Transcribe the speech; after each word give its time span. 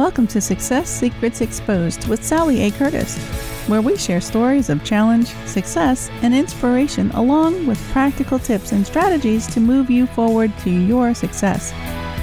Welcome 0.00 0.28
to 0.28 0.40
Success 0.40 0.88
Secrets 0.88 1.42
Exposed 1.42 2.08
with 2.08 2.24
Sally 2.24 2.62
A. 2.62 2.70
Curtis, 2.70 3.18
where 3.68 3.82
we 3.82 3.98
share 3.98 4.22
stories 4.22 4.70
of 4.70 4.82
challenge, 4.82 5.26
success, 5.44 6.08
and 6.22 6.34
inspiration, 6.34 7.10
along 7.10 7.66
with 7.66 7.78
practical 7.90 8.38
tips 8.38 8.72
and 8.72 8.86
strategies 8.86 9.46
to 9.48 9.60
move 9.60 9.90
you 9.90 10.06
forward 10.06 10.56
to 10.60 10.70
your 10.70 11.12
success. 11.12 11.72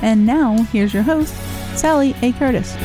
And 0.02 0.26
now, 0.26 0.64
here's 0.72 0.92
your 0.92 1.04
host, 1.04 1.36
Sally 1.78 2.16
A. 2.24 2.32
Curtis. 2.32 2.76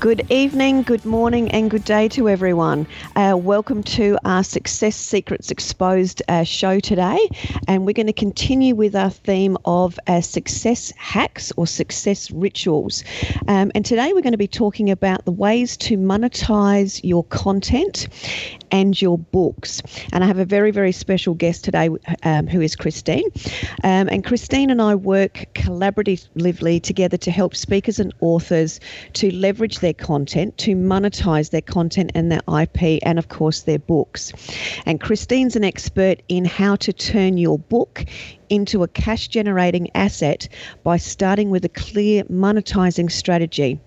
Good 0.00 0.30
evening, 0.30 0.82
good 0.82 1.04
morning, 1.04 1.50
and 1.50 1.68
good 1.68 1.82
day 1.82 2.06
to 2.10 2.28
everyone. 2.28 2.86
Uh, 3.16 3.36
welcome 3.36 3.82
to 3.82 4.16
our 4.24 4.44
Success 4.44 4.94
Secrets 4.94 5.50
Exposed 5.50 6.22
uh, 6.28 6.44
show 6.44 6.78
today. 6.78 7.18
And 7.66 7.84
we're 7.84 7.94
going 7.94 8.06
to 8.06 8.12
continue 8.12 8.76
with 8.76 8.94
our 8.94 9.10
theme 9.10 9.56
of 9.64 9.98
uh, 10.06 10.20
success 10.20 10.92
hacks 10.96 11.52
or 11.56 11.66
success 11.66 12.30
rituals. 12.30 13.02
Um, 13.48 13.72
and 13.74 13.84
today 13.84 14.12
we're 14.12 14.22
going 14.22 14.34
to 14.34 14.38
be 14.38 14.46
talking 14.46 14.88
about 14.88 15.24
the 15.24 15.32
ways 15.32 15.76
to 15.78 15.96
monetize 15.96 17.00
your 17.02 17.24
content 17.24 18.06
and 18.70 19.00
your 19.00 19.18
books. 19.18 19.82
And 20.12 20.22
I 20.22 20.28
have 20.28 20.38
a 20.38 20.44
very, 20.44 20.70
very 20.70 20.92
special 20.92 21.34
guest 21.34 21.64
today 21.64 21.88
um, 22.22 22.46
who 22.46 22.60
is 22.60 22.76
Christine. 22.76 23.28
Um, 23.82 24.08
and 24.08 24.24
Christine 24.24 24.70
and 24.70 24.80
I 24.80 24.94
work 24.94 25.46
collaboratively 25.54 26.82
together 26.82 27.16
to 27.16 27.30
help 27.32 27.56
speakers 27.56 27.98
and 27.98 28.14
authors 28.20 28.78
to 29.14 29.34
leverage 29.34 29.80
their 29.80 29.87
content, 29.94 30.56
to 30.58 30.74
monetize 30.74 31.50
their 31.50 31.60
content 31.60 32.12
and 32.14 32.30
their 32.30 32.42
IP, 32.60 33.00
and 33.02 33.18
of 33.18 33.28
course 33.28 33.62
their 33.62 33.78
books. 33.78 34.32
And 34.86 35.00
Christine's 35.00 35.56
an 35.56 35.64
expert 35.64 36.22
in 36.28 36.44
how 36.44 36.76
to 36.76 36.92
turn 36.92 37.38
your 37.38 37.58
book 37.58 38.04
into 38.48 38.82
a 38.82 38.88
cash 38.88 39.28
generating 39.28 39.90
asset 39.94 40.48
by 40.82 40.96
starting 40.96 41.50
with 41.50 41.64
a 41.64 41.68
clear 41.68 42.24
monetizing 42.24 43.10
strategy. 43.10 43.78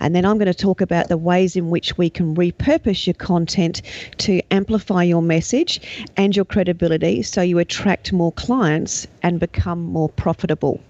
And 0.00 0.14
then 0.14 0.24
I'm 0.24 0.38
going 0.38 0.46
to 0.46 0.54
talk 0.54 0.80
about 0.80 1.08
the 1.08 1.16
ways 1.16 1.56
in 1.56 1.70
which 1.70 1.96
we 1.98 2.10
can 2.10 2.34
repurpose 2.34 3.06
your 3.06 3.14
content 3.14 3.82
to 4.18 4.40
amplify 4.50 5.02
your 5.02 5.22
message 5.22 5.80
and 6.16 6.34
your 6.36 6.44
credibility 6.44 7.22
so 7.22 7.42
you 7.42 7.58
attract 7.58 8.12
more 8.12 8.32
clients 8.32 9.06
and 9.22 9.40
become 9.40 9.82
more 9.82 10.08
profitable. 10.08 10.80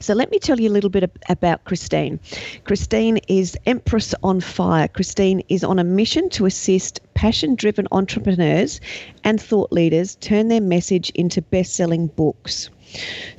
So 0.00 0.14
let 0.14 0.30
me 0.30 0.38
tell 0.38 0.60
you 0.60 0.68
a 0.68 0.72
little 0.72 0.90
bit 0.90 1.10
about 1.28 1.64
Christine. 1.64 2.20
Christine 2.64 3.18
is 3.28 3.56
Empress 3.66 4.14
on 4.22 4.40
Fire. 4.40 4.88
Christine 4.88 5.42
is 5.48 5.64
on 5.64 5.78
a 5.78 5.84
mission 5.84 6.28
to 6.30 6.46
assist 6.46 7.00
passion 7.14 7.54
driven 7.54 7.86
entrepreneurs 7.92 8.80
and 9.24 9.40
thought 9.40 9.72
leaders 9.72 10.16
turn 10.16 10.48
their 10.48 10.60
message 10.60 11.10
into 11.10 11.40
best 11.42 11.74
selling 11.74 12.08
books. 12.08 12.70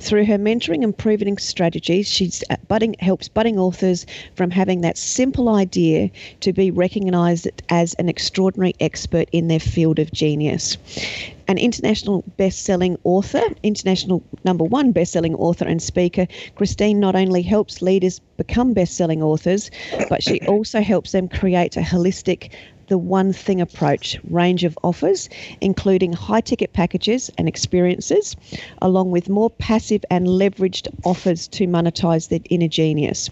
Through 0.00 0.26
her 0.26 0.38
mentoring 0.38 0.84
and 0.84 0.96
proving 0.96 1.38
strategies, 1.38 2.08
she 2.08 2.30
uh, 2.50 2.56
budding, 2.68 2.94
helps 3.00 3.28
budding 3.28 3.58
authors 3.58 4.06
from 4.34 4.50
having 4.50 4.82
that 4.82 4.96
simple 4.96 5.48
idea 5.48 6.10
to 6.40 6.52
be 6.52 6.70
recognized 6.70 7.48
as 7.68 7.94
an 7.94 8.08
extraordinary 8.08 8.74
expert 8.80 9.28
in 9.32 9.48
their 9.48 9.60
field 9.60 9.98
of 9.98 10.12
genius. 10.12 10.76
An 11.48 11.58
international 11.58 12.24
best-selling 12.36 12.98
author, 13.04 13.42
international 13.62 14.22
number 14.44 14.64
one 14.64 14.92
best-selling 14.92 15.34
author 15.34 15.64
and 15.64 15.82
speaker, 15.82 16.26
Christine 16.54 17.00
not 17.00 17.16
only 17.16 17.42
helps 17.42 17.80
leaders 17.80 18.20
become 18.36 18.74
best-selling 18.74 19.22
authors, 19.22 19.70
but 20.08 20.22
she 20.22 20.40
also 20.42 20.80
helps 20.82 21.12
them 21.12 21.28
create 21.28 21.76
a 21.76 21.80
holistic 21.80 22.50
the 22.88 22.98
one 22.98 23.32
thing 23.32 23.60
approach 23.60 24.18
range 24.30 24.64
of 24.64 24.78
offers, 24.82 25.28
including 25.60 26.12
high 26.12 26.40
ticket 26.40 26.72
packages 26.72 27.30
and 27.38 27.48
experiences, 27.48 28.36
along 28.82 29.10
with 29.10 29.28
more 29.28 29.50
passive 29.50 30.04
and 30.10 30.26
leveraged 30.26 30.88
offers 31.04 31.48
to 31.48 31.66
monetize 31.66 32.28
their 32.28 32.40
inner 32.50 32.68
genius. 32.68 33.30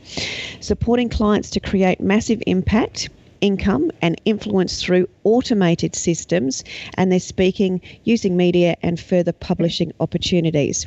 Supporting 0.61 1.09
clients 1.09 1.51
to 1.51 1.61
create 1.61 2.01
massive 2.01 2.43
impact 2.47 3.09
income 3.41 3.91
and 4.03 4.21
influence 4.25 4.83
through 4.83 5.09
automated 5.25 5.95
systems, 5.95 6.63
and 6.95 7.11
they're 7.11 7.21
speaking 7.21 7.81
using 8.05 8.37
media 8.37 8.77
and 8.83 8.99
further 9.01 9.33
publishing 9.33 9.93
opportunities. 10.01 10.87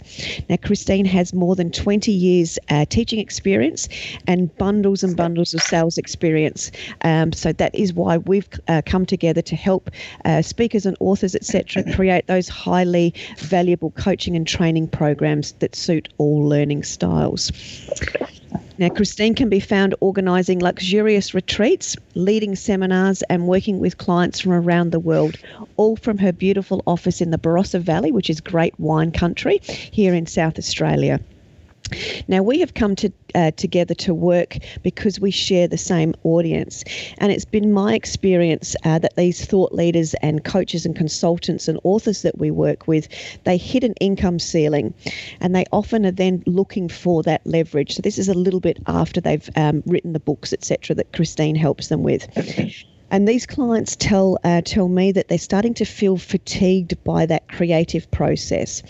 Now, 0.49 0.57
Christine 0.57 1.05
has 1.05 1.33
more 1.33 1.55
than 1.55 1.71
20 1.71 2.11
years 2.11 2.57
uh, 2.69 2.85
teaching 2.85 3.19
experience 3.19 3.89
and 4.27 4.55
bundles 4.57 5.03
and 5.03 5.15
bundles 5.15 5.53
of 5.53 5.61
sales 5.61 5.97
experience. 5.97 6.71
Um, 7.01 7.33
so 7.33 7.51
that 7.53 7.75
is 7.75 7.93
why 7.93 8.17
we've 8.17 8.47
uh, 8.67 8.81
come 8.85 9.05
together 9.05 9.41
to 9.41 9.55
help 9.55 9.89
uh, 10.25 10.41
speakers 10.41 10.85
and 10.85 10.95
authors, 10.99 11.35
etc., 11.35 11.83
create 11.95 12.27
those 12.27 12.47
highly 12.47 13.13
valuable 13.37 13.91
coaching 13.91 14.35
and 14.35 14.47
training 14.47 14.87
programs 14.87 15.53
that 15.53 15.75
suit 15.75 16.09
all 16.17 16.47
learning 16.47 16.83
styles. 16.83 17.51
Now, 18.79 18.89
Christine 18.89 19.35
can 19.35 19.49
be 19.49 19.59
found 19.59 19.93
organising 19.99 20.59
luxurious 20.59 21.33
retreats, 21.33 21.95
leading 22.15 22.55
seminars, 22.55 23.21
and 23.29 23.47
working 23.47 23.79
with 23.79 23.97
clients 23.97 24.39
from 24.39 24.53
around 24.53 24.91
the 24.91 24.99
world, 24.99 25.35
all 25.75 25.97
from 25.97 26.17
her 26.19 26.31
beautiful 26.31 26.81
office 26.87 27.21
in 27.21 27.31
the 27.31 27.37
Barossa 27.37 27.79
Valley, 27.79 28.11
which 28.11 28.29
is 28.29 28.41
great 28.41 28.79
wine 28.79 29.11
country 29.11 29.59
here 29.63 30.13
in 30.13 30.25
South 30.25 30.57
Australia. 30.57 31.19
Now, 32.27 32.43
we 32.43 32.59
have 32.59 32.73
come 32.73 32.95
to, 32.97 33.11
uh, 33.35 33.51
together 33.51 33.93
to 33.95 34.13
work 34.13 34.57
because 34.83 35.19
we 35.19 35.31
share 35.31 35.67
the 35.67 35.77
same 35.77 36.13
audience. 36.23 36.83
And 37.17 37.31
it's 37.31 37.45
been 37.45 37.71
my 37.71 37.93
experience 37.93 38.75
uh, 38.83 38.99
that 38.99 39.15
these 39.15 39.45
thought 39.45 39.73
leaders 39.73 40.13
and 40.21 40.43
coaches 40.43 40.85
and 40.85 40.95
consultants 40.95 41.67
and 41.67 41.79
authors 41.83 42.21
that 42.21 42.37
we 42.37 42.51
work 42.51 42.87
with, 42.87 43.07
they 43.43 43.57
hit 43.57 43.83
an 43.83 43.93
income 43.99 44.39
ceiling 44.39 44.93
and 45.41 45.55
they 45.55 45.65
often 45.71 46.05
are 46.05 46.11
then 46.11 46.43
looking 46.45 46.89
for 46.89 47.23
that 47.23 47.45
leverage. 47.45 47.95
So, 47.95 48.01
this 48.01 48.17
is 48.17 48.29
a 48.29 48.33
little 48.33 48.59
bit 48.59 48.77
after 48.87 49.21
they've 49.21 49.49
um, 49.55 49.83
written 49.85 50.13
the 50.13 50.19
books, 50.19 50.53
etc., 50.53 50.95
that 50.95 51.13
Christine 51.13 51.55
helps 51.55 51.87
them 51.87 52.03
with. 52.03 52.27
And 53.11 53.27
these 53.27 53.45
clients 53.45 53.95
tell 53.95 54.37
uh, 54.43 54.61
tell 54.63 54.87
me 54.87 55.11
that 55.11 55.27
they're 55.27 55.37
starting 55.37 55.73
to 55.75 55.85
feel 55.85 56.17
fatigued 56.17 57.03
by 57.03 57.25
that 57.25 57.47
creative 57.47 58.09
process, 58.11 58.83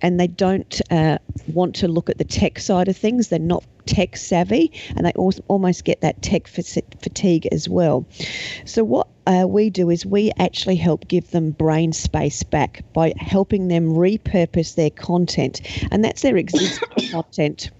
and 0.00 0.18
they 0.20 0.26
don't 0.26 0.80
uh, 0.90 1.18
want 1.52 1.74
to 1.76 1.88
look 1.88 2.10
at 2.10 2.18
the 2.18 2.24
tech 2.24 2.58
side 2.58 2.88
of 2.88 2.96
things. 2.96 3.28
They're 3.28 3.38
not 3.38 3.64
tech 3.86 4.16
savvy, 4.16 4.72
and 4.96 5.06
they 5.06 5.12
almost 5.12 5.84
get 5.84 6.00
that 6.02 6.22
tech 6.22 6.46
fatigue 6.46 7.46
as 7.50 7.68
well. 7.68 8.06
So 8.64 8.84
what 8.84 9.08
uh, 9.26 9.46
we 9.48 9.70
do 9.70 9.90
is 9.90 10.04
we 10.04 10.32
actually 10.38 10.76
help 10.76 11.08
give 11.08 11.30
them 11.30 11.50
brain 11.50 11.92
space 11.92 12.42
back 12.42 12.84
by 12.92 13.14
helping 13.16 13.68
them 13.68 13.94
repurpose 13.94 14.74
their 14.74 14.90
content, 14.90 15.60
and 15.90 16.04
that's 16.04 16.22
their 16.22 16.36
existing 16.36 17.08
content 17.10 17.70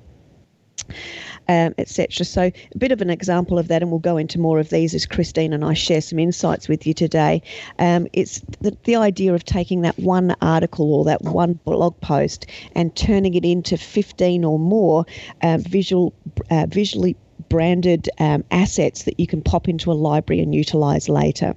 um, 1.49 1.75
etc. 1.79 2.25
So, 2.25 2.43
a 2.43 2.79
bit 2.79 2.93
of 2.93 3.01
an 3.01 3.11
example 3.11 3.59
of 3.59 3.69
that, 3.69 3.83
and 3.83 3.91
we'll 3.91 4.01
go 4.01 4.17
into 4.17 4.39
more 4.39 4.59
of 4.59 4.71
these 4.71 4.95
as 4.95 5.07
Christine 5.07 5.53
and 5.53 5.65
I 5.65 5.75
share 5.75 6.01
some 6.01 6.19
insights 6.19 6.69
with 6.69 6.87
you 6.87 6.95
today. 6.95 7.43
Um, 7.79 8.07
it's 8.13 8.41
the, 8.61 8.77
the 8.85 8.97
idea 8.97 9.35
of 9.35 9.45
taking 9.45 9.83
that 9.83 9.99
one 9.99 10.35
article 10.41 10.93
or 10.95 11.05
that 11.05 11.23
one 11.23 11.55
blog 11.65 12.01
post 12.01 12.47
and 12.75 12.95
turning 12.97 13.35
it 13.35 13.45
into 13.45 13.77
15 13.77 14.45
or 14.45 14.59
more 14.59 15.05
uh, 15.43 15.59
visual, 15.59 16.13
uh, 16.51 16.67
visually 16.69 17.17
branded 17.53 18.09
um, 18.19 18.43
assets 18.51 19.03
that 19.03 19.21
you 19.21 19.27
can 19.27 19.43
pop 19.43 19.69
into 19.69 19.93
a 19.93 20.01
library 20.09 20.41
and 20.41 20.55
utilize 20.55 21.07
later. 21.11 21.55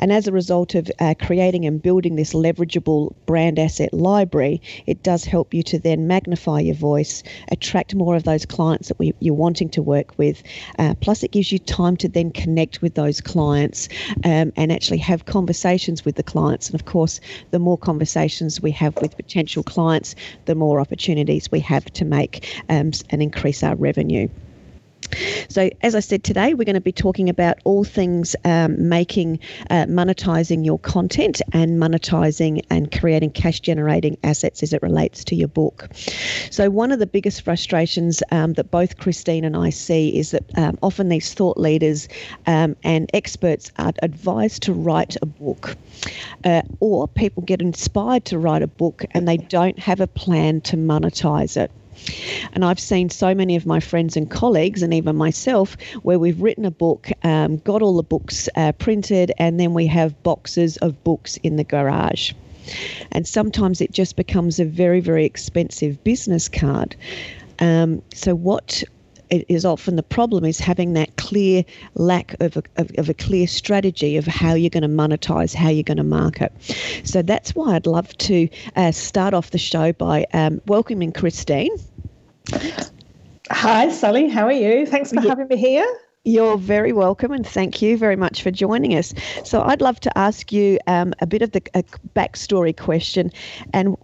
And 0.00 0.12
as 0.12 0.26
a 0.26 0.32
result 0.32 0.74
of 0.74 0.90
uh, 0.98 1.14
creating 1.20 1.64
and 1.64 1.80
building 1.80 2.16
this 2.16 2.32
leverageable 2.32 3.14
brand 3.24 3.56
asset 3.56 3.94
library, 3.94 4.60
it 4.86 5.04
does 5.04 5.24
help 5.24 5.54
you 5.54 5.62
to 5.62 5.78
then 5.78 6.08
magnify 6.08 6.58
your 6.58 6.74
voice, 6.74 7.22
attract 7.52 7.94
more 7.94 8.16
of 8.16 8.24
those 8.24 8.44
clients 8.44 8.88
that 8.88 8.98
we, 8.98 9.14
you're 9.20 9.32
wanting 9.32 9.68
to 9.68 9.80
work 9.80 10.18
with. 10.18 10.42
Uh, 10.80 10.96
plus, 11.00 11.22
it 11.22 11.30
gives 11.30 11.52
you 11.52 11.60
time 11.60 11.96
to 11.98 12.08
then 12.08 12.32
connect 12.32 12.82
with 12.82 12.94
those 12.94 13.20
clients 13.20 13.88
um, 14.24 14.52
and 14.56 14.72
actually 14.72 14.98
have 14.98 15.26
conversations 15.26 16.04
with 16.04 16.16
the 16.16 16.24
clients. 16.24 16.68
And 16.68 16.74
of 16.74 16.86
course, 16.86 17.20
the 17.52 17.60
more 17.60 17.78
conversations 17.78 18.60
we 18.60 18.72
have 18.72 18.96
with 18.96 19.16
potential 19.16 19.62
clients, 19.62 20.16
the 20.46 20.56
more 20.56 20.80
opportunities 20.80 21.48
we 21.52 21.60
have 21.60 21.84
to 21.92 22.04
make 22.04 22.60
um, 22.68 22.90
and 23.10 23.22
increase 23.22 23.62
our 23.62 23.76
revenue. 23.76 24.28
So, 25.48 25.70
as 25.82 25.94
I 25.94 26.00
said 26.00 26.24
today, 26.24 26.54
we're 26.54 26.64
going 26.64 26.74
to 26.74 26.80
be 26.80 26.92
talking 26.92 27.28
about 27.28 27.58
all 27.64 27.84
things 27.84 28.34
um, 28.44 28.88
making, 28.88 29.38
uh, 29.70 29.86
monetizing 29.86 30.64
your 30.64 30.78
content 30.78 31.42
and 31.52 31.80
monetizing 31.80 32.64
and 32.70 32.90
creating 32.90 33.30
cash 33.32 33.60
generating 33.60 34.16
assets 34.24 34.62
as 34.62 34.72
it 34.72 34.82
relates 34.82 35.24
to 35.24 35.34
your 35.34 35.48
book. 35.48 35.88
So, 36.50 36.70
one 36.70 36.92
of 36.92 36.98
the 36.98 37.06
biggest 37.06 37.42
frustrations 37.42 38.22
um, 38.30 38.54
that 38.54 38.70
both 38.70 38.98
Christine 38.98 39.44
and 39.44 39.56
I 39.56 39.70
see 39.70 40.16
is 40.16 40.30
that 40.30 40.44
um, 40.56 40.78
often 40.82 41.08
these 41.08 41.34
thought 41.34 41.58
leaders 41.58 42.08
um, 42.46 42.76
and 42.82 43.10
experts 43.12 43.70
are 43.78 43.92
advised 44.02 44.62
to 44.62 44.72
write 44.72 45.16
a 45.22 45.26
book, 45.26 45.76
uh, 46.44 46.62
or 46.80 47.08
people 47.08 47.42
get 47.42 47.60
inspired 47.60 48.24
to 48.26 48.38
write 48.38 48.62
a 48.62 48.66
book 48.66 49.04
and 49.12 49.28
they 49.28 49.36
don't 49.36 49.78
have 49.78 50.00
a 50.00 50.06
plan 50.06 50.60
to 50.62 50.76
monetize 50.76 51.56
it. 51.56 51.70
And 52.52 52.64
I've 52.64 52.80
seen 52.80 53.10
so 53.10 53.34
many 53.34 53.56
of 53.56 53.66
my 53.66 53.80
friends 53.80 54.16
and 54.16 54.30
colleagues, 54.30 54.82
and 54.82 54.92
even 54.92 55.16
myself, 55.16 55.76
where 56.02 56.18
we've 56.18 56.40
written 56.40 56.64
a 56.64 56.70
book, 56.70 57.08
um, 57.22 57.58
got 57.58 57.82
all 57.82 57.96
the 57.96 58.02
books 58.02 58.48
uh, 58.56 58.72
printed, 58.72 59.32
and 59.38 59.58
then 59.58 59.74
we 59.74 59.86
have 59.86 60.22
boxes 60.22 60.76
of 60.78 61.02
books 61.04 61.38
in 61.42 61.56
the 61.56 61.64
garage. 61.64 62.32
And 63.10 63.26
sometimes 63.26 63.80
it 63.80 63.92
just 63.92 64.16
becomes 64.16 64.58
a 64.58 64.64
very, 64.64 65.00
very 65.00 65.24
expensive 65.24 66.02
business 66.04 66.48
card. 66.48 66.96
Um, 67.58 68.02
so, 68.14 68.34
what 68.34 68.82
is 69.32 69.64
often 69.64 69.96
the 69.96 70.02
problem 70.02 70.44
is 70.44 70.58
having 70.58 70.92
that 70.94 71.16
clear 71.16 71.64
lack 71.94 72.34
of 72.40 72.56
a, 72.56 72.62
of, 72.76 72.90
of, 72.98 73.08
a 73.08 73.14
clear 73.14 73.46
strategy 73.46 74.16
of 74.16 74.26
how 74.26 74.54
you're 74.54 74.70
going 74.70 74.82
to 74.82 74.88
monetize, 74.88 75.54
how 75.54 75.68
you're 75.68 75.82
going 75.82 75.96
to 75.96 76.04
market. 76.04 76.52
So 77.04 77.22
that's 77.22 77.54
why 77.54 77.74
I'd 77.74 77.86
love 77.86 78.16
to 78.18 78.48
uh, 78.76 78.92
start 78.92 79.34
off 79.34 79.50
the 79.50 79.58
show 79.58 79.92
by 79.92 80.26
um, 80.32 80.60
welcoming 80.66 81.12
Christine. 81.12 81.70
Hi, 83.50 83.88
Sally. 83.90 84.28
How 84.28 84.46
are 84.46 84.52
you? 84.52 84.86
Thanks 84.86 85.10
for 85.10 85.20
yeah. 85.20 85.28
having 85.28 85.48
me 85.48 85.56
here. 85.56 85.86
You're 86.24 86.56
very 86.56 86.92
welcome, 86.92 87.32
and 87.32 87.44
thank 87.44 87.82
you 87.82 87.98
very 87.98 88.14
much 88.14 88.44
for 88.44 88.52
joining 88.52 88.94
us. 88.94 89.12
So, 89.42 89.60
I'd 89.60 89.80
love 89.80 89.98
to 89.98 90.16
ask 90.16 90.52
you 90.52 90.78
um, 90.86 91.12
a 91.20 91.26
bit 91.26 91.42
of 91.42 91.50
the 91.50 91.60
a 91.74 91.82
backstory 92.14 92.76
question, 92.76 93.32
and 93.72 93.96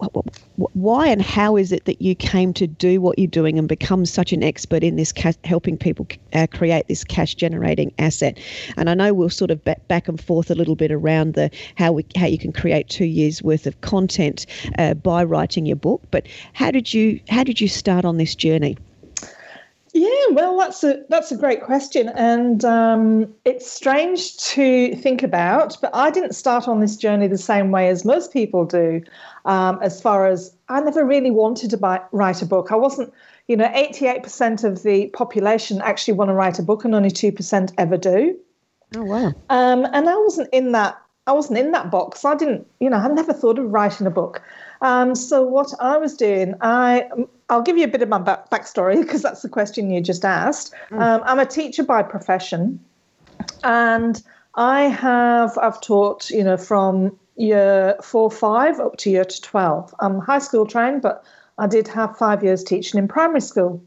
why 0.57 1.07
and 1.07 1.21
how 1.21 1.55
is 1.55 1.71
it 1.71 1.85
that 1.85 2.01
you 2.01 2.15
came 2.15 2.53
to 2.55 2.67
do 2.67 2.99
what 2.99 3.17
you're 3.17 3.27
doing 3.27 3.57
and 3.57 3.69
become 3.69 4.05
such 4.05 4.33
an 4.33 4.43
expert 4.43 4.83
in 4.83 4.97
this 4.97 5.13
cash, 5.13 5.35
helping 5.45 5.77
people 5.77 6.05
uh, 6.33 6.45
create 6.51 6.89
this 6.89 7.05
cash 7.05 7.35
generating 7.35 7.93
asset? 7.99 8.37
And 8.75 8.89
I 8.89 8.95
know 8.95 9.13
we'll 9.13 9.29
sort 9.29 9.49
of 9.49 9.63
back, 9.63 9.87
back 9.87 10.09
and 10.09 10.19
forth 10.21 10.51
a 10.51 10.55
little 10.55 10.75
bit 10.75 10.91
around 10.91 11.35
the 11.35 11.49
how 11.75 11.93
we 11.93 12.05
how 12.17 12.25
you 12.25 12.37
can 12.37 12.51
create 12.51 12.89
two 12.89 13.05
years 13.05 13.41
worth 13.41 13.65
of 13.65 13.79
content 13.79 14.45
uh, 14.77 14.93
by 14.93 15.23
writing 15.23 15.65
your 15.65 15.77
book, 15.77 16.01
but 16.11 16.27
how 16.51 16.69
did 16.69 16.93
you 16.93 17.21
how 17.29 17.45
did 17.45 17.61
you 17.61 17.69
start 17.69 18.03
on 18.03 18.17
this 18.17 18.35
journey? 18.35 18.75
Yeah, 19.99 20.31
well, 20.31 20.57
that's 20.57 20.81
a 20.85 21.03
that's 21.09 21.29
a 21.29 21.35
great 21.35 21.61
question, 21.61 22.07
and 22.15 22.63
um, 22.63 23.33
it's 23.43 23.69
strange 23.69 24.37
to 24.37 24.95
think 24.95 25.23
about. 25.23 25.75
But 25.81 25.93
I 25.93 26.09
didn't 26.09 26.35
start 26.35 26.69
on 26.69 26.79
this 26.79 26.95
journey 26.95 27.27
the 27.27 27.37
same 27.37 27.69
way 27.71 27.89
as 27.89 28.05
most 28.05 28.31
people 28.31 28.63
do. 28.63 29.01
Um, 29.43 29.77
as 29.81 30.01
far 30.01 30.25
as 30.27 30.55
I 30.69 30.79
never 30.79 31.03
really 31.03 31.31
wanted 31.31 31.69
to 31.71 31.77
buy, 31.77 31.99
write 32.13 32.41
a 32.41 32.45
book. 32.45 32.71
I 32.71 32.75
wasn't, 32.75 33.13
you 33.49 33.57
know, 33.57 33.69
eighty 33.73 34.07
eight 34.07 34.23
percent 34.23 34.63
of 34.63 34.83
the 34.83 35.07
population 35.07 35.81
actually 35.81 36.13
want 36.13 36.29
to 36.29 36.33
write 36.33 36.59
a 36.59 36.63
book, 36.63 36.85
and 36.85 36.95
only 36.95 37.11
two 37.11 37.33
percent 37.33 37.73
ever 37.77 37.97
do. 37.97 38.39
Oh 38.95 39.03
wow! 39.03 39.33
Um, 39.49 39.85
and 39.91 40.07
I 40.07 40.15
wasn't 40.15 40.47
in 40.53 40.71
that. 40.71 40.97
I 41.27 41.33
wasn't 41.33 41.59
in 41.59 41.71
that 41.71 41.91
box. 41.91 42.23
I 42.23 42.35
didn't, 42.35 42.65
you 42.79 42.89
know, 42.89 42.97
I 42.97 43.07
never 43.09 43.33
thought 43.33 43.59
of 43.59 43.69
writing 43.69 44.07
a 44.07 44.11
book. 44.11 44.41
Um, 44.81 45.15
so 45.15 45.43
what 45.43 45.73
I 45.79 45.97
was 45.97 46.15
doing, 46.15 46.55
I 46.61 47.09
I'll 47.49 47.61
give 47.61 47.77
you 47.77 47.83
a 47.83 47.89
bit 47.89 48.01
of 48.01 48.09
my 48.09 48.19
back, 48.19 48.49
backstory 48.49 49.01
because 49.01 49.21
that's 49.21 49.41
the 49.41 49.49
question 49.49 49.89
you 49.89 50.01
just 50.01 50.23
asked. 50.23 50.73
Mm. 50.91 51.01
Um, 51.01 51.21
I'm 51.25 51.39
a 51.39 51.45
teacher 51.45 51.83
by 51.83 52.03
profession, 52.03 52.79
and 53.63 54.21
I 54.55 54.83
have 54.83 55.57
I've 55.57 55.81
taught 55.81 56.29
you 56.29 56.43
know 56.43 56.57
from 56.57 57.17
year 57.35 57.95
four 58.01 58.31
five 58.31 58.79
up 58.79 58.97
to 58.97 59.09
year 59.09 59.25
to 59.25 59.41
twelve. 59.41 59.93
I'm 59.99 60.19
high 60.19 60.39
school 60.39 60.65
trained, 60.65 61.01
but 61.01 61.25
I 61.57 61.67
did 61.67 61.87
have 61.89 62.17
five 62.17 62.43
years 62.43 62.63
teaching 62.63 62.99
in 62.99 63.07
primary 63.07 63.41
school. 63.41 63.83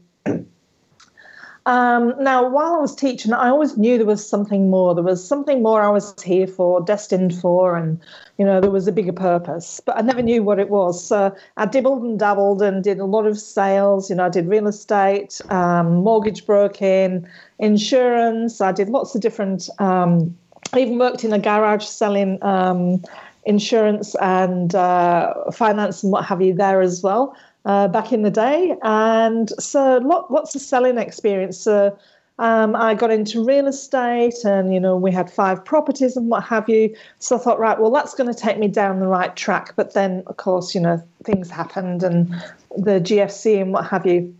Um, 1.65 2.13
now, 2.19 2.47
while 2.47 2.73
I 2.73 2.77
was 2.77 2.93
teaching, 2.93 3.31
I 3.31 3.47
always 3.47 3.77
knew 3.77 3.97
there 3.97 4.05
was 4.05 4.27
something 4.27 4.69
more. 4.69 4.93
There 4.93 5.03
was 5.03 5.25
something 5.25 5.63
more 5.63 5.81
I 5.81 5.89
was 5.89 6.13
here 6.21 6.45
for, 6.45 6.81
destined 6.81 7.33
for, 7.39 7.77
and 7.77 8.01
you 8.37 8.43
know 8.43 8.59
there 8.59 8.71
was 8.71 8.87
a 8.87 8.91
bigger 8.91 9.13
purpose. 9.13 9.79
But 9.85 9.97
I 9.97 10.01
never 10.01 10.21
knew 10.21 10.43
what 10.43 10.59
it 10.59 10.69
was. 10.69 11.01
So 11.01 11.33
I 11.55 11.65
dibbled 11.65 12.03
and 12.03 12.19
dabbled 12.19 12.61
and 12.61 12.83
did 12.83 12.99
a 12.99 13.05
lot 13.05 13.25
of 13.25 13.39
sales. 13.39 14.09
You 14.09 14.17
know, 14.17 14.25
I 14.25 14.29
did 14.29 14.47
real 14.47 14.67
estate, 14.67 15.39
um, 15.49 16.03
mortgage 16.03 16.45
broking, 16.45 17.25
insurance. 17.59 18.59
I 18.59 18.73
did 18.73 18.89
lots 18.89 19.15
of 19.15 19.21
different. 19.21 19.69
Um, 19.79 20.37
I 20.73 20.79
even 20.79 20.97
worked 20.97 21.23
in 21.23 21.31
a 21.31 21.39
garage 21.39 21.85
selling 21.85 22.43
um, 22.43 23.01
insurance 23.45 24.15
and 24.15 24.75
uh, 24.75 25.49
finance 25.51 26.03
and 26.03 26.11
what 26.11 26.25
have 26.25 26.41
you 26.41 26.53
there 26.53 26.81
as 26.81 27.01
well 27.01 27.35
uh, 27.65 27.87
back 27.87 28.11
in 28.11 28.21
the 28.21 28.31
day. 28.31 28.75
And 28.83 29.49
so 29.61 29.97
lot, 29.97 30.31
lots 30.31 30.55
of 30.55 30.61
selling 30.61 30.97
experience. 30.97 31.57
So 31.57 31.97
um, 32.39 32.75
I 32.75 32.95
got 32.95 33.11
into 33.11 33.43
real 33.43 33.67
estate 33.67 34.43
and, 34.43 34.73
you 34.73 34.79
know, 34.79 34.97
we 34.97 35.11
had 35.11 35.31
five 35.31 35.63
properties 35.63 36.17
and 36.17 36.29
what 36.29 36.43
have 36.43 36.67
you. 36.67 36.95
So 37.19 37.37
I 37.37 37.39
thought, 37.39 37.59
right, 37.59 37.79
well, 37.79 37.91
that's 37.91 38.15
going 38.15 38.33
to 38.33 38.39
take 38.39 38.57
me 38.57 38.67
down 38.67 38.99
the 38.99 39.07
right 39.07 39.35
track. 39.35 39.73
But 39.75 39.93
then, 39.93 40.23
of 40.27 40.37
course, 40.37 40.73
you 40.73 40.81
know, 40.81 41.01
things 41.23 41.49
happened 41.49 42.03
and 42.03 42.29
the 42.75 42.99
GFC 42.99 43.61
and 43.61 43.71
what 43.71 43.85
have 43.85 44.05
you. 44.05 44.35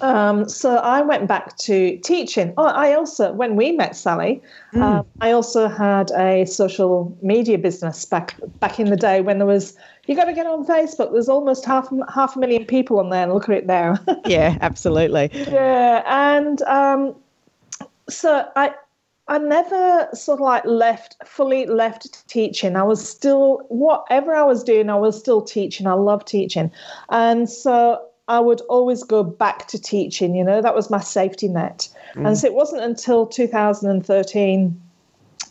Um, 0.00 0.48
so 0.48 0.76
I 0.76 1.02
went 1.02 1.26
back 1.26 1.56
to 1.58 1.96
teaching. 1.98 2.54
Oh, 2.56 2.66
I 2.66 2.94
also, 2.94 3.32
when 3.32 3.56
we 3.56 3.72
met 3.72 3.96
Sally, 3.96 4.40
mm. 4.72 4.82
um, 4.82 5.06
I 5.20 5.32
also 5.32 5.68
had 5.68 6.10
a 6.12 6.44
social 6.44 7.16
media 7.22 7.58
business 7.58 8.04
back 8.04 8.36
back 8.60 8.78
in 8.78 8.90
the 8.90 8.96
day 8.96 9.20
when 9.20 9.38
there 9.38 9.46
was 9.46 9.76
you 10.06 10.14
got 10.14 10.24
to 10.24 10.32
get 10.32 10.46
on 10.46 10.64
Facebook. 10.66 11.12
There's 11.12 11.28
almost 11.28 11.64
half 11.64 11.88
half 12.12 12.36
a 12.36 12.38
million 12.38 12.64
people 12.64 12.98
on 13.00 13.10
there, 13.10 13.24
and 13.24 13.32
look 13.32 13.48
at 13.48 13.54
it 13.54 13.66
there. 13.66 13.98
yeah, 14.26 14.58
absolutely. 14.60 15.30
Yeah, 15.32 16.02
and 16.06 16.62
um, 16.62 17.14
so 18.08 18.46
I 18.56 18.74
I 19.28 19.38
never 19.38 20.08
sort 20.12 20.40
of 20.40 20.44
like 20.44 20.64
left 20.64 21.16
fully 21.24 21.66
left 21.66 22.26
teaching. 22.28 22.76
I 22.76 22.82
was 22.82 23.06
still 23.06 23.62
whatever 23.68 24.34
I 24.34 24.42
was 24.42 24.62
doing, 24.62 24.88
I 24.88 24.96
was 24.96 25.18
still 25.18 25.42
teaching. 25.42 25.86
I 25.86 25.94
love 25.94 26.24
teaching, 26.24 26.70
and 27.08 27.50
so 27.50 28.00
I 28.30 28.38
would 28.38 28.60
always 28.62 29.02
go 29.02 29.24
back 29.24 29.66
to 29.68 29.78
teaching. 29.78 30.36
You 30.36 30.44
know, 30.44 30.62
that 30.62 30.74
was 30.74 30.88
my 30.88 31.00
safety 31.00 31.48
net. 31.48 31.88
Mm. 32.14 32.28
And 32.28 32.38
so 32.38 32.46
it 32.46 32.54
wasn't 32.54 32.82
until 32.84 33.26
2013, 33.26 34.80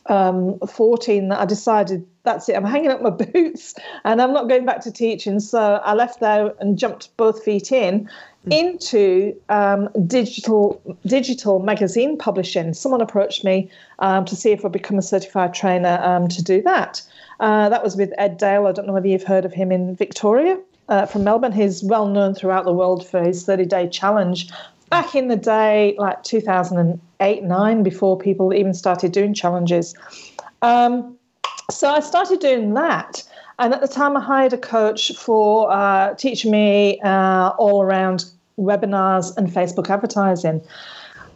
um, 0.06 0.60
14 0.60 1.28
that 1.28 1.40
I 1.40 1.46
decided 1.46 2.08
that's 2.24 2.48
it. 2.48 2.56
I'm 2.56 2.64
hanging 2.64 2.90
up 2.90 3.02
my 3.02 3.10
boots 3.34 3.76
and 4.06 4.22
I'm 4.22 4.32
not 4.32 4.48
going 4.48 4.66
back 4.66 4.80
to 4.82 4.92
teaching. 4.94 5.42
So 5.42 5.82
I 5.84 5.94
left 5.94 6.22
there 6.22 6.54
and 6.62 6.78
jumped 6.78 7.16
both 7.18 7.44
feet 7.44 7.74
in 7.74 8.10
into 8.50 9.36
um, 9.50 9.90
digital 10.08 10.82
digital 11.06 11.60
magazine 11.60 12.18
publishing. 12.18 12.74
Someone 12.74 13.02
approached 13.02 13.44
me 13.44 13.70
um, 14.00 14.24
to 14.24 14.38
see 14.38 14.52
if 14.52 14.64
I'd 14.64 14.72
become 14.72 14.98
a 14.98 15.02
certified 15.02 15.54
trainer 15.54 16.00
um, 16.02 16.30
to 16.30 16.42
do 16.42 16.62
that. 16.62 17.02
Uh, 17.42 17.68
that 17.68 17.84
was 17.84 17.98
with 17.98 18.14
Ed 18.18 18.38
Dale. 18.38 18.68
I 18.68 18.72
don't 18.72 18.88
know 18.88 18.94
whether 18.94 19.10
you've 19.10 19.24
heard 19.24 19.44
of 19.44 19.52
him 19.52 19.70
in 19.70 19.98
Victoria 19.98 20.58
uh, 20.90 21.06
from 21.06 21.24
Melbourne. 21.24 21.52
He's 21.52 21.84
well 21.84 22.08
known 22.08 22.36
throughout 22.36 22.66
the 22.66 22.74
world 22.74 23.08
for 23.08 23.24
his 23.24 23.46
30 23.46 23.66
day 23.66 23.88
challenge. 23.88 24.50
Back 24.90 25.16
in 25.16 25.28
the 25.28 25.36
day, 25.36 25.96
like 25.98 26.24
2008 26.24 27.44
9, 27.44 27.84
before 27.84 28.18
people 28.18 28.54
even 28.54 28.74
started 28.74 29.12
doing 29.12 29.34
challenges. 29.34 29.96
Um, 30.62 31.16
so 31.70 31.90
I 31.90 32.00
started 32.00 32.40
doing 32.40 32.74
that. 32.74 33.24
And 33.60 33.74
at 33.74 33.82
the 33.82 33.88
time, 33.88 34.18
I 34.18 34.22
hired 34.22 34.54
a 34.54 34.58
coach 34.58 35.16
for 35.16 35.72
uh, 35.72 36.16
teaching 36.16 36.52
me 36.52 37.00
uh, 37.02 37.50
all 37.60 37.82
around 37.82 38.26
webinars 38.58 39.36
and 39.38 39.50
Facebook 39.50 39.90
advertising. 39.90 40.62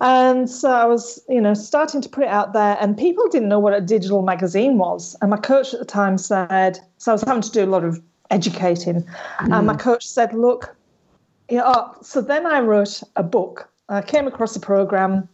And 0.01 0.49
so 0.49 0.71
I 0.71 0.85
was, 0.85 1.21
you 1.29 1.39
know, 1.39 1.53
starting 1.53 2.01
to 2.01 2.09
put 2.09 2.23
it 2.23 2.29
out 2.29 2.53
there, 2.53 2.77
and 2.81 2.97
people 2.97 3.27
didn't 3.29 3.49
know 3.49 3.59
what 3.59 3.73
a 3.73 3.81
digital 3.81 4.21
magazine 4.21 4.77
was. 4.77 5.15
And 5.21 5.29
my 5.29 5.37
coach 5.37 5.73
at 5.73 5.79
the 5.79 5.85
time 5.85 6.17
said, 6.17 6.79
so 6.97 7.11
I 7.11 7.13
was 7.13 7.23
having 7.23 7.41
to 7.41 7.51
do 7.51 7.63
a 7.63 7.67
lot 7.67 7.83
of 7.83 8.01
educating. 8.29 9.03
Mm. 9.39 9.57
And 9.57 9.67
my 9.67 9.75
coach 9.75 10.07
said, 10.07 10.33
look, 10.33 10.75
you 11.49 11.57
know, 11.57 11.63
oh, 11.65 11.95
so 12.01 12.21
then 12.21 12.45
I 12.45 12.59
wrote 12.61 13.03
a 13.15 13.23
book. 13.23 13.69
I 13.89 14.01
came 14.01 14.27
across 14.27 14.55
a 14.55 14.59
program, 14.59 15.27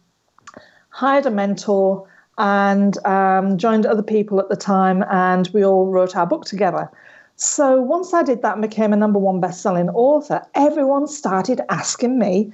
hired 0.90 1.26
a 1.26 1.30
mentor, 1.30 2.08
and 2.38 3.04
um, 3.06 3.58
joined 3.58 3.86
other 3.86 4.02
people 4.02 4.40
at 4.40 4.48
the 4.48 4.56
time, 4.56 5.04
and 5.10 5.48
we 5.52 5.64
all 5.64 5.86
wrote 5.86 6.16
our 6.16 6.26
book 6.26 6.44
together. 6.44 6.90
So 7.36 7.80
once 7.80 8.12
I 8.12 8.22
did 8.22 8.42
that 8.42 8.54
and 8.54 8.62
became 8.62 8.92
a 8.92 8.96
number 8.96 9.18
one 9.18 9.40
best-selling 9.40 9.88
author, 9.90 10.42
everyone 10.54 11.06
started 11.06 11.60
asking 11.70 12.18
me, 12.18 12.52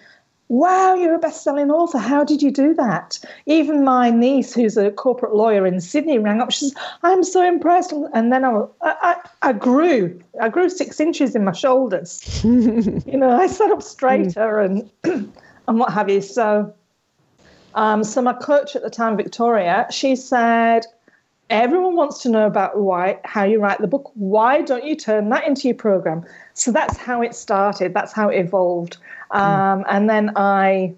"Wow, 0.49 0.95
you're 0.95 1.15
a 1.15 1.19
best-selling 1.19 1.71
author! 1.71 1.99
How 1.99 2.25
did 2.25 2.43
you 2.43 2.50
do 2.50 2.75
that?" 2.75 3.19
Even 3.47 3.85
my 3.85 4.11
niece, 4.11 4.55
who's 4.55 4.76
a 4.76 4.91
corporate 4.91 5.35
lawyer 5.35 5.67
in 5.67 5.81
Sydney, 5.81 6.19
rang 6.19 6.41
up. 6.41 6.50
She 6.53 6.67
says, 6.67 6.75
"I'm 7.03 7.25
so 7.25 7.47
impressed!" 7.47 7.93
And 8.15 8.33
then 8.33 8.45
I, 8.45 8.62
I, 8.83 9.17
I 9.43 9.53
grew. 9.53 10.21
I 10.41 10.49
grew 10.49 10.69
six 10.69 11.00
inches 11.00 11.35
in 11.35 11.45
my 11.45 11.53
shoulders. 11.53 12.21
you 12.45 13.17
know, 13.17 13.31
I 13.31 13.47
sat 13.47 13.71
up 13.71 13.83
straighter 13.83 14.61
and 14.61 14.88
and 15.05 15.79
what 15.79 15.93
have 15.93 16.09
you. 16.09 16.21
So 16.21 16.75
um, 17.76 18.03
so 18.05 18.23
my 18.23 18.33
coach 18.33 18.75
at 18.75 18.83
the 18.83 18.91
time, 18.91 19.17
Victoria, 19.17 19.87
she 19.91 20.17
said, 20.17 20.87
everyone 21.50 21.95
wants 21.95 22.23
to 22.23 22.29
know 22.29 22.47
about 22.47 22.81
why 22.81 23.21
how 23.25 23.45
you 23.45 23.61
write 23.61 23.81
the 23.81 23.87
book. 23.87 24.11
Why 24.15 24.62
don't 24.62 24.85
you 24.85 24.97
turn 24.97 25.29
that 25.29 25.47
into 25.47 25.69
your 25.69 25.76
program? 25.76 26.25
So 26.55 26.73
that's 26.73 26.97
how 26.97 27.21
it 27.23 27.35
started. 27.35 27.93
That's 27.93 28.12
how 28.12 28.31
it 28.31 28.38
evolved. 28.38 28.97
Um, 29.30 29.85
and 29.88 30.09
then 30.09 30.33
I, 30.37 30.95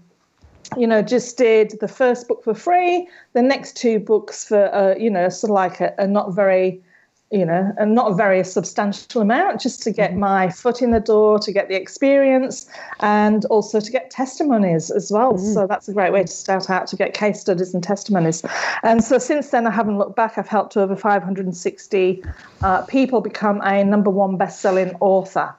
you 0.76 0.86
know, 0.86 1.02
just 1.02 1.36
did 1.38 1.78
the 1.80 1.88
first 1.88 2.28
book 2.28 2.44
for 2.44 2.54
free. 2.54 3.08
The 3.32 3.42
next 3.42 3.76
two 3.76 3.98
books 3.98 4.46
for, 4.46 4.74
uh, 4.74 4.96
you 4.96 5.10
know, 5.10 5.28
sort 5.28 5.50
of 5.50 5.54
like 5.54 5.80
a, 5.80 5.94
a 5.98 6.06
not 6.06 6.34
very 6.34 6.82
you 7.30 7.44
know, 7.44 7.74
and 7.76 7.94
not 7.94 8.10
a 8.10 8.14
very 8.14 8.42
substantial 8.42 9.20
amount, 9.20 9.60
just 9.60 9.82
to 9.82 9.90
get 9.90 10.12
mm-hmm. 10.12 10.20
my 10.20 10.48
foot 10.48 10.80
in 10.80 10.92
the 10.92 11.00
door, 11.00 11.38
to 11.38 11.52
get 11.52 11.68
the 11.68 11.74
experience, 11.74 12.66
and 13.00 13.44
also 13.46 13.80
to 13.80 13.90
get 13.92 14.10
testimonies 14.10 14.90
as 14.90 15.12
well. 15.12 15.34
Mm. 15.34 15.54
So 15.54 15.66
that's 15.66 15.88
a 15.88 15.92
great 15.92 16.12
way 16.12 16.22
to 16.22 16.28
start 16.28 16.70
out 16.70 16.86
to 16.86 16.96
get 16.96 17.12
case 17.12 17.40
studies 17.40 17.74
and 17.74 17.82
testimonies. 17.82 18.42
And 18.82 19.04
so 19.04 19.18
since 19.18 19.50
then, 19.50 19.66
I 19.66 19.70
haven't 19.70 19.98
looked 19.98 20.16
back. 20.16 20.38
I've 20.38 20.48
helped 20.48 20.76
over 20.76 20.96
560 20.96 22.24
uh, 22.62 22.82
people 22.82 23.20
become 23.20 23.60
a 23.62 23.84
number 23.84 24.10
one 24.10 24.38
best-selling 24.38 24.96
author. 25.00 25.54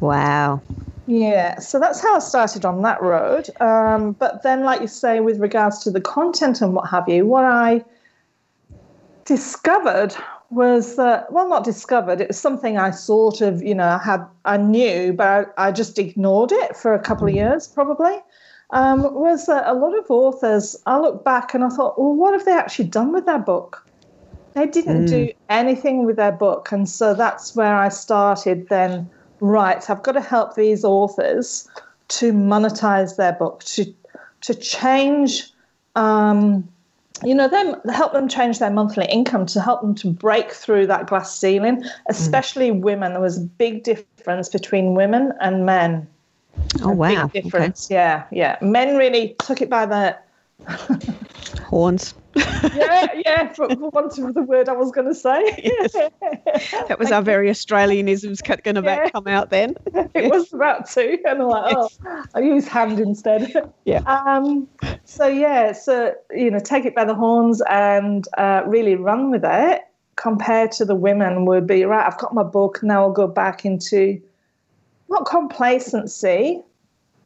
Wow. 0.00 0.62
Yeah, 1.06 1.58
so 1.58 1.80
that's 1.80 2.00
how 2.00 2.16
I 2.16 2.20
started 2.20 2.64
on 2.64 2.82
that 2.82 3.02
road. 3.02 3.50
Um, 3.60 4.12
but 4.12 4.42
then, 4.42 4.62
like 4.62 4.80
you 4.80 4.86
say, 4.86 5.20
with 5.20 5.40
regards 5.40 5.80
to 5.80 5.90
the 5.90 6.00
content 6.00 6.60
and 6.60 6.74
what 6.74 6.88
have 6.90 7.08
you, 7.08 7.26
what 7.26 7.44
I 7.44 7.84
discovered 9.24 10.14
was 10.52 10.96
that, 10.96 11.32
well, 11.32 11.48
not 11.48 11.64
discovered 11.64 12.20
it 12.20 12.28
was 12.28 12.38
something 12.38 12.76
i 12.78 12.90
sort 12.90 13.40
of 13.40 13.62
you 13.62 13.74
know 13.74 13.98
had 13.98 14.24
i 14.44 14.56
knew 14.56 15.12
but 15.12 15.52
i, 15.56 15.68
I 15.68 15.72
just 15.72 15.98
ignored 15.98 16.52
it 16.52 16.76
for 16.76 16.92
a 16.94 16.98
couple 16.98 17.26
of 17.26 17.34
years 17.34 17.66
probably 17.66 18.16
um, 18.70 19.02
was 19.14 19.46
that 19.46 19.64
a 19.66 19.74
lot 19.74 19.96
of 19.96 20.10
authors 20.10 20.76
i 20.86 20.98
look 20.98 21.24
back 21.24 21.54
and 21.54 21.64
i 21.64 21.68
thought 21.68 21.98
well 21.98 22.14
what 22.14 22.34
have 22.34 22.44
they 22.44 22.52
actually 22.52 22.88
done 22.88 23.12
with 23.12 23.26
their 23.26 23.38
book 23.38 23.86
they 24.54 24.66
didn't 24.66 25.06
mm. 25.06 25.08
do 25.08 25.32
anything 25.48 26.04
with 26.04 26.16
their 26.16 26.32
book 26.32 26.70
and 26.72 26.88
so 26.88 27.14
that's 27.14 27.56
where 27.56 27.76
i 27.76 27.88
started 27.88 28.68
then 28.68 29.08
right 29.42 29.90
i've 29.90 30.02
got 30.02 30.12
to 30.12 30.20
help 30.20 30.54
these 30.54 30.84
authors 30.84 31.68
to 32.08 32.32
monetize 32.32 33.16
their 33.16 33.32
book 33.32 33.62
to 33.64 33.84
to 34.40 34.54
change 34.54 35.52
um, 35.94 36.66
you 37.24 37.34
know, 37.34 37.48
them 37.48 37.76
help 37.90 38.12
them 38.12 38.28
change 38.28 38.58
their 38.58 38.70
monthly 38.70 39.06
income 39.06 39.46
to 39.46 39.60
help 39.60 39.80
them 39.80 39.94
to 39.96 40.08
break 40.08 40.52
through 40.52 40.86
that 40.88 41.06
glass 41.06 41.36
ceiling, 41.36 41.84
especially 42.08 42.70
mm. 42.70 42.80
women. 42.80 43.12
There 43.12 43.20
was 43.20 43.38
a 43.38 43.42
big 43.42 43.84
difference 43.84 44.48
between 44.48 44.94
women 44.94 45.32
and 45.40 45.64
men. 45.64 46.08
Oh 46.82 46.90
a 46.90 46.94
wow! 46.94 47.26
Big 47.28 47.44
difference. 47.44 47.86
Okay. 47.86 47.94
Yeah, 47.94 48.24
yeah. 48.32 48.58
Men 48.60 48.96
really 48.96 49.36
took 49.38 49.60
it 49.60 49.70
by 49.70 49.86
the 49.86 50.16
horns. 51.64 52.14
yeah, 52.74 53.08
yeah, 53.24 53.52
for, 53.52 53.68
for 53.68 53.90
want 53.90 54.16
of 54.18 54.34
the 54.34 54.42
word 54.42 54.68
I 54.68 54.72
was 54.72 54.90
going 54.90 55.06
to 55.06 55.14
say. 55.14 55.42
yes. 55.62 55.92
That 56.88 56.98
was 56.98 57.12
our 57.12 57.22
very 57.22 57.50
Australianisms 57.50 58.42
going 58.62 58.76
to 58.76 58.82
yeah. 58.82 59.10
come 59.10 59.26
out 59.26 59.50
then. 59.50 59.76
it 60.14 60.30
was 60.30 60.52
about 60.52 60.88
to, 60.90 61.18
and 61.26 61.42
I'm 61.42 61.48
like, 61.48 61.74
oh, 61.76 61.88
I 62.34 62.40
use 62.40 62.66
hand 62.66 63.00
instead. 63.00 63.72
Yeah. 63.84 64.00
Um. 64.04 64.68
So 65.04 65.26
yeah, 65.26 65.72
so 65.72 66.14
you 66.30 66.50
know, 66.50 66.58
take 66.58 66.84
it 66.84 66.94
by 66.94 67.04
the 67.04 67.14
horns 67.14 67.60
and 67.68 68.26
uh, 68.38 68.62
really 68.66 68.94
run 68.94 69.30
with 69.30 69.44
it. 69.44 69.82
Compared 70.16 70.72
to 70.72 70.84
the 70.84 70.94
women, 70.94 71.46
would 71.46 71.66
be 71.66 71.84
right. 71.84 72.06
I've 72.06 72.18
got 72.18 72.34
my 72.34 72.42
book 72.42 72.82
now. 72.82 73.02
I'll 73.02 73.12
go 73.12 73.26
back 73.26 73.64
into 73.64 74.20
not 75.08 75.26
complacency, 75.26 76.62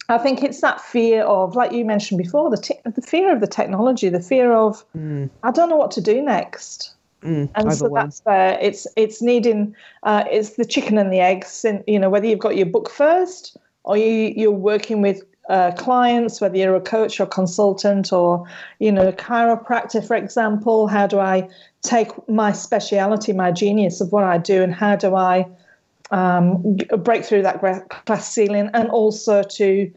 I 0.08 0.18
think 0.18 0.42
it's 0.42 0.60
that 0.60 0.80
fear 0.80 1.22
of, 1.22 1.56
like 1.56 1.72
you 1.72 1.84
mentioned 1.84 2.18
before, 2.18 2.50
the 2.50 2.56
te- 2.56 2.80
the 2.84 3.02
fear 3.02 3.32
of 3.32 3.40
the 3.40 3.46
technology, 3.46 4.08
the 4.08 4.20
fear 4.20 4.52
of 4.52 4.84
mm. 4.96 5.28
I 5.42 5.50
don't 5.50 5.68
know 5.68 5.76
what 5.76 5.90
to 5.92 6.00
do 6.00 6.22
next. 6.22 6.94
Mm, 7.22 7.50
and 7.54 7.72
so 7.72 7.90
that's 7.92 8.20
where 8.20 8.58
it's 8.60 8.86
it's 8.96 9.20
needing 9.20 9.74
uh, 10.04 10.24
it's 10.30 10.50
the 10.50 10.64
chicken 10.64 10.98
and 10.98 11.12
the 11.12 11.20
eggs. 11.20 11.64
And 11.64 11.82
you 11.86 11.98
know 11.98 12.08
whether 12.10 12.26
you've 12.26 12.38
got 12.38 12.56
your 12.56 12.66
book 12.66 12.88
first 12.88 13.56
or 13.84 13.96
you 13.96 14.32
you're 14.36 14.50
working 14.50 15.02
with 15.02 15.22
uh, 15.48 15.72
clients, 15.72 16.40
whether 16.40 16.56
you're 16.56 16.76
a 16.76 16.80
coach 16.80 17.18
or 17.18 17.26
consultant 17.26 18.12
or 18.12 18.46
you 18.78 18.92
know 18.92 19.08
a 19.08 19.12
chiropractor, 19.12 20.06
for 20.06 20.14
example. 20.14 20.86
How 20.86 21.06
do 21.06 21.18
I 21.18 21.48
take 21.82 22.10
my 22.28 22.52
speciality, 22.52 23.32
my 23.32 23.50
genius 23.50 24.00
of 24.00 24.12
what 24.12 24.24
I 24.24 24.38
do, 24.38 24.62
and 24.62 24.72
how 24.72 24.94
do 24.94 25.16
I 25.16 25.46
um, 26.10 26.76
break 26.98 27.24
through 27.24 27.42
that 27.42 27.60
glass 28.04 28.30
ceiling 28.30 28.70
and 28.74 28.88
also 28.90 29.42
to 29.42 29.92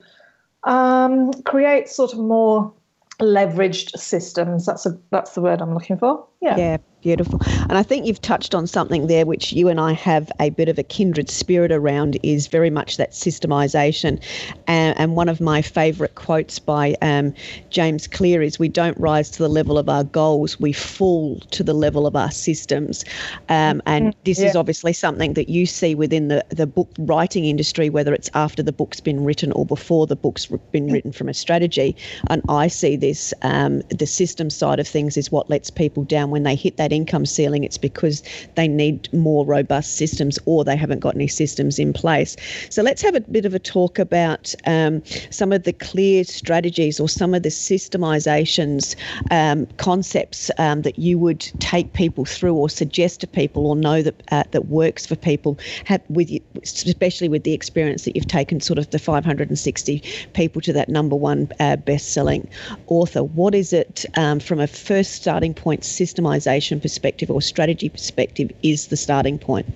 um, 0.64 1.32
create 1.44 1.88
sort 1.90 2.14
of 2.14 2.20
more 2.20 2.74
leveraged 3.20 3.98
systems. 3.98 4.66
That's 4.66 4.86
a 4.86 4.98
that's 5.12 5.36
the 5.36 5.42
word 5.42 5.62
I'm 5.62 5.74
looking 5.74 5.98
for. 5.98 6.29
Yeah. 6.42 6.58
Yeah. 6.58 6.78
Beautiful. 7.02 7.40
And 7.70 7.78
I 7.78 7.84
think 7.84 8.06
you've 8.06 8.22
touched 8.22 8.54
on 8.54 8.68
something 8.68 9.08
there 9.08 9.26
which 9.26 9.54
you 9.54 9.70
and 9.70 9.80
I 9.80 9.94
have 9.94 10.30
a 10.42 10.50
bit 10.50 10.68
of 10.68 10.78
a 10.78 10.84
kindred 10.84 11.30
spirit 11.30 11.72
around 11.72 12.18
is 12.24 12.48
very 12.48 12.70
much 12.70 12.98
that 12.98 13.12
systemization. 13.12 14.22
And, 14.68 15.00
and 15.00 15.16
one 15.16 15.30
of 15.30 15.40
my 15.40 15.62
favourite 15.62 16.16
quotes 16.16 16.60
by 16.60 16.98
um, 17.02 17.34
James 17.70 18.06
Clear 18.06 18.42
is 18.42 18.60
We 18.60 18.68
don't 18.68 19.00
rise 19.00 19.30
to 19.32 19.40
the 19.40 19.48
level 19.48 19.78
of 19.78 19.88
our 19.88 20.04
goals, 20.04 20.60
we 20.60 20.74
fall 20.74 21.40
to 21.52 21.64
the 21.64 21.74
level 21.74 22.06
of 22.06 22.18
our 22.18 22.32
systems. 22.32 23.06
Um, 23.48 23.82
and 23.86 24.08
mm, 24.08 24.14
this 24.26 24.42
yeah. 24.42 24.48
is 24.48 24.58
obviously 24.58 24.92
something 24.92 25.36
that 25.36 25.48
you 25.48 25.66
see 25.66 25.96
within 25.96 26.28
the, 26.28 26.46
the 26.50 26.68
book 26.68 26.90
writing 27.00 27.46
industry, 27.46 27.90
whether 27.90 28.14
it's 28.14 28.30
after 28.34 28.62
the 28.62 28.74
book's 28.74 29.00
been 29.00 29.24
written 29.24 29.54
or 29.54 29.66
before 29.66 30.06
the 30.06 30.18
book's 30.18 30.48
been 30.48 30.88
mm. 30.88 30.92
written 30.92 31.14
from 31.14 31.30
a 31.30 31.34
strategy. 31.34 31.96
And 32.28 32.42
I 32.50 32.68
see 32.68 32.98
this, 32.98 33.34
um, 33.42 33.84
the 33.90 34.08
system 34.08 34.50
side 34.50 34.82
of 34.82 34.88
things 34.88 35.16
is 35.16 35.32
what 35.32 35.50
lets 35.50 35.70
people 35.70 36.04
down 36.04 36.29
when 36.32 36.44
they 36.44 36.56
hit 36.56 36.76
that 36.76 36.90
that 36.90 36.96
income 36.96 37.26
ceiling, 37.26 37.64
it's 37.64 37.78
because 37.78 38.24
they 38.56 38.68
need 38.68 39.12
more 39.14 39.46
robust 39.46 39.98
systems 39.98 40.40
or 40.46 40.64
they 40.64 40.76
haven't 40.76 41.00
got 41.00 41.16
any 41.16 41.28
systems 41.28 41.78
in 41.78 41.94
place. 41.94 42.36
So 42.70 42.82
let's 42.82 43.02
have 43.02 43.16
a 43.16 43.22
bit 43.22 43.46
of 43.46 43.54
a 43.54 43.60
talk 43.60 44.00
about 44.00 44.54
um, 44.66 45.04
some 45.30 45.52
of 45.52 45.64
the 45.64 45.74
clear 45.74 46.24
strategies 46.24 47.00
or 47.00 47.08
some 47.08 47.34
of 47.34 47.44
the 47.44 47.50
systemizations 47.50 48.96
um, 49.32 49.68
concepts 49.78 50.50
um, 50.58 50.82
that 50.82 50.98
you 50.98 51.20
would 51.20 51.42
take 51.60 51.94
people 51.94 52.26
through 52.26 52.56
or 52.56 52.70
suggest 52.70 53.22
to 53.22 53.28
people 53.28 53.68
or 53.68 53.76
know 53.76 54.02
that 54.02 54.24
uh, 54.32 54.44
that 54.52 54.68
works 54.68 55.06
for 55.06 55.16
people 55.16 55.58
have 55.86 56.02
with 56.10 56.30
you, 56.32 56.42
especially 56.64 57.30
with 57.30 57.44
the 57.44 57.54
experience 57.54 58.06
that 58.06 58.16
you've 58.16 58.28
taken 58.28 58.60
sort 58.60 58.80
of 58.80 58.90
the 58.90 59.00
560 59.00 60.04
people 60.34 60.62
to 60.62 60.74
that 60.74 60.90
number 60.90 61.16
one 61.16 61.50
uh, 61.60 61.76
best-selling 61.76 62.48
author 62.88 63.24
what 63.24 63.54
is 63.54 63.74
it 63.74 64.06
um, 64.16 64.40
from 64.40 64.60
a 64.60 64.68
first 64.68 65.14
starting 65.14 65.54
point 65.54 65.84
system 65.84 66.19
customization 66.20 66.82
perspective 66.82 67.30
or 67.30 67.42
strategy 67.42 67.90
perspective 67.90 68.52
is 68.64 68.88
the 68.88 68.98
starting 68.98 69.38
point? 69.40 69.68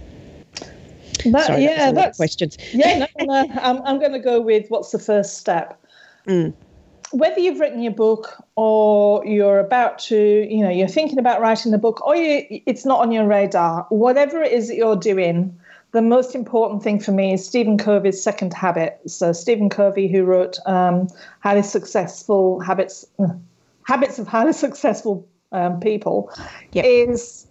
That, 1.26 1.48
Sorry, 1.48 1.64
yeah, 1.64 1.92
that 1.92 1.96
that's 1.96 2.18
questions. 2.18 2.58
Yeah, 2.74 3.08
no, 3.20 3.26
no, 3.26 3.48
I'm, 3.62 3.82
I'm 3.84 4.00
going 4.00 4.12
to 4.12 4.20
go 4.20 4.42
with 4.42 4.70
what's 4.70 4.92
the 4.92 5.00
first 5.00 5.38
step. 5.38 5.80
Mm. 6.28 6.54
Whether 7.12 7.40
you've 7.40 7.60
written 7.60 7.82
your 7.82 7.94
book 7.94 8.44
or 8.56 9.26
you're 9.26 9.60
about 9.60 10.00
to, 10.00 10.48
you 10.50 10.64
know, 10.64 10.70
you're 10.70 10.88
thinking 10.88 11.20
about 11.20 11.40
writing 11.40 11.72
the 11.72 11.78
book, 11.78 12.06
or 12.06 12.16
you, 12.16 12.62
it's 12.66 12.86
not 12.86 13.00
on 13.00 13.12
your 13.12 13.28
radar, 13.28 13.86
whatever 13.90 14.42
it 14.42 14.52
is 14.52 14.68
that 14.68 14.76
you're 14.76 14.96
doing, 14.96 15.58
the 15.92 16.02
most 16.02 16.34
important 16.34 16.82
thing 16.82 17.00
for 17.00 17.12
me 17.12 17.34
is 17.34 17.46
Stephen 17.48 17.78
Covey's 17.78 18.22
Second 18.22 18.54
Habit. 18.54 19.00
So 19.06 19.32
Stephen 19.32 19.70
Covey, 19.70 20.08
who 20.08 20.24
wrote 20.24 20.58
um, 20.66 21.08
Highly 21.42 21.62
Successful 21.62 22.60
Habits, 22.60 23.06
uh, 23.20 23.28
Habits 23.84 24.18
of 24.18 24.28
Highly 24.28 24.54
Successful 24.54 25.28
um, 25.54 25.80
People, 25.80 26.32
Yep. 26.74 26.86
is 26.86 27.48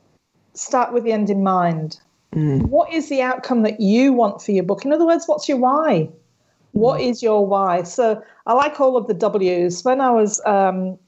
start 0.54 0.92
with 0.92 1.04
the 1.04 1.12
end 1.12 1.30
in 1.30 1.42
mind. 1.42 1.98
What 2.34 2.92
is 2.92 3.08
the 3.10 3.20
outcome 3.20 3.62
that 3.62 3.80
you 3.80 4.12
want 4.14 4.40
for 4.40 4.52
your 4.52 4.64
book? 4.64 4.84
In 4.84 4.92
other 4.92 5.04
words, 5.04 5.26
what's 5.26 5.48
your 5.48 5.58
why? 5.58 6.08
What 6.72 7.00
is 7.00 7.22
your 7.22 7.46
why? 7.46 7.82
So 7.82 8.22
I 8.46 8.54
like 8.54 8.80
all 8.80 8.96
of 8.96 9.06
the 9.06 9.14
W's. 9.14 9.84
When 9.84 10.00
I 10.00 10.10
was 10.10 10.40
um, 10.46 10.98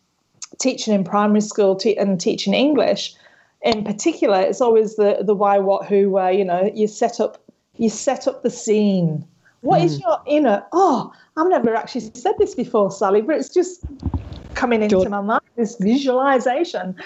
teaching 0.60 0.92
in 0.92 1.02
primary 1.04 1.40
school 1.40 1.76
te- 1.76 1.96
and 1.96 2.20
teaching 2.20 2.52
English, 2.52 3.14
in 3.62 3.84
particular, 3.84 4.38
it's 4.38 4.60
always 4.60 4.96
the 4.96 5.18
the 5.22 5.34
why, 5.34 5.58
what, 5.58 5.86
who, 5.86 6.10
where. 6.10 6.30
You 6.30 6.44
know, 6.44 6.70
you 6.74 6.86
set 6.86 7.20
up 7.20 7.42
you 7.78 7.88
set 7.88 8.28
up 8.28 8.42
the 8.42 8.50
scene. 8.50 9.26
What 9.62 9.80
is 9.80 9.98
your 10.00 10.18
inner? 10.26 10.62
Oh, 10.72 11.10
I've 11.38 11.48
never 11.48 11.74
actually 11.74 12.02
said 12.14 12.34
this 12.38 12.54
before, 12.54 12.90
Sally, 12.90 13.22
but 13.22 13.36
it's 13.36 13.48
just 13.48 13.82
coming 14.52 14.82
into 14.82 15.08
my 15.08 15.22
mind. 15.22 15.43
This 15.56 15.76
visualization. 15.76 16.96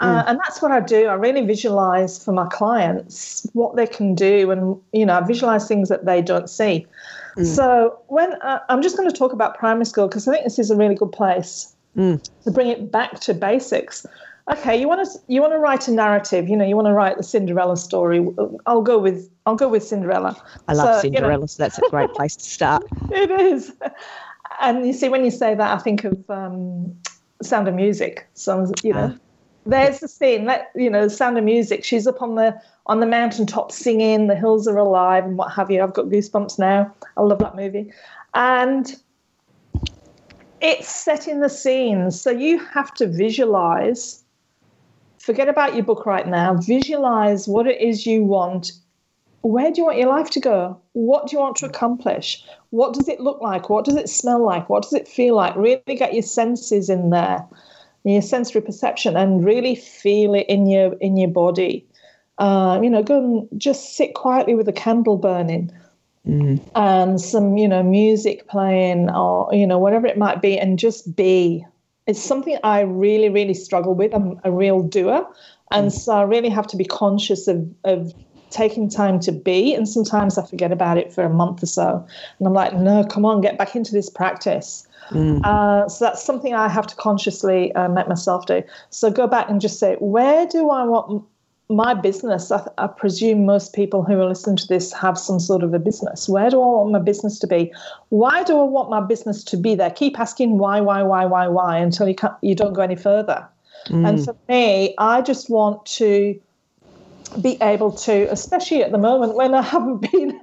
Uh, 0.00 0.22
and 0.28 0.38
that's 0.38 0.62
what 0.62 0.70
I 0.70 0.78
do. 0.78 1.06
I 1.06 1.14
really 1.14 1.44
visualize 1.44 2.22
for 2.24 2.30
my 2.30 2.46
clients 2.46 3.44
what 3.52 3.74
they 3.74 3.86
can 3.86 4.14
do, 4.14 4.50
and 4.52 4.80
you 4.92 5.04
know, 5.04 5.18
I 5.18 5.26
visualize 5.26 5.66
things 5.66 5.88
that 5.88 6.06
they 6.06 6.22
don't 6.22 6.48
see. 6.48 6.86
So 7.44 7.98
when 8.08 8.32
uh, 8.42 8.60
I'm 8.68 8.82
just 8.82 8.96
going 8.96 9.08
to 9.08 9.16
talk 9.16 9.32
about 9.32 9.56
primary 9.56 9.84
school 9.84 10.08
because 10.08 10.26
I 10.26 10.32
think 10.32 10.44
this 10.44 10.58
is 10.58 10.70
a 10.70 10.76
really 10.76 10.96
good 10.96 11.12
place 11.12 11.74
to 11.96 12.50
bring 12.50 12.68
it 12.68 12.90
back 12.90 13.20
to 13.20 13.34
basics. 13.34 14.04
Okay, 14.50 14.80
you 14.80 14.88
want 14.88 15.06
to 15.06 15.18
you 15.28 15.40
want 15.40 15.52
to 15.52 15.58
write 15.58 15.86
a 15.88 15.92
narrative. 15.92 16.48
You 16.48 16.56
know, 16.56 16.64
you 16.64 16.74
want 16.74 16.86
to 16.86 16.92
write 16.92 17.16
the 17.16 17.22
Cinderella 17.22 17.76
story. 17.76 18.26
I'll 18.66 18.82
go 18.82 18.98
with 18.98 19.30
I'll 19.46 19.56
go 19.56 19.68
with 19.68 19.84
Cinderella. 19.84 20.36
I 20.66 20.72
love 20.72 21.00
So, 21.00 21.06
you 21.06 21.10
know, 21.10 21.18
Cinderella, 21.18 21.48
so 21.48 21.62
that's 21.62 21.78
a 21.78 21.88
great 21.90 22.12
place 22.14 22.34
to 22.34 22.44
start. 22.44 22.84
it 23.12 23.30
is. 23.30 23.72
And 24.60 24.86
you 24.86 24.92
see, 24.92 25.08
when 25.08 25.24
you 25.24 25.30
say 25.30 25.54
that, 25.54 25.78
I 25.78 25.80
think 25.80 26.04
of 26.04 26.18
um, 26.30 26.96
Sound 27.42 27.68
of 27.68 27.74
Music. 27.74 28.26
So 28.34 28.70
you 28.82 28.92
know, 28.92 29.14
ah. 29.14 29.18
there's 29.66 30.00
the 30.00 30.08
scene. 30.08 30.46
that 30.46 30.70
you 30.74 30.90
know, 30.90 31.08
Sound 31.08 31.38
of 31.38 31.44
Music. 31.44 31.84
She's 31.84 32.06
up 32.06 32.22
on 32.22 32.34
the 32.34 32.60
on 32.86 33.00
the 33.00 33.06
mountaintop 33.06 33.72
singing. 33.72 34.26
The 34.26 34.36
hills 34.36 34.66
are 34.66 34.78
alive 34.78 35.24
and 35.24 35.36
what 35.36 35.52
have 35.52 35.70
you. 35.70 35.82
I've 35.82 35.94
got 35.94 36.06
goosebumps 36.06 36.58
now. 36.58 36.94
I 37.16 37.22
love 37.22 37.38
that 37.40 37.56
movie, 37.56 37.92
and 38.34 38.94
it's 40.60 40.88
setting 40.88 41.40
the 41.40 41.48
scene. 41.48 42.10
So 42.10 42.30
you 42.30 42.58
have 42.58 42.94
to 42.94 43.06
visualize. 43.06 44.24
Forget 45.18 45.48
about 45.48 45.74
your 45.74 45.84
book 45.84 46.06
right 46.06 46.26
now. 46.26 46.54
Visualize 46.54 47.46
what 47.46 47.66
it 47.66 47.80
is 47.80 48.06
you 48.06 48.24
want 48.24 48.72
where 49.42 49.70
do 49.70 49.80
you 49.80 49.84
want 49.84 49.98
your 49.98 50.08
life 50.08 50.30
to 50.30 50.40
go? 50.40 50.80
What 50.92 51.26
do 51.26 51.36
you 51.36 51.40
want 51.40 51.56
to 51.56 51.66
mm. 51.66 51.70
accomplish? 51.70 52.44
What 52.70 52.94
does 52.94 53.08
it 53.08 53.20
look 53.20 53.40
like? 53.40 53.70
What 53.70 53.84
does 53.84 53.96
it 53.96 54.08
smell 54.08 54.44
like? 54.44 54.68
What 54.68 54.82
does 54.82 54.92
it 54.92 55.08
feel 55.08 55.36
like? 55.36 55.56
Really 55.56 55.82
get 55.86 56.12
your 56.12 56.22
senses 56.22 56.90
in 56.90 57.10
there, 57.10 57.46
your 58.04 58.22
sensory 58.22 58.60
perception, 58.60 59.16
and 59.16 59.44
really 59.44 59.74
feel 59.74 60.34
it 60.34 60.46
in 60.48 60.66
your 60.66 60.94
in 60.94 61.16
your 61.16 61.30
body. 61.30 61.86
Uh, 62.38 62.80
you 62.82 62.90
know, 62.90 63.02
go 63.02 63.18
and 63.18 63.60
just 63.60 63.96
sit 63.96 64.14
quietly 64.14 64.54
with 64.54 64.68
a 64.68 64.72
candle 64.72 65.16
burning 65.16 65.72
mm-hmm. 66.26 66.64
and 66.76 67.20
some, 67.20 67.56
you 67.56 67.66
know, 67.66 67.82
music 67.82 68.46
playing 68.48 69.10
or 69.10 69.52
you 69.52 69.66
know 69.66 69.78
whatever 69.78 70.06
it 70.06 70.18
might 70.18 70.42
be, 70.42 70.58
and 70.58 70.78
just 70.78 71.14
be. 71.14 71.64
It's 72.06 72.22
something 72.22 72.58
I 72.64 72.80
really, 72.80 73.28
really 73.28 73.52
struggle 73.52 73.94
with. 73.94 74.14
I'm 74.14 74.40
a 74.42 74.50
real 74.50 74.82
doer, 74.82 75.26
and 75.70 75.88
mm. 75.88 75.92
so 75.92 76.12
I 76.12 76.22
really 76.22 76.48
have 76.48 76.66
to 76.68 76.76
be 76.76 76.84
conscious 76.84 77.48
of 77.48 77.68
of 77.84 78.14
taking 78.50 78.88
time 78.88 79.20
to 79.20 79.32
be 79.32 79.74
and 79.74 79.88
sometimes 79.88 80.38
i 80.38 80.46
forget 80.46 80.72
about 80.72 80.98
it 80.98 81.12
for 81.12 81.24
a 81.24 81.30
month 81.30 81.62
or 81.62 81.66
so. 81.66 82.06
And 82.38 82.46
i'm 82.46 82.54
like 82.54 82.74
no 82.74 83.04
come 83.04 83.24
on 83.24 83.40
get 83.40 83.58
back 83.58 83.76
into 83.76 83.92
this 83.92 84.10
practice. 84.10 84.86
Uh, 85.44 85.88
so 85.88 86.04
that's 86.04 86.22
something 86.22 86.54
i 86.54 86.68
have 86.68 86.86
to 86.86 86.96
consciously 86.96 87.72
uh, 87.74 87.88
make 87.88 88.08
myself 88.08 88.46
do. 88.46 88.62
So 88.90 89.10
go 89.10 89.26
back 89.26 89.48
and 89.48 89.60
just 89.60 89.78
say 89.78 89.96
where 90.00 90.46
do 90.46 90.70
i 90.70 90.84
want 90.84 91.24
my 91.70 91.92
business? 91.92 92.50
I, 92.50 92.66
I 92.78 92.86
presume 92.86 93.44
most 93.44 93.74
people 93.74 94.02
who 94.02 94.18
are 94.20 94.26
listening 94.26 94.56
to 94.56 94.66
this 94.66 94.92
have 94.94 95.18
some 95.18 95.38
sort 95.38 95.62
of 95.62 95.74
a 95.74 95.78
business. 95.78 96.28
Where 96.28 96.48
do 96.48 96.56
i 96.62 96.66
want 96.66 96.92
my 96.92 96.98
business 96.98 97.38
to 97.40 97.46
be? 97.46 97.72
Why 98.08 98.42
do 98.42 98.58
i 98.58 98.64
want 98.64 98.90
my 98.90 99.00
business 99.00 99.44
to 99.44 99.56
be 99.56 99.74
there? 99.74 99.90
Keep 99.90 100.18
asking 100.18 100.58
why 100.58 100.80
why 100.80 101.02
why 101.02 101.26
why 101.26 101.48
why 101.48 101.78
until 101.78 102.08
you 102.08 102.14
can't 102.14 102.34
you 102.42 102.54
don't 102.54 102.72
go 102.72 102.82
any 102.82 102.96
further. 102.96 103.46
And 103.90 104.22
for 104.22 104.36
me 104.48 104.94
i 104.98 105.22
just 105.22 105.48
want 105.48 105.86
to 105.86 106.38
be 107.40 107.58
able 107.60 107.92
to, 107.92 108.30
especially 108.30 108.82
at 108.82 108.92
the 108.92 108.98
moment 108.98 109.34
when 109.34 109.54
I 109.54 109.62
haven't 109.62 109.98
been 110.12 110.40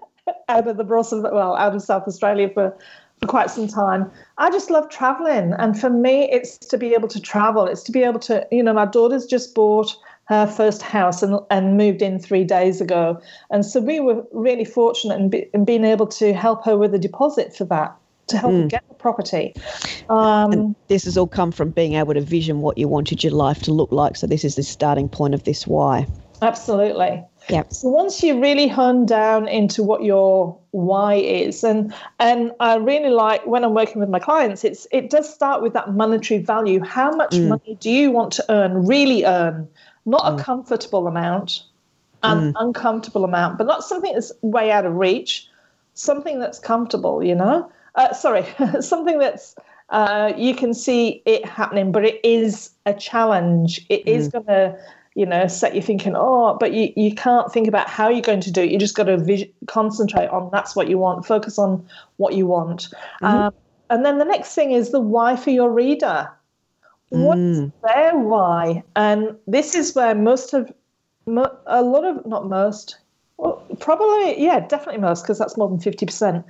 out 0.49 0.67
of 0.67 0.77
the 0.77 0.85
Barossa, 0.85 1.21
well, 1.31 1.55
out 1.55 1.75
of 1.75 1.81
South 1.81 2.07
Australia 2.07 2.49
for, 2.53 2.75
for 3.21 3.27
quite 3.27 3.49
some 3.49 3.67
time. 3.67 4.11
I 4.37 4.49
just 4.49 4.69
love 4.69 4.89
traveling. 4.89 5.53
And 5.57 5.79
for 5.79 5.89
me, 5.89 6.29
it's 6.31 6.57
to 6.57 6.77
be 6.77 6.93
able 6.93 7.07
to 7.09 7.19
travel. 7.19 7.65
It's 7.65 7.83
to 7.83 7.91
be 7.91 8.03
able 8.03 8.19
to, 8.21 8.47
you 8.51 8.63
know, 8.63 8.73
my 8.73 8.85
daughter's 8.85 9.25
just 9.25 9.53
bought 9.55 9.95
her 10.25 10.47
first 10.47 10.81
house 10.81 11.21
and, 11.21 11.39
and 11.51 11.77
moved 11.77 12.01
in 12.01 12.19
three 12.19 12.43
days 12.43 12.81
ago. 12.81 13.21
And 13.51 13.65
so 13.65 13.79
we 13.79 13.99
were 13.99 14.23
really 14.31 14.65
fortunate 14.65 15.19
in, 15.19 15.29
be, 15.29 15.49
in 15.53 15.65
being 15.65 15.85
able 15.85 16.07
to 16.07 16.33
help 16.33 16.65
her 16.65 16.77
with 16.77 16.93
a 16.95 16.99
deposit 16.99 17.55
for 17.55 17.65
that, 17.65 17.95
to 18.27 18.37
help 18.37 18.53
her 18.53 18.67
get 18.67 18.83
the 18.89 18.95
property. 18.95 19.53
Um, 20.09 20.75
this 20.87 21.05
has 21.05 21.15
all 21.15 21.27
come 21.27 21.51
from 21.51 21.69
being 21.69 21.93
able 21.93 22.15
to 22.15 22.21
vision 22.21 22.61
what 22.61 22.77
you 22.79 22.87
wanted 22.87 23.23
your 23.23 23.33
life 23.33 23.61
to 23.63 23.71
look 23.71 23.91
like. 23.91 24.15
So 24.15 24.25
this 24.25 24.43
is 24.43 24.55
the 24.55 24.63
starting 24.63 25.09
point 25.09 25.35
of 25.35 25.43
this 25.43 25.67
why. 25.67 26.07
Absolutely. 26.41 27.23
Yep. 27.49 27.73
So 27.73 27.89
once 27.89 28.23
you 28.23 28.41
really 28.41 28.67
hone 28.67 29.05
down 29.05 29.47
into 29.47 29.83
what 29.83 30.03
your 30.03 30.57
why 30.71 31.15
is, 31.15 31.63
and 31.63 31.93
and 32.19 32.51
I 32.59 32.75
really 32.77 33.09
like 33.09 33.45
when 33.45 33.63
I'm 33.63 33.73
working 33.73 33.99
with 33.99 34.09
my 34.09 34.19
clients, 34.19 34.63
it's 34.63 34.87
it 34.91 35.09
does 35.09 35.31
start 35.31 35.61
with 35.61 35.73
that 35.73 35.93
monetary 35.93 36.41
value. 36.41 36.83
How 36.83 37.11
much 37.11 37.39
money 37.39 37.77
do 37.79 37.91
you 37.91 38.09
want 38.11 38.31
to 38.33 38.45
earn? 38.49 38.87
Really 38.87 39.25
earn, 39.25 39.67
not 40.05 40.33
a 40.33 40.43
comfortable 40.43 41.07
amount, 41.07 41.61
an 42.23 42.53
uncomfortable 42.57 43.23
amount, 43.23 43.59
but 43.59 43.67
not 43.67 43.83
something 43.83 44.13
that's 44.13 44.31
way 44.41 44.71
out 44.71 44.85
of 44.85 44.95
reach. 44.95 45.47
Something 45.93 46.39
that's 46.39 46.59
comfortable, 46.59 47.23
you 47.23 47.35
know. 47.35 47.71
Uh, 47.93 48.11
sorry, 48.13 48.45
something 48.81 49.19
that's 49.19 49.55
uh, 49.89 50.33
you 50.35 50.55
can 50.55 50.73
see 50.73 51.21
it 51.25 51.45
happening, 51.45 51.91
but 51.91 52.03
it 52.03 52.19
is 52.23 52.71
a 52.87 52.93
challenge. 52.93 53.85
It 53.89 54.05
is 54.07 54.29
going 54.29 54.45
to 54.47 54.77
you 55.15 55.25
know, 55.25 55.47
set 55.47 55.73
you 55.73 55.82
thinking, 55.82 56.13
oh, 56.15 56.58
but 56.60 56.73
you, 56.73 56.91
you 56.97 57.15
can't 57.15 57.51
think 57.51 57.69
about 57.69 57.89
how 57.89 58.10
you're 58.10 58.21
going 58.21 58.41
to 58.41 58.51
do 58.51 58.62
it. 58.62 58.69
You 58.69 58.78
just 58.78 58.95
got 58.95 59.06
to 59.06 59.17
vis- 59.17 59.45
concentrate 59.65 60.28
on 60.28 60.49
that's 60.51 60.75
what 60.75 60.89
you 60.89 60.97
want, 60.97 61.25
focus 61.25 61.58
on 61.58 61.88
what 62.17 62.34
you 62.34 62.45
want. 62.45 62.89
Um, 63.21 63.54
and 63.89 64.06
then 64.06 64.17
the 64.17 64.25
next 64.25 64.54
thing 64.54 64.71
is 64.71 64.91
the 64.91 64.99
why 64.99 65.38
for 65.38 65.51
your 65.51 65.71
reader. 65.71 66.30
What's 67.10 67.71
their 67.82 68.17
why? 68.17 68.84
And 68.97 69.38
this 69.47 69.73
is 69.73 69.95
where 69.95 70.13
most 70.13 70.54
of, 70.54 70.69
mo- 71.25 71.58
a 71.65 71.82
lot 71.82 72.04
of, 72.04 72.25
not 72.25 72.49
most, 72.49 72.97
well, 73.38 73.65
probably, 73.80 74.41
yeah, 74.43 74.60
definitely 74.67 74.99
most, 74.99 75.21
because 75.21 75.39
that's 75.39 75.56
more 75.56 75.69
than 75.69 75.80
50% 75.80 76.43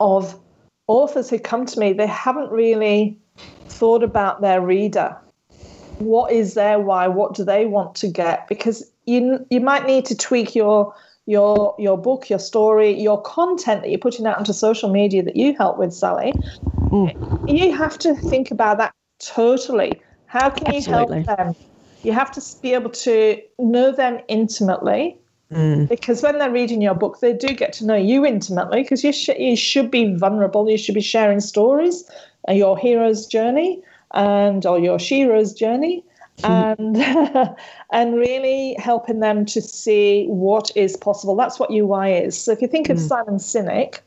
of 0.00 0.40
authors 0.86 1.28
who 1.28 1.38
come 1.38 1.66
to 1.66 1.78
me, 1.78 1.92
they 1.92 2.06
haven't 2.06 2.50
really 2.50 3.18
thought 3.68 4.02
about 4.02 4.40
their 4.40 4.62
reader 4.62 5.14
what 5.98 6.32
is 6.32 6.54
their 6.54 6.78
why? 6.78 7.08
What 7.08 7.34
do 7.34 7.44
they 7.44 7.66
want 7.66 7.94
to 7.96 8.08
get? 8.08 8.48
Because 8.48 8.90
you 9.06 9.44
you 9.50 9.60
might 9.60 9.86
need 9.86 10.04
to 10.06 10.16
tweak 10.16 10.54
your 10.54 10.94
your 11.26 11.74
your 11.78 11.98
book 11.98 12.30
your 12.30 12.38
story 12.38 12.90
your 12.90 13.20
content 13.22 13.82
that 13.82 13.90
you're 13.90 13.98
putting 13.98 14.26
out 14.26 14.38
onto 14.38 14.52
social 14.52 14.90
media 14.90 15.22
that 15.22 15.36
you 15.36 15.54
help 15.56 15.78
with 15.78 15.92
sally. 15.92 16.32
You 17.48 17.74
have 17.74 17.98
to 17.98 18.14
think 18.14 18.50
about 18.50 18.78
that 18.78 18.92
totally. 19.20 20.00
How 20.26 20.50
can 20.50 20.68
Absolutely. 20.68 21.16
you 21.18 21.24
help 21.26 21.38
them? 21.38 21.54
You 22.02 22.12
have 22.12 22.30
to 22.32 22.42
be 22.62 22.74
able 22.74 22.90
to 22.90 23.40
know 23.58 23.92
them 23.92 24.20
intimately 24.28 25.18
because 25.88 26.22
when 26.22 26.38
they're 26.38 26.50
reading 26.50 26.82
your 26.82 26.94
book 26.94 27.20
they 27.20 27.32
do 27.32 27.48
get 27.54 27.72
to 27.74 27.86
know 27.86 27.94
you 27.94 28.26
intimately 28.26 28.82
because 28.82 29.04
you, 29.04 29.12
sh- 29.12 29.30
you 29.38 29.56
should 29.56 29.90
be 29.90 30.14
vulnerable. 30.14 30.68
You 30.68 30.78
should 30.78 30.94
be 30.94 31.00
sharing 31.00 31.40
stories 31.40 32.08
uh, 32.48 32.52
your 32.52 32.76
hero's 32.76 33.26
journey 33.26 33.82
and 34.16 34.66
or 34.66 34.78
your 34.78 34.98
shero's 34.98 35.52
journey 35.52 36.02
hmm. 36.40 36.46
and 36.46 36.96
and 37.92 38.14
really 38.16 38.74
helping 38.78 39.20
them 39.20 39.44
to 39.46 39.60
see 39.60 40.26
what 40.26 40.70
is 40.74 40.96
possible. 40.96 41.36
That's 41.36 41.60
what 41.60 41.70
UI 41.70 42.14
is. 42.14 42.36
So 42.36 42.50
if 42.50 42.60
you 42.60 42.66
think 42.66 42.88
of 42.88 42.96
hmm. 42.98 43.04
Simon 43.04 43.36
Sinek, 43.36 44.00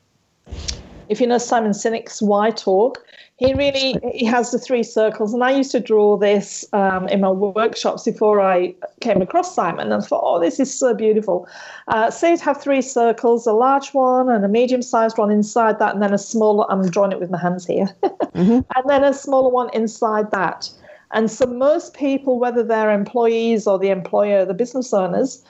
if 1.08 1.22
you 1.22 1.28
know 1.28 1.38
Simon 1.38 1.72
Sinek's 1.72 2.22
Why 2.22 2.52
Talk, 2.52 3.06
he 3.40 3.54
really 3.54 3.98
he 4.14 4.26
has 4.26 4.52
the 4.52 4.60
three 4.60 4.84
circles, 4.84 5.34
and 5.34 5.44
I 5.44 5.52
used 5.52 5.72
to 5.72 5.80
draw 5.80 6.18
this 6.18 6.66
um, 6.74 7.08
in 7.08 7.22
my 7.22 7.32
workshops 7.32 8.04
before 8.04 8.42
I 8.42 8.76
came 9.00 9.22
across 9.22 9.56
Simon, 9.56 9.94
and 9.94 10.04
thought, 10.04 10.24
oh, 10.26 10.42
this 10.42 10.60
is 10.60 10.78
so 10.78 10.94
beautiful. 10.94 11.48
Uh, 11.88 12.12
so 12.12 12.28
you'd 12.28 12.42
have 12.42 12.62
three 12.62 12.82
circles: 12.82 13.48
a 13.48 13.54
large 13.54 13.94
one 13.94 14.30
and 14.30 14.44
a 14.44 14.50
medium-sized 14.50 15.18
one 15.18 15.32
inside 15.32 15.80
that, 15.80 15.94
and 15.94 16.04
then 16.04 16.14
a 16.14 16.18
smaller. 16.18 16.70
I'm 16.70 16.90
drawing 16.90 17.14
it 17.14 17.20
with 17.22 17.32
my 17.32 17.40
hands 17.40 17.66
here, 17.66 17.88
mm-hmm. 18.04 18.60
and 18.76 18.90
then 18.90 19.06
a 19.06 19.14
smaller 19.14 19.50
one 19.50 19.70
inside 19.74 20.32
that. 20.32 20.70
And 21.12 21.32
so 21.32 21.46
most 21.46 21.94
people, 21.94 22.40
whether 22.40 22.62
they're 22.62 22.92
employees 22.92 23.66
or 23.66 23.80
the 23.80 23.90
employer, 23.90 24.46
the 24.46 24.54
business 24.54 24.94
owners, 24.94 25.42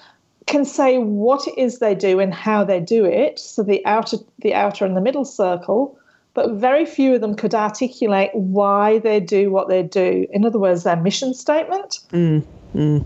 can 0.45 0.63
say 0.63 0.99
what 0.99 1.47
it 1.47 1.58
is 1.58 1.80
they 1.80 1.95
do 1.95 2.19
and 2.19 2.34
how 2.36 2.63
they 2.63 2.80
do 2.80 3.04
it. 3.04 3.39
So 3.39 3.63
the 3.63 3.84
outer, 3.86 4.17
the 4.38 4.54
outer 4.54 4.86
and 4.86 4.95
the 4.95 5.02
middle 5.02 5.25
circle 5.25 5.99
but 6.34 6.52
very 6.54 6.86
few 6.86 7.15
of 7.15 7.22
them 7.22 7.36
could 7.36 7.54
articulate 7.54 8.30
why 8.34 9.00
they 9.00 9.20
do 9.20 9.52
what 9.52 9.68
they 9.68 9.84
do. 9.84 10.28
In 10.32 10.46
other 10.46 10.60
words, 10.60 10.84
their 10.84 10.96
mission 10.96 11.34
statement. 11.34 12.00
Mm, 12.12 12.46
mm. 12.76 13.06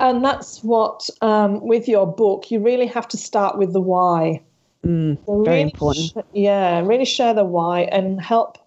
And 0.00 0.24
that's 0.24 0.62
what, 0.64 1.08
um, 1.20 1.64
with 1.66 1.88
your 1.88 2.06
book, 2.06 2.50
you 2.50 2.58
really 2.58 2.86
have 2.86 3.06
to 3.08 3.16
start 3.16 3.58
with 3.58 3.72
the 3.72 3.80
why. 3.80 4.42
Mm, 4.84 5.18
really 5.26 5.44
very 5.44 5.60
important. 5.60 6.06
Sh- 6.06 6.22
yeah, 6.32 6.80
really 6.80 7.04
share 7.04 7.34
the 7.34 7.44
why 7.44 7.82
and 7.82 8.20
help 8.20 8.58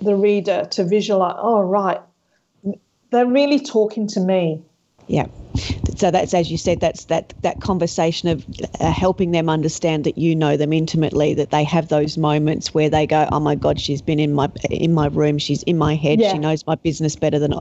the 0.00 0.14
reader 0.14 0.66
to 0.70 0.84
visualize. 0.84 1.36
Oh, 1.38 1.60
right, 1.60 2.00
they're 3.10 3.26
really 3.26 3.58
talking 3.58 4.06
to 4.08 4.20
me. 4.20 4.62
Yeah 5.08 5.26
so 6.04 6.10
that's 6.10 6.34
as 6.34 6.50
you 6.50 6.58
said 6.58 6.80
that's 6.80 7.06
that 7.06 7.32
that 7.40 7.60
conversation 7.60 8.28
of 8.28 8.44
uh, 8.80 8.92
helping 8.92 9.30
them 9.30 9.48
understand 9.48 10.04
that 10.04 10.18
you 10.18 10.36
know 10.36 10.54
them 10.54 10.70
intimately 10.70 11.32
that 11.32 11.50
they 11.50 11.64
have 11.64 11.88
those 11.88 12.18
moments 12.18 12.74
where 12.74 12.90
they 12.90 13.06
go 13.06 13.26
oh 13.32 13.40
my 13.40 13.54
god 13.54 13.80
she's 13.80 14.02
been 14.02 14.20
in 14.20 14.34
my 14.34 14.50
in 14.70 14.92
my 14.92 15.06
room. 15.06 15.38
She's 15.38 15.62
in 15.62 15.78
my 15.78 15.94
head. 15.94 16.20
Yeah. 16.20 16.32
she 16.32 16.38
knows 16.38 16.66
my 16.66 16.74
business 16.74 17.16
better 17.16 17.38
than 17.38 17.54
I, 17.54 17.58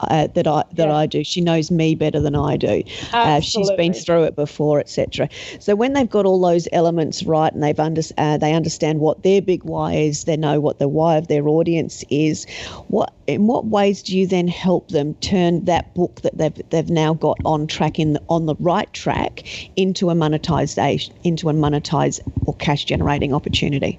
uh, 0.00 0.28
that 0.34 0.46
I 0.46 0.64
that 0.72 0.88
yeah. 0.88 0.94
I 0.94 1.06
do. 1.06 1.24
She 1.24 1.40
knows 1.40 1.70
me 1.70 1.94
better 1.94 2.20
than 2.20 2.34
I 2.34 2.56
do. 2.56 2.82
Uh, 3.12 3.40
she's 3.40 3.70
been 3.72 3.94
through 3.94 4.24
it 4.24 4.36
before 4.36 4.80
etc 4.80 5.28
so 5.58 5.74
when 5.74 5.92
they've 5.92 6.08
got 6.08 6.26
all 6.26 6.40
those 6.40 6.68
elements 6.72 7.22
right 7.22 7.52
and 7.52 7.62
they've 7.62 7.78
under, 7.78 8.02
uh, 8.18 8.36
they 8.36 8.52
understand 8.52 9.00
what 9.00 9.22
their 9.22 9.40
big 9.40 9.64
why 9.64 9.94
is 9.94 10.24
they 10.24 10.36
know 10.36 10.60
what 10.60 10.78
the 10.78 10.88
why 10.88 11.16
of 11.16 11.28
their 11.28 11.48
audience 11.48 12.04
is 12.10 12.46
what 12.88 13.12
in 13.26 13.46
what 13.46 13.66
ways 13.66 14.02
do 14.02 14.16
you 14.16 14.26
then 14.26 14.48
help 14.48 14.88
them 14.88 15.14
turn 15.14 15.64
that 15.64 15.94
book 15.94 16.20
that 16.22 16.36
they've 16.36 16.60
they've 16.70 16.90
now 16.90 17.14
got 17.14 17.38
on 17.44 17.66
track 17.70 17.98
in 17.98 18.12
the, 18.14 18.22
on 18.28 18.46
the 18.46 18.54
right 18.56 18.92
track 18.92 19.44
into 19.76 20.10
a 20.10 20.14
monetization 20.14 21.14
into 21.24 21.48
a 21.48 21.52
monetize 21.52 22.20
or 22.46 22.54
cash 22.56 22.84
generating 22.84 23.32
opportunity? 23.32 23.98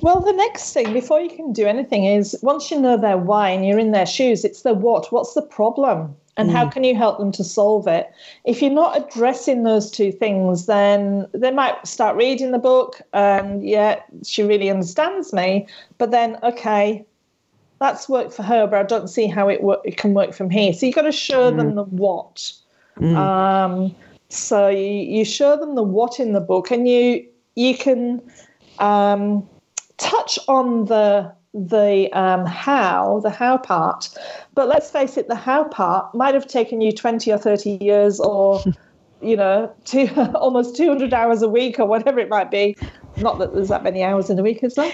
Well, 0.00 0.20
the 0.20 0.32
next 0.32 0.72
thing 0.72 0.92
before 0.92 1.20
you 1.20 1.30
can 1.30 1.52
do 1.52 1.66
anything 1.66 2.04
is 2.04 2.36
once 2.42 2.70
you 2.70 2.80
know 2.80 2.96
their 2.96 3.18
why 3.18 3.50
and 3.50 3.66
you're 3.66 3.78
in 3.78 3.92
their 3.92 4.06
shoes, 4.06 4.44
it's 4.44 4.62
the 4.62 4.74
what. 4.74 5.12
What's 5.12 5.34
the 5.34 5.42
problem? 5.42 6.16
And 6.36 6.50
mm. 6.50 6.52
how 6.52 6.68
can 6.68 6.84
you 6.84 6.96
help 6.96 7.18
them 7.18 7.30
to 7.32 7.44
solve 7.44 7.86
it? 7.86 8.10
If 8.44 8.60
you're 8.60 8.70
not 8.72 8.96
addressing 8.96 9.62
those 9.62 9.90
two 9.90 10.10
things, 10.10 10.66
then 10.66 11.28
they 11.32 11.50
might 11.50 11.86
start 11.86 12.16
reading 12.16 12.50
the 12.50 12.58
book 12.58 13.00
and 13.12 13.66
yeah, 13.66 14.00
she 14.24 14.42
really 14.42 14.70
understands 14.70 15.32
me. 15.32 15.68
But 15.98 16.10
then, 16.10 16.38
okay, 16.42 17.04
that's 17.78 18.08
worked 18.08 18.32
for 18.32 18.42
her, 18.42 18.66
but 18.66 18.78
I 18.78 18.82
don't 18.82 19.08
see 19.08 19.26
how 19.26 19.48
it, 19.48 19.62
work, 19.62 19.80
it 19.84 19.96
can 19.96 20.14
work 20.14 20.32
from 20.32 20.50
here. 20.50 20.72
So 20.72 20.86
you've 20.86 20.94
got 20.94 21.02
to 21.02 21.12
show 21.12 21.52
mm. 21.52 21.56
them 21.56 21.74
the 21.76 21.84
what. 21.84 22.52
Mm. 22.98 23.16
Um, 23.16 23.94
so 24.28 24.68
you, 24.68 24.78
you 24.78 25.24
show 25.24 25.56
them 25.56 25.74
the 25.74 25.82
what 25.82 26.20
in 26.20 26.32
the 26.32 26.40
book, 26.40 26.70
and 26.70 26.88
you 26.88 27.26
you 27.54 27.76
can 27.76 28.20
um, 28.78 29.48
touch 29.96 30.38
on 30.48 30.86
the 30.86 31.32
the 31.54 32.10
um, 32.12 32.44
how, 32.44 33.20
the 33.22 33.30
how 33.30 33.56
part. 33.56 34.08
But 34.54 34.68
let's 34.68 34.90
face 34.90 35.16
it, 35.16 35.28
the 35.28 35.36
how 35.36 35.64
part 35.64 36.14
might 36.14 36.34
have 36.34 36.48
taken 36.48 36.80
you 36.80 36.92
20 36.92 37.32
or 37.32 37.38
30 37.38 37.78
years 37.80 38.18
or, 38.18 38.62
you 39.22 39.36
know, 39.36 39.72
two, 39.84 40.08
almost 40.34 40.76
200 40.76 41.14
hours 41.14 41.42
a 41.42 41.48
week 41.48 41.78
or 41.78 41.86
whatever 41.86 42.18
it 42.18 42.28
might 42.28 42.50
be. 42.50 42.76
Not 43.18 43.38
that 43.38 43.54
there's 43.54 43.68
that 43.68 43.84
many 43.84 44.02
hours 44.02 44.28
in 44.28 44.38
a 44.38 44.42
week, 44.42 44.64
is 44.64 44.74
there? 44.74 44.92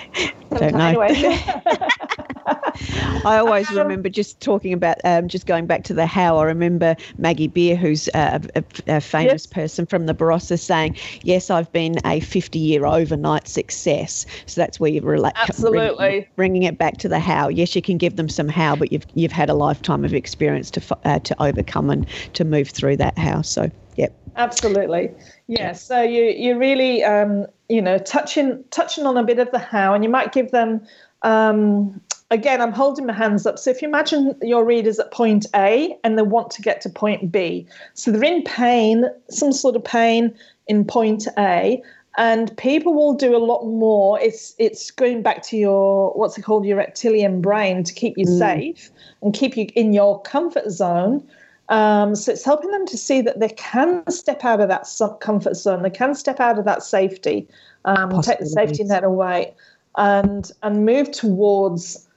Don't 0.51 0.75
know. 0.75 1.01
Anyway. 1.01 1.43
I 3.25 3.39
always 3.39 3.71
remember 3.71 4.09
just 4.09 4.41
talking 4.41 4.73
about, 4.73 4.99
um, 5.05 5.29
just 5.29 5.47
going 5.47 5.67
back 5.67 5.85
to 5.85 5.95
the 5.95 6.07
how. 6.07 6.39
I 6.39 6.45
remember 6.45 6.97
Maggie 7.19 7.49
Beer, 7.49 7.77
who's 7.77 8.09
a, 8.09 8.41
a, 8.55 8.65
a 8.87 9.01
famous 9.01 9.45
yes. 9.45 9.47
person 9.47 9.87
from 9.87 10.07
the 10.07 10.15
Barossa, 10.15 10.59
saying, 10.59 10.97
Yes, 11.23 11.51
I've 11.51 11.71
been 11.73 11.97
a 12.05 12.21
50 12.21 12.59
year 12.59 12.87
overnight 12.87 13.49
success. 13.49 14.27
So 14.47 14.61
that's 14.61 14.81
where 14.81 14.91
you're 14.91 15.03
rela- 15.03 15.33
Absolutely. 15.37 15.97
Bring, 15.97 16.27
bringing 16.37 16.63
it 16.65 16.79
back 16.79 16.97
to 16.99 17.09
the 17.09 17.19
how. 17.19 17.49
Yes, 17.49 17.77
you 17.77 17.83
can 17.83 17.99
give 17.99 18.17
them 18.17 18.29
some 18.29 18.49
how, 18.49 18.77
but 18.77 18.93
you've, 18.93 19.07
you've 19.15 19.33
had 19.33 19.51
a 19.51 19.55
lifetime 19.55 20.05
of 20.05 20.15
experience 20.15 20.71
to, 20.73 20.99
uh, 21.05 21.19
to 21.21 21.43
overcome 21.43 21.91
and 21.91 22.07
to 22.35 22.45
move 22.45 22.71
through 22.71 22.97
that 22.99 23.17
how. 23.19 23.43
So, 23.43 23.71
yep. 23.97 24.17
Absolutely. 24.37 25.11
Yeah. 25.47 25.73
So 25.73 26.03
you, 26.03 26.25
you 26.25 26.59
really, 26.59 27.05
um, 27.05 27.47
you 27.69 27.83
know, 27.83 27.99
touching, 27.99 28.65
touching 28.71 29.07
on 29.07 29.17
a 29.17 29.25
bit 29.25 29.39
of 29.39 29.51
the 29.51 29.59
how, 29.59 29.95
and 29.95 30.03
you 30.03 30.11
might 30.11 30.33
give 30.33 30.51
them 30.51 30.87
um, 31.23 32.01
again, 32.31 32.61
I'm 32.61 32.73
holding 32.73 33.07
my 33.07 33.13
hands 33.13 33.47
up. 33.47 33.59
So 33.59 33.71
if 33.71 33.83
you 33.83 33.89
imagine 33.89 34.35
your 34.43 34.65
readers 34.65 34.99
at 34.99 35.11
point 35.11 35.47
A 35.55 35.97
and 36.05 36.17
they 36.17 36.23
want 36.23 36.51
to 36.53 36.63
get 36.63 36.81
to 36.83 36.89
point 36.89 37.31
B, 37.31 37.67
so 37.95 38.11
they're 38.11 38.25
in 38.25 38.43
pain, 38.43 39.07
some 39.29 39.53
sort 39.53 39.77
of 39.77 39.85
pain 39.85 40.35
in 40.69 40.85
point 40.85 41.27
A, 41.39 41.83
and 42.17 42.57
people 42.57 42.93
will 42.93 43.15
do 43.15 43.37
a 43.37 43.39
lot 43.39 43.65
more. 43.65 44.21
It's 44.21 44.55
it's 44.59 44.91
going 44.91 45.23
back 45.23 45.43
to 45.45 45.57
your 45.57 46.13
what's 46.13 46.37
it 46.39 46.43
called, 46.43 46.65
your 46.65 46.79
reptilian 46.79 47.41
brain 47.41 47.85
to 47.85 47.95
keep 47.95 48.17
you 48.17 48.27
mm. 48.27 48.39
safe 48.39 48.91
and 49.23 49.33
keep 49.35 49.57
you 49.57 49.69
in 49.75 49.93
your 49.93 50.21
comfort 50.23 50.71
zone. 50.71 51.27
Um, 51.69 52.17
so 52.17 52.33
it's 52.33 52.45
helping 52.45 52.73
them 52.73 52.85
to 52.87 52.99
see 52.99 53.21
that 53.21 53.39
they 53.39 53.51
can 53.51 54.09
step 54.11 54.45
out 54.45 54.61
of 54.61 54.69
that 54.69 54.89
comfort 55.21 55.55
zone. 55.55 55.83
They 55.83 55.91
can 55.91 56.17
step 56.17 56.41
out 56.41 56.59
of 56.59 56.65
that 56.65 56.83
safety, 56.83 57.47
um, 57.85 58.21
take 58.23 58.41
the 58.41 58.47
safety 58.47 58.83
net 58.83 59.05
away, 59.05 59.55
and 59.97 60.51
and 60.63 60.85
move 60.85 61.13
towards 61.13 62.09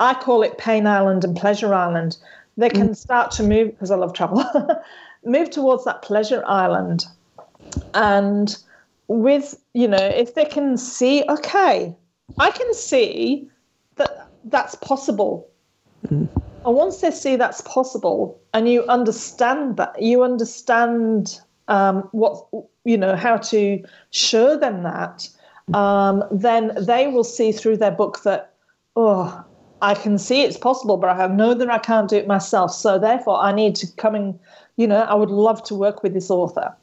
I 0.00 0.14
call 0.14 0.42
it 0.42 0.58
Pain 0.58 0.86
Island 0.86 1.24
and 1.24 1.36
Pleasure 1.36 1.74
Island. 1.74 2.16
They 2.56 2.68
can 2.68 2.90
mm. 2.90 2.96
start 2.96 3.30
to 3.32 3.42
move 3.42 3.70
because 3.70 3.90
I 3.90 3.96
love 3.96 4.12
travel. 4.12 4.44
move 5.24 5.50
towards 5.50 5.84
that 5.84 6.02
pleasure 6.02 6.44
island, 6.46 7.06
and 7.94 8.56
with 9.08 9.60
you 9.72 9.88
know, 9.88 9.96
if 9.96 10.34
they 10.34 10.44
can 10.44 10.76
see, 10.76 11.24
okay, 11.28 11.94
I 12.38 12.50
can 12.50 12.74
see 12.74 13.48
that 13.96 14.28
that's 14.44 14.74
possible. 14.76 15.48
Mm. 16.06 16.28
And 16.64 16.74
once 16.74 17.00
they 17.00 17.10
see 17.10 17.36
that's 17.36 17.60
possible, 17.62 18.40
and 18.54 18.68
you 18.68 18.84
understand 18.84 19.76
that, 19.76 20.00
you 20.00 20.22
understand 20.22 21.40
um, 21.68 22.08
what 22.12 22.46
you 22.84 22.96
know 22.96 23.16
how 23.16 23.36
to 23.38 23.84
show 24.10 24.56
them 24.56 24.84
that, 24.84 25.28
um, 25.72 26.22
then 26.30 26.72
they 26.78 27.08
will 27.08 27.24
see 27.24 27.50
through 27.50 27.78
their 27.78 27.90
book 27.90 28.22
that 28.22 28.54
oh 28.94 29.44
I 29.82 29.94
can 29.94 30.18
see 30.18 30.42
it's 30.42 30.56
possible, 30.56 30.96
but 30.96 31.08
I 31.08 31.26
know 31.26 31.54
that 31.54 31.70
I 31.70 31.78
can't 31.78 32.08
do 32.08 32.16
it 32.16 32.26
myself. 32.26 32.72
So 32.72 32.98
therefore, 32.98 33.38
I 33.38 33.52
need 33.52 33.74
to 33.76 33.86
come 33.96 34.14
and, 34.14 34.38
you 34.76 34.86
know, 34.86 35.02
I 35.02 35.14
would 35.14 35.30
love 35.30 35.62
to 35.64 35.74
work 35.74 36.02
with 36.02 36.14
this 36.14 36.30
author. 36.30 36.74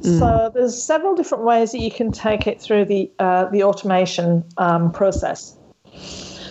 Mm. 0.00 0.18
So 0.18 0.50
there's 0.52 0.80
several 0.80 1.14
different 1.14 1.44
ways 1.44 1.72
that 1.72 1.80
you 1.80 1.90
can 1.90 2.12
take 2.12 2.46
it 2.46 2.60
through 2.60 2.84
the 2.84 3.10
uh, 3.18 3.46
the 3.46 3.62
automation 3.62 4.44
um, 4.58 4.92
process. 4.92 5.56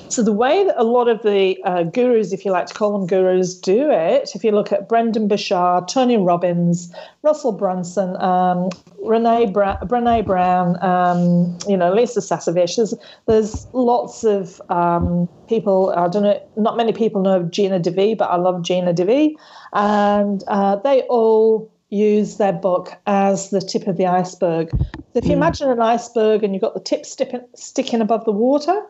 So 0.10 0.24
the 0.24 0.34
way 0.34 0.66
that 0.66 0.76
a 0.76 0.84
lot 0.84 1.08
of 1.08 1.22
the 1.22 1.62
uh, 1.64 1.84
gurus, 1.84 2.34
if 2.34 2.44
you 2.44 2.52
like 2.52 2.66
to 2.66 2.74
call 2.74 2.98
them 2.98 3.06
gurus, 3.06 3.54
do 3.54 3.92
it, 3.92 4.32
if 4.34 4.44
you 4.44 4.52
look 4.52 4.72
at 4.72 4.90
Brendon 4.90 5.28
Burchard, 5.28 5.88
Tony 5.88 6.18
Robbins, 6.18 6.92
Russell 7.22 7.52
Brunson, 7.52 8.20
um, 8.20 8.70
Renee, 9.04 9.46
Bra- 9.52 9.78
Brene 9.82 10.26
Brown, 10.26 10.82
um, 10.84 11.56
you 11.68 11.78
know, 11.78 11.94
Lisa 11.94 12.22
Sasevich, 12.22 12.76
there's, 12.76 12.94
there's 13.28 13.68
lots 13.74 14.24
of 14.24 14.60
um, 14.70 15.30
people, 15.48 15.94
I 15.96 16.08
don't 16.08 16.24
know, 16.24 16.42
not 16.58 16.76
many 16.76 16.92
people 16.92 17.22
know 17.22 17.38
of 17.42 17.52
Gina 17.52 17.80
DeVee, 17.80 18.18
but 18.18 18.32
I 18.32 18.38
love 18.38 18.64
Gina 18.64 18.96
DeVee. 18.96 19.36
And 19.74 20.44
uh, 20.48 20.78
they 20.78 21.04
all 21.04 21.72
use 21.90 22.38
their 22.38 22.54
book 22.54 22.94
as 23.06 23.52
the 23.52 23.62
tip 23.62 23.86
of 23.86 23.98
the 23.98 24.08
iceberg. 24.08 24.72
So 24.72 24.80
if 25.16 25.26
you 25.26 25.32
mm. 25.32 25.38
imagine 25.38 25.70
an 25.70 25.82
iceberg 25.82 26.44
and 26.44 26.54
you've 26.54 26.62
got 26.62 26.74
the 26.74 26.80
tip 26.80 27.06
sticking 27.06 28.02
above 28.02 28.26
the 28.26 28.32
water, 28.32 28.84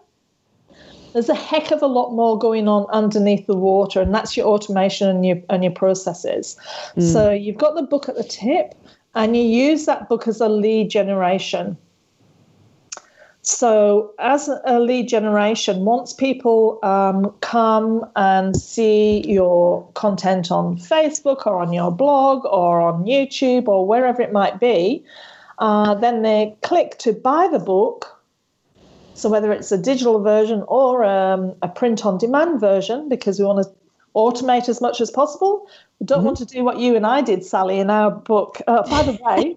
there's 1.13 1.29
a 1.29 1.35
heck 1.35 1.71
of 1.71 1.81
a 1.81 1.87
lot 1.87 2.11
more 2.11 2.37
going 2.37 2.67
on 2.67 2.85
underneath 2.91 3.47
the 3.47 3.55
water, 3.55 4.01
and 4.01 4.13
that's 4.13 4.37
your 4.37 4.47
automation 4.47 5.07
and 5.09 5.25
your 5.25 5.41
and 5.49 5.63
your 5.63 5.73
processes. 5.73 6.57
Mm. 6.95 7.13
So 7.13 7.31
you've 7.31 7.57
got 7.57 7.75
the 7.75 7.83
book 7.83 8.09
at 8.09 8.15
the 8.15 8.23
tip, 8.23 8.75
and 9.15 9.35
you 9.35 9.43
use 9.43 9.85
that 9.85 10.09
book 10.09 10.27
as 10.27 10.39
a 10.39 10.49
lead 10.49 10.89
generation. 10.89 11.77
So, 13.41 14.13
as 14.19 14.49
a 14.65 14.79
lead 14.79 15.07
generation, 15.07 15.85
once 15.85 16.13
people 16.13 16.77
um, 16.83 17.33
come 17.39 18.05
and 18.15 18.55
see 18.55 19.23
your 19.25 19.87
content 19.93 20.51
on 20.51 20.77
Facebook 20.77 21.47
or 21.47 21.59
on 21.59 21.71
your 21.71 21.89
blog 21.89 22.45
or 22.45 22.81
on 22.81 23.05
YouTube 23.05 23.67
or 23.67 23.87
wherever 23.87 24.21
it 24.21 24.33
might 24.33 24.59
be, 24.59 25.03
uh, 25.59 25.95
then 25.95 26.21
they 26.21 26.55
click 26.61 26.97
to 26.99 27.13
buy 27.13 27.47
the 27.47 27.59
book 27.59 28.18
So 29.19 29.27
whether 29.27 29.51
it's 29.51 29.71
a 29.71 29.77
digital 29.77 30.21
version 30.21 30.63
or 30.67 31.03
um, 31.03 31.53
a 31.61 31.67
print 31.67 32.05
on 32.05 32.17
demand 32.17 32.61
version, 32.61 33.09
because 33.09 33.37
we 33.37 33.43
want 33.43 33.65
to 33.65 33.71
automate 34.15 34.69
as 34.69 34.79
much 34.79 35.01
as 35.01 35.11
possible. 35.11 35.67
We 35.99 36.05
don't 36.05 36.19
mm-hmm. 36.19 36.25
want 36.27 36.37
to 36.37 36.45
do 36.45 36.63
what 36.63 36.79
you 36.79 36.95
and 36.95 37.05
I 37.05 37.21
did, 37.21 37.45
Sally, 37.45 37.79
in 37.79 37.89
our 37.89 38.11
book. 38.11 38.61
Uh, 38.65 38.87
by 38.89 39.03
the 39.03 39.19
way, 39.21 39.55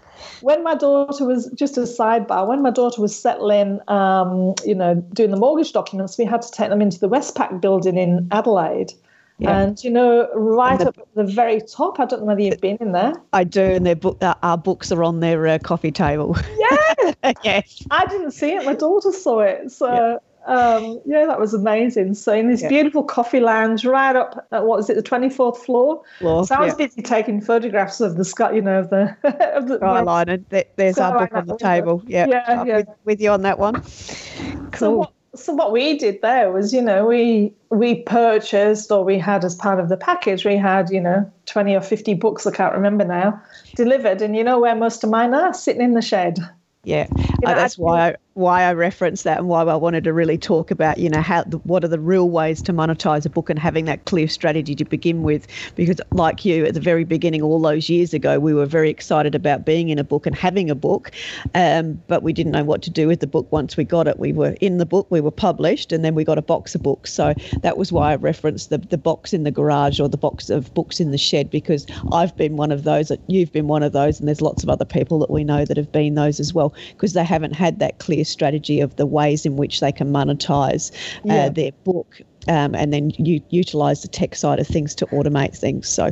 when 0.40 0.62
my 0.62 0.74
daughter 0.74 1.24
was 1.24 1.50
just 1.54 1.76
a 1.76 1.82
sidebar, 1.82 2.46
when 2.46 2.62
my 2.62 2.70
daughter 2.70 3.02
was 3.02 3.14
settling, 3.20 3.80
um, 3.88 4.54
you 4.64 4.74
know, 4.74 4.94
doing 5.12 5.30
the 5.30 5.36
mortgage 5.36 5.72
documents, 5.72 6.16
we 6.16 6.24
had 6.24 6.42
to 6.42 6.50
take 6.50 6.70
them 6.70 6.80
into 6.80 6.98
the 6.98 7.08
Westpac 7.08 7.60
building 7.60 7.98
in 7.98 8.28
Adelaide. 8.30 8.92
Yeah. 9.40 9.58
And 9.58 9.82
you 9.82 9.90
know, 9.90 10.28
right 10.34 10.78
the, 10.78 10.88
up 10.88 10.98
at 10.98 11.14
the 11.14 11.24
very 11.24 11.60
top, 11.62 11.98
I 11.98 12.04
don't 12.04 12.20
know 12.20 12.26
whether 12.26 12.42
you've 12.42 12.60
been 12.60 12.76
in 12.78 12.92
there. 12.92 13.14
I 13.32 13.44
do, 13.44 13.62
and 13.62 13.86
their 13.86 13.96
book, 13.96 14.22
uh, 14.22 14.34
our 14.42 14.58
books 14.58 14.92
are 14.92 15.02
on 15.02 15.20
their 15.20 15.46
uh, 15.46 15.58
coffee 15.58 15.90
table. 15.90 16.36
Yeah, 16.58 17.32
yes. 17.44 17.86
I 17.90 18.04
didn't 18.06 18.32
see 18.32 18.50
it; 18.50 18.64
my 18.66 18.74
daughter 18.74 19.12
saw 19.12 19.40
it. 19.40 19.72
So 19.72 19.92
yeah. 19.92 20.16
Um, 20.46 21.00
yeah, 21.04 21.26
that 21.26 21.38
was 21.38 21.54
amazing. 21.54 22.14
So 22.14 22.32
in 22.32 22.48
this 22.48 22.62
yeah. 22.62 22.68
beautiful 22.68 23.02
coffee 23.02 23.40
lounge, 23.40 23.84
right 23.84 24.16
up 24.16 24.46
at 24.52 24.64
what 24.64 24.80
is 24.80 24.90
it, 24.90 24.94
the 24.94 25.02
twenty 25.02 25.28
fourth 25.28 25.62
floor? 25.62 26.02
floor? 26.18 26.46
So 26.46 26.54
I 26.54 26.60
was 26.64 26.74
busy 26.74 27.02
taking 27.02 27.40
photographs 27.40 28.00
of 28.00 28.16
the 28.16 28.24
sky, 28.24 28.52
you 28.52 28.62
know, 28.62 28.80
of 28.80 28.90
the 28.90 29.16
of 29.54 29.68
the 29.68 29.76
skyline, 29.76 30.28
and 30.28 30.64
there's 30.76 30.98
our 30.98 31.18
book 31.18 31.34
on 31.34 31.46
the 31.46 31.56
table. 31.56 32.02
Yeah, 32.06 32.26
yeah, 32.26 32.64
yeah. 32.64 32.76
With, 32.76 32.88
with, 33.04 33.20
you 33.20 33.30
on 33.30 33.42
that 33.42 33.58
one. 33.58 33.74
Cool. 33.74 34.70
So 34.76 34.90
what, 34.98 35.12
so 35.34 35.52
what 35.52 35.72
we 35.72 35.96
did 35.96 36.22
there 36.22 36.50
was, 36.52 36.72
you 36.72 36.82
know, 36.82 37.06
we 37.06 37.52
we 37.70 38.02
purchased 38.02 38.90
or 38.90 39.04
we 39.04 39.18
had 39.18 39.44
as 39.44 39.54
part 39.54 39.78
of 39.78 39.88
the 39.88 39.96
package, 39.96 40.44
we 40.44 40.56
had, 40.56 40.90
you 40.90 41.00
know, 41.00 41.30
twenty 41.46 41.74
or 41.74 41.80
fifty 41.80 42.14
books, 42.14 42.46
I 42.46 42.50
can't 42.50 42.74
remember 42.74 43.04
now, 43.04 43.40
delivered, 43.76 44.22
and 44.22 44.34
you 44.34 44.42
know 44.42 44.58
where 44.58 44.74
most 44.74 45.04
of 45.04 45.10
mine 45.10 45.34
are, 45.34 45.54
sitting 45.54 45.82
in 45.82 45.94
the 45.94 46.02
shed. 46.02 46.38
Yeah, 46.82 47.06
you 47.18 47.24
know, 47.42 47.52
uh, 47.52 47.54
that's 47.54 47.78
why 47.78 48.08
I, 48.08 48.16
why 48.34 48.62
I 48.62 48.72
referenced 48.72 49.24
that 49.24 49.38
and 49.38 49.48
why 49.48 49.62
I 49.62 49.74
wanted 49.74 50.04
to 50.04 50.12
really 50.12 50.38
talk 50.38 50.70
about, 50.70 50.98
you 50.98 51.10
know, 51.10 51.20
how 51.20 51.42
what 51.64 51.84
are 51.84 51.88
the 51.88 51.98
real 51.98 52.30
ways 52.30 52.62
to 52.62 52.72
monetize 52.72 53.26
a 53.26 53.28
book 53.28 53.50
and 53.50 53.58
having 53.58 53.86
that 53.86 54.04
clear 54.04 54.28
strategy 54.28 54.74
to 54.76 54.84
begin 54.84 55.22
with. 55.22 55.46
Because, 55.74 56.00
like 56.12 56.44
you, 56.44 56.64
at 56.64 56.74
the 56.74 56.80
very 56.80 57.04
beginning, 57.04 57.42
all 57.42 57.60
those 57.60 57.88
years 57.88 58.14
ago, 58.14 58.38
we 58.38 58.54
were 58.54 58.66
very 58.66 58.88
excited 58.88 59.34
about 59.34 59.66
being 59.66 59.88
in 59.88 59.98
a 59.98 60.04
book 60.04 60.26
and 60.26 60.36
having 60.36 60.70
a 60.70 60.74
book, 60.74 61.10
um, 61.54 62.00
but 62.06 62.22
we 62.22 62.32
didn't 62.32 62.52
know 62.52 62.64
what 62.64 62.82
to 62.82 62.90
do 62.90 63.08
with 63.08 63.20
the 63.20 63.26
book 63.26 63.50
once 63.50 63.76
we 63.76 63.84
got 63.84 64.06
it. 64.06 64.18
We 64.18 64.32
were 64.32 64.56
in 64.60 64.78
the 64.78 64.86
book, 64.86 65.08
we 65.10 65.20
were 65.20 65.30
published, 65.30 65.90
and 65.90 66.04
then 66.04 66.14
we 66.14 66.24
got 66.24 66.38
a 66.38 66.42
box 66.42 66.74
of 66.74 66.82
books. 66.82 67.12
So 67.12 67.34
that 67.62 67.76
was 67.76 67.90
why 67.90 68.12
I 68.12 68.16
referenced 68.16 68.70
the, 68.70 68.78
the 68.78 68.98
box 68.98 69.32
in 69.32 69.42
the 69.42 69.50
garage 69.50 69.98
or 69.98 70.08
the 70.08 70.16
box 70.16 70.50
of 70.50 70.72
books 70.72 71.00
in 71.00 71.10
the 71.10 71.18
shed, 71.18 71.50
because 71.50 71.84
I've 72.12 72.36
been 72.36 72.56
one 72.56 72.70
of 72.70 72.84
those, 72.84 73.10
you've 73.26 73.52
been 73.52 73.66
one 73.66 73.82
of 73.82 73.92
those, 73.92 74.20
and 74.20 74.28
there's 74.28 74.40
lots 74.40 74.62
of 74.62 74.68
other 74.68 74.84
people 74.84 75.18
that 75.18 75.30
we 75.30 75.42
know 75.42 75.64
that 75.64 75.76
have 75.76 75.90
been 75.90 76.14
those 76.14 76.38
as 76.38 76.54
well, 76.54 76.72
because 76.92 77.12
they 77.12 77.24
haven't 77.24 77.54
had 77.54 77.80
that 77.80 77.98
clear 77.98 78.19
strategy 78.24 78.80
of 78.80 78.96
the 78.96 79.06
ways 79.06 79.46
in 79.46 79.56
which 79.56 79.80
they 79.80 79.92
can 79.92 80.12
monetize 80.12 80.90
uh, 81.28 81.48
their 81.48 81.72
book 81.84 82.20
um, 82.48 82.74
and 82.74 82.92
then 82.92 83.10
you 83.18 83.42
utilize 83.50 84.02
the 84.02 84.08
tech 84.08 84.34
side 84.34 84.58
of 84.58 84.66
things 84.66 84.94
to 84.96 85.06
automate 85.06 85.56
things. 85.56 85.88
So 85.88 86.10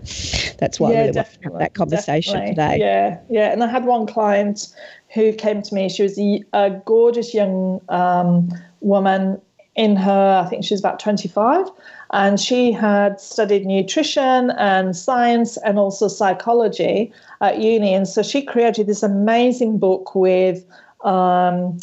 that's 0.59 0.79
why 0.79 0.93
yeah, 0.93 0.99
I 0.99 1.01
really 1.01 1.17
want 1.17 1.33
to 1.33 1.41
have 1.45 1.59
that 1.59 1.75
conversation 1.75 2.35
definitely. 2.35 2.55
today. 2.55 2.79
Yeah, 2.79 3.19
yeah. 3.31 3.53
And 3.53 3.65
I 3.65 3.69
had 3.69 3.85
one 3.85 4.07
client 4.07 4.69
who 5.15 5.33
came 5.33 5.63
to 5.63 5.75
me. 5.75 5.89
She 5.89 6.03
was 6.03 6.19
a, 6.19 6.45
a 6.53 6.71
gorgeous 6.85 7.33
young 7.33 7.81
um, 7.89 8.51
woman 8.81 9.41
in 9.75 9.95
her, 9.95 10.43
I 10.45 10.49
think 10.49 10.65
she 10.65 10.75
was 10.75 10.81
about 10.81 10.99
25. 10.99 11.69
And 12.11 12.41
she 12.41 12.73
had 12.73 13.21
studied 13.21 13.65
nutrition 13.65 14.51
and 14.53 14.97
science 14.97 15.57
and 15.59 15.79
also 15.79 16.09
psychology 16.09 17.13
at 17.41 17.59
uni. 17.59 17.95
And 17.95 18.09
so 18.09 18.23
she 18.23 18.43
created 18.43 18.87
this 18.87 19.03
amazing 19.03 19.79
book 19.79 20.15
with 20.15 20.65
um, 21.05 21.79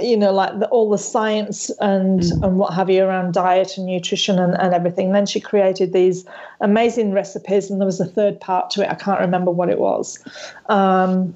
you 0.00 0.16
know, 0.16 0.32
like 0.32 0.58
the, 0.58 0.66
all 0.68 0.90
the 0.90 0.98
science 0.98 1.70
and 1.80 2.20
mm. 2.20 2.42
and 2.42 2.58
what 2.58 2.74
have 2.74 2.90
you 2.90 3.04
around 3.04 3.34
diet 3.34 3.76
and 3.76 3.86
nutrition 3.86 4.38
and, 4.38 4.54
and 4.54 4.74
everything. 4.74 5.06
And 5.06 5.14
then 5.14 5.26
she 5.26 5.40
created 5.40 5.92
these 5.92 6.24
amazing 6.60 7.12
recipes, 7.12 7.70
and 7.70 7.80
there 7.80 7.86
was 7.86 8.00
a 8.00 8.06
third 8.06 8.40
part 8.40 8.70
to 8.70 8.82
it. 8.82 8.90
I 8.90 8.94
can't 8.94 9.20
remember 9.20 9.50
what 9.50 9.68
it 9.68 9.78
was. 9.78 10.22
Um, 10.68 11.34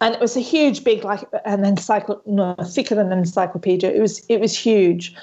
and 0.00 0.14
it 0.14 0.20
was 0.20 0.36
a 0.36 0.40
huge, 0.40 0.82
big, 0.82 1.04
like 1.04 1.24
an 1.44 1.62
encycl 1.62 2.20
no, 2.26 2.54
thicker 2.64 2.94
than 2.94 3.12
an 3.12 3.18
encyclopedia. 3.18 3.90
It 3.90 4.00
was 4.00 4.24
it 4.28 4.40
was 4.40 4.56
huge. 4.56 5.14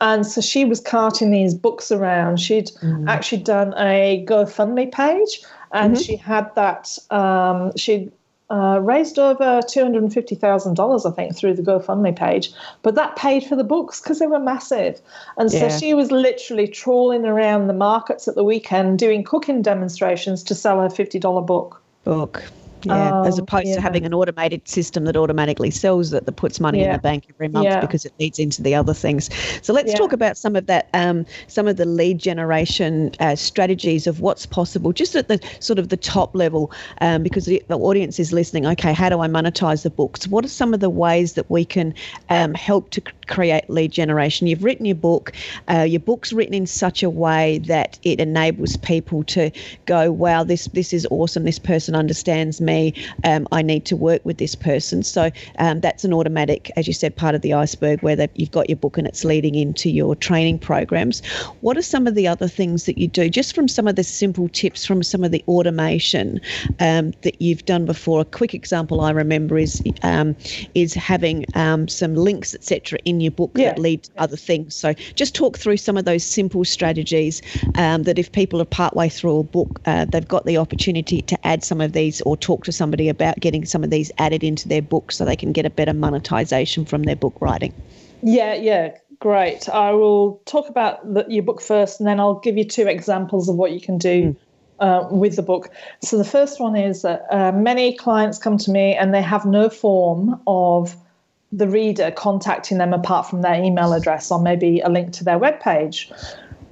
And 0.00 0.26
so 0.26 0.40
she 0.40 0.64
was 0.64 0.80
carting 0.80 1.30
these 1.30 1.54
books 1.54 1.92
around. 1.92 2.40
She'd 2.40 2.72
mm. 2.82 3.08
actually 3.08 3.42
done 3.42 3.72
a 3.76 4.24
GoFundMe 4.26 4.90
page, 4.90 5.40
and 5.70 5.94
mm-hmm. 5.94 6.02
she 6.02 6.16
had 6.16 6.52
that. 6.56 6.98
Um, 7.10 7.76
she'd 7.76 8.10
uh, 8.52 8.78
raised 8.80 9.18
over 9.18 9.60
$250,000, 9.62 11.10
I 11.10 11.14
think, 11.14 11.34
through 11.34 11.54
the 11.54 11.62
GoFundMe 11.62 12.14
page. 12.14 12.52
But 12.82 12.94
that 12.96 13.16
paid 13.16 13.44
for 13.44 13.56
the 13.56 13.64
books 13.64 14.00
because 14.00 14.18
they 14.18 14.26
were 14.26 14.38
massive. 14.38 15.00
And 15.38 15.50
so 15.50 15.66
yeah. 15.66 15.78
she 15.78 15.94
was 15.94 16.12
literally 16.12 16.68
trawling 16.68 17.24
around 17.24 17.66
the 17.66 17.72
markets 17.72 18.28
at 18.28 18.34
the 18.34 18.44
weekend 18.44 18.98
doing 18.98 19.24
cooking 19.24 19.62
demonstrations 19.62 20.42
to 20.44 20.54
sell 20.54 20.82
her 20.82 20.88
$50 20.88 21.46
book. 21.46 21.80
Book. 22.04 22.44
Yeah, 22.84 23.20
um, 23.20 23.26
as 23.26 23.38
opposed 23.38 23.68
yeah. 23.68 23.76
to 23.76 23.80
having 23.80 24.04
an 24.04 24.14
automated 24.14 24.66
system 24.66 25.04
that 25.04 25.16
automatically 25.16 25.70
sells 25.70 26.12
it, 26.12 26.26
that 26.26 26.32
puts 26.32 26.60
money 26.60 26.80
yeah. 26.80 26.86
in 26.86 26.92
the 26.92 26.98
bank 26.98 27.26
every 27.30 27.48
month 27.48 27.64
yeah. 27.64 27.80
because 27.80 28.04
it 28.04 28.12
leads 28.18 28.38
into 28.38 28.62
the 28.62 28.74
other 28.74 28.94
things. 28.94 29.30
So 29.62 29.72
let's 29.72 29.94
talk 29.94 30.12
about 30.12 30.36
some 30.36 30.56
of 30.56 30.66
that, 30.66 30.88
um, 30.94 31.24
some 31.46 31.68
of 31.68 31.76
the 31.76 31.84
lead 31.84 32.18
generation 32.18 33.12
uh, 33.20 33.36
strategies 33.36 34.06
of 34.06 34.20
what's 34.20 34.46
possible, 34.46 34.92
just 34.92 35.14
at 35.14 35.28
the 35.28 35.40
sort 35.60 35.78
of 35.78 35.88
the 35.88 35.96
top 35.96 36.34
level, 36.34 36.72
um, 37.00 37.22
because 37.22 37.46
the, 37.46 37.62
the, 37.68 37.78
audience 37.78 38.20
is 38.20 38.32
listening. 38.32 38.64
Okay, 38.64 38.92
how 38.92 39.08
do 39.08 39.20
I 39.20 39.26
monetize 39.26 39.82
the 39.82 39.90
books? 39.90 40.28
What 40.28 40.44
are 40.44 40.48
some 40.48 40.72
of 40.72 40.80
the 40.80 40.90
ways 40.90 41.32
that 41.34 41.50
we 41.50 41.64
can 41.64 41.94
um, 42.30 42.54
help 42.54 42.90
to 42.90 43.02
create 43.26 43.68
lead 43.68 43.90
generation? 43.90 44.46
You've 44.46 44.62
written 44.62 44.86
your 44.86 44.96
book. 44.96 45.32
Uh, 45.68 45.80
your 45.80 46.00
book's 46.00 46.32
written 46.32 46.54
in 46.54 46.66
such 46.66 47.02
a 47.02 47.10
way 47.10 47.58
that 47.66 47.98
it 48.02 48.20
enables 48.20 48.76
people 48.76 49.24
to 49.24 49.50
go, 49.86 50.12
"Wow, 50.12 50.44
this 50.44 50.66
this 50.68 50.92
is 50.92 51.06
awesome. 51.10 51.44
This 51.44 51.58
person 51.58 51.94
understands 51.94 52.60
me." 52.60 52.71
Me, 52.72 52.94
um, 53.24 53.46
I 53.52 53.62
need 53.62 53.84
to 53.86 53.96
work 53.96 54.22
with 54.24 54.38
this 54.38 54.54
person. 54.54 55.02
So 55.02 55.30
um, 55.58 55.80
that's 55.80 56.04
an 56.04 56.12
automatic, 56.12 56.70
as 56.76 56.86
you 56.86 56.92
said, 56.92 57.14
part 57.14 57.34
of 57.34 57.42
the 57.42 57.52
iceberg 57.52 58.02
where 58.02 58.28
you've 58.34 58.50
got 58.50 58.68
your 58.68 58.76
book 58.76 58.98
and 58.98 59.06
it's 59.06 59.24
leading 59.24 59.54
into 59.54 59.90
your 59.90 60.14
training 60.16 60.58
programs. 60.58 61.24
What 61.60 61.76
are 61.76 61.82
some 61.82 62.06
of 62.06 62.14
the 62.14 62.26
other 62.28 62.48
things 62.48 62.86
that 62.86 62.98
you 62.98 63.08
do, 63.08 63.28
just 63.28 63.54
from 63.54 63.68
some 63.68 63.86
of 63.88 63.96
the 63.96 64.04
simple 64.04 64.48
tips 64.48 64.86
from 64.86 65.02
some 65.02 65.24
of 65.24 65.30
the 65.30 65.44
automation 65.48 66.40
um, 66.80 67.12
that 67.22 67.40
you've 67.40 67.64
done 67.64 67.84
before? 67.84 68.20
A 68.20 68.24
quick 68.24 68.54
example 68.54 69.00
I 69.00 69.10
remember 69.10 69.58
is 69.58 69.82
um, 70.02 70.36
is 70.74 70.94
having 70.94 71.44
um, 71.54 71.88
some 71.88 72.14
links, 72.14 72.54
etc., 72.54 72.98
in 73.04 73.20
your 73.20 73.32
book 73.32 73.52
yeah. 73.54 73.70
that 73.70 73.78
lead 73.78 74.04
to 74.04 74.10
other 74.18 74.36
things. 74.36 74.74
So 74.74 74.94
just 75.14 75.34
talk 75.34 75.58
through 75.58 75.76
some 75.76 75.96
of 75.96 76.04
those 76.04 76.24
simple 76.24 76.64
strategies 76.64 77.42
um, 77.76 78.04
that 78.04 78.18
if 78.18 78.30
people 78.32 78.60
are 78.60 78.70
partway 78.82 79.08
through 79.08 79.38
a 79.40 79.44
book, 79.44 79.80
uh, 79.86 80.04
they've 80.06 80.26
got 80.26 80.44
the 80.46 80.56
opportunity 80.56 81.22
to 81.22 81.46
add 81.46 81.64
some 81.64 81.80
of 81.80 81.92
these 81.92 82.20
or 82.22 82.36
talk 82.36 82.61
to 82.64 82.72
somebody 82.72 83.08
about 83.08 83.40
getting 83.40 83.64
some 83.64 83.84
of 83.84 83.90
these 83.90 84.10
added 84.18 84.44
into 84.44 84.68
their 84.68 84.82
book 84.82 85.12
so 85.12 85.24
they 85.24 85.36
can 85.36 85.52
get 85.52 85.66
a 85.66 85.70
better 85.70 85.94
monetization 85.94 86.84
from 86.84 87.04
their 87.04 87.16
book 87.16 87.34
writing? 87.40 87.72
Yeah, 88.22 88.54
yeah, 88.54 88.96
great. 89.18 89.68
I 89.68 89.92
will 89.92 90.40
talk 90.46 90.68
about 90.68 91.14
the, 91.14 91.24
your 91.28 91.42
book 91.42 91.60
first, 91.60 92.00
and 92.00 92.06
then 92.06 92.20
I'll 92.20 92.40
give 92.40 92.56
you 92.56 92.64
two 92.64 92.86
examples 92.86 93.48
of 93.48 93.56
what 93.56 93.72
you 93.72 93.80
can 93.80 93.98
do. 93.98 94.22
Mm. 94.22 94.36
Uh, 94.80 95.06
with 95.12 95.36
the 95.36 95.42
book. 95.42 95.70
So 96.02 96.18
the 96.18 96.24
first 96.24 96.58
one 96.58 96.74
is 96.74 97.02
that 97.02 97.24
uh, 97.30 97.52
many 97.52 97.96
clients 97.96 98.36
come 98.36 98.58
to 98.58 98.70
me 98.72 98.96
and 98.96 99.14
they 99.14 99.22
have 99.22 99.44
no 99.44 99.68
form 99.68 100.40
of 100.48 100.96
the 101.52 101.68
reader 101.68 102.10
contacting 102.10 102.78
them 102.78 102.92
apart 102.92 103.28
from 103.30 103.42
their 103.42 103.62
email 103.62 103.92
address 103.92 104.32
or 104.32 104.40
maybe 104.42 104.80
a 104.80 104.88
link 104.88 105.12
to 105.12 105.24
their 105.24 105.38
webpage 105.38 106.10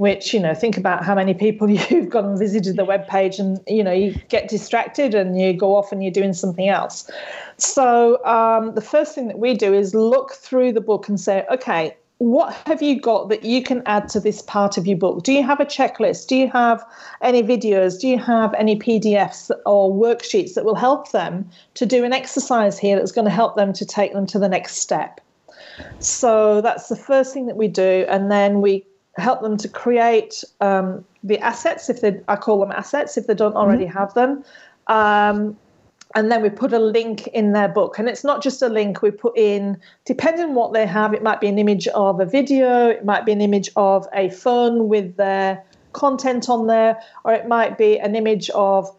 which 0.01 0.33
you 0.33 0.41
know 0.41 0.55
think 0.55 0.79
about 0.79 1.05
how 1.05 1.15
many 1.15 1.35
people 1.35 1.69
you've 1.91 2.09
gone 2.09 2.25
and 2.25 2.39
visited 2.39 2.75
the 2.77 2.87
web 2.87 3.07
page 3.07 3.39
and 3.39 3.61
you 3.67 3.85
know 3.85 3.93
you 3.93 4.15
get 4.31 4.49
distracted 4.49 5.15
and 5.15 5.39
you 5.39 5.53
go 5.53 5.77
off 5.77 5.93
and 5.93 6.03
you're 6.03 6.11
doing 6.11 6.33
something 6.33 6.69
else. 6.69 7.11
So 7.59 8.25
um, 8.25 8.75
the 8.75 8.81
first 8.81 9.15
thing 9.15 9.29
that 9.29 9.39
we 9.39 9.53
do 9.53 9.75
is 9.75 9.95
look 9.95 10.33
through 10.33 10.73
the 10.73 10.81
book 10.81 11.07
and 11.09 11.21
say 11.21 11.45
okay 11.53 11.95
what 12.17 12.55
have 12.67 12.83
you 12.83 13.01
got 13.01 13.29
that 13.31 13.45
you 13.45 13.63
can 13.63 13.83
add 13.87 14.09
to 14.11 14.21
this 14.21 14.43
part 14.43 14.77
of 14.77 14.87
your 14.87 14.97
book? 14.99 15.23
Do 15.23 15.33
you 15.33 15.43
have 15.43 15.59
a 15.59 15.65
checklist? 15.65 16.29
Do 16.29 16.37
you 16.37 16.49
have 16.49 16.85
any 17.23 17.43
videos? 17.43 17.99
Do 17.99 18.09
you 18.09 18.19
have 18.19 18.53
any 18.55 18.79
pdfs 18.79 19.51
or 19.65 19.91
worksheets 19.91 20.53
that 20.53 20.67
will 20.67 20.75
help 20.75 21.13
them 21.13 21.49
to 21.75 21.87
do 21.87 22.05
an 22.05 22.13
exercise 22.13 22.79
here 22.79 22.97
that's 22.97 23.13
going 23.13 23.25
to 23.25 23.31
help 23.31 23.57
them 23.57 23.73
to 23.73 23.87
take 23.87 24.13
them 24.13 24.27
to 24.27 24.39
the 24.39 24.51
next 24.51 24.77
step? 24.77 25.19
So 25.99 26.61
that's 26.61 26.89
the 26.89 26.97
first 26.97 27.33
thing 27.33 27.47
that 27.47 27.57
we 27.57 27.69
do 27.69 28.05
and 28.07 28.31
then 28.31 28.61
we 28.61 28.85
help 29.21 29.43
them 29.43 29.57
to 29.57 29.69
create 29.69 30.43
um, 30.61 31.05
the 31.23 31.39
assets 31.39 31.89
if 31.89 32.01
they 32.01 32.21
I 32.29 32.37
call 32.37 32.61
them 32.61 32.73
assets 32.73 33.17
if 33.17 33.27
they 33.27 33.35
don't 33.35 33.55
already 33.55 33.85
mm-hmm. 33.85 33.99
have 33.99 34.15
them. 34.15 34.45
Um, 34.87 35.57
and 36.17 36.33
then 36.33 36.43
we 36.43 36.51
put 36.51 36.73
a 36.73 36.79
link 36.79 37.29
in 37.29 37.53
their 37.53 37.69
book 37.69 37.99
and 37.99 38.09
it's 38.09 38.25
not 38.25 38.43
just 38.43 38.63
a 38.63 38.69
link 38.69 39.01
we 39.01 39.13
put 39.13 39.37
in 39.39 39.79
depending 40.05 40.47
on 40.47 40.55
what 40.57 40.73
they 40.73 40.85
have 40.85 41.15
it 41.15 41.23
might 41.23 41.41
be 41.41 41.47
an 41.47 41.57
image 41.57 41.87
of 41.89 42.19
a 42.19 42.27
video 42.27 42.89
it 42.89 43.05
might 43.05 43.25
be 43.25 43.31
an 43.31 43.41
image 43.41 43.71
of 43.77 44.09
a 44.13 44.29
phone 44.31 44.89
with 44.89 45.17
their 45.17 45.63
content 45.93 46.49
on 46.49 46.67
there 46.67 47.01
or 47.25 47.33
it 47.33 47.47
might 47.47 47.79
be 47.79 47.97
an 48.01 48.17
image 48.17 48.51
of 48.51 48.91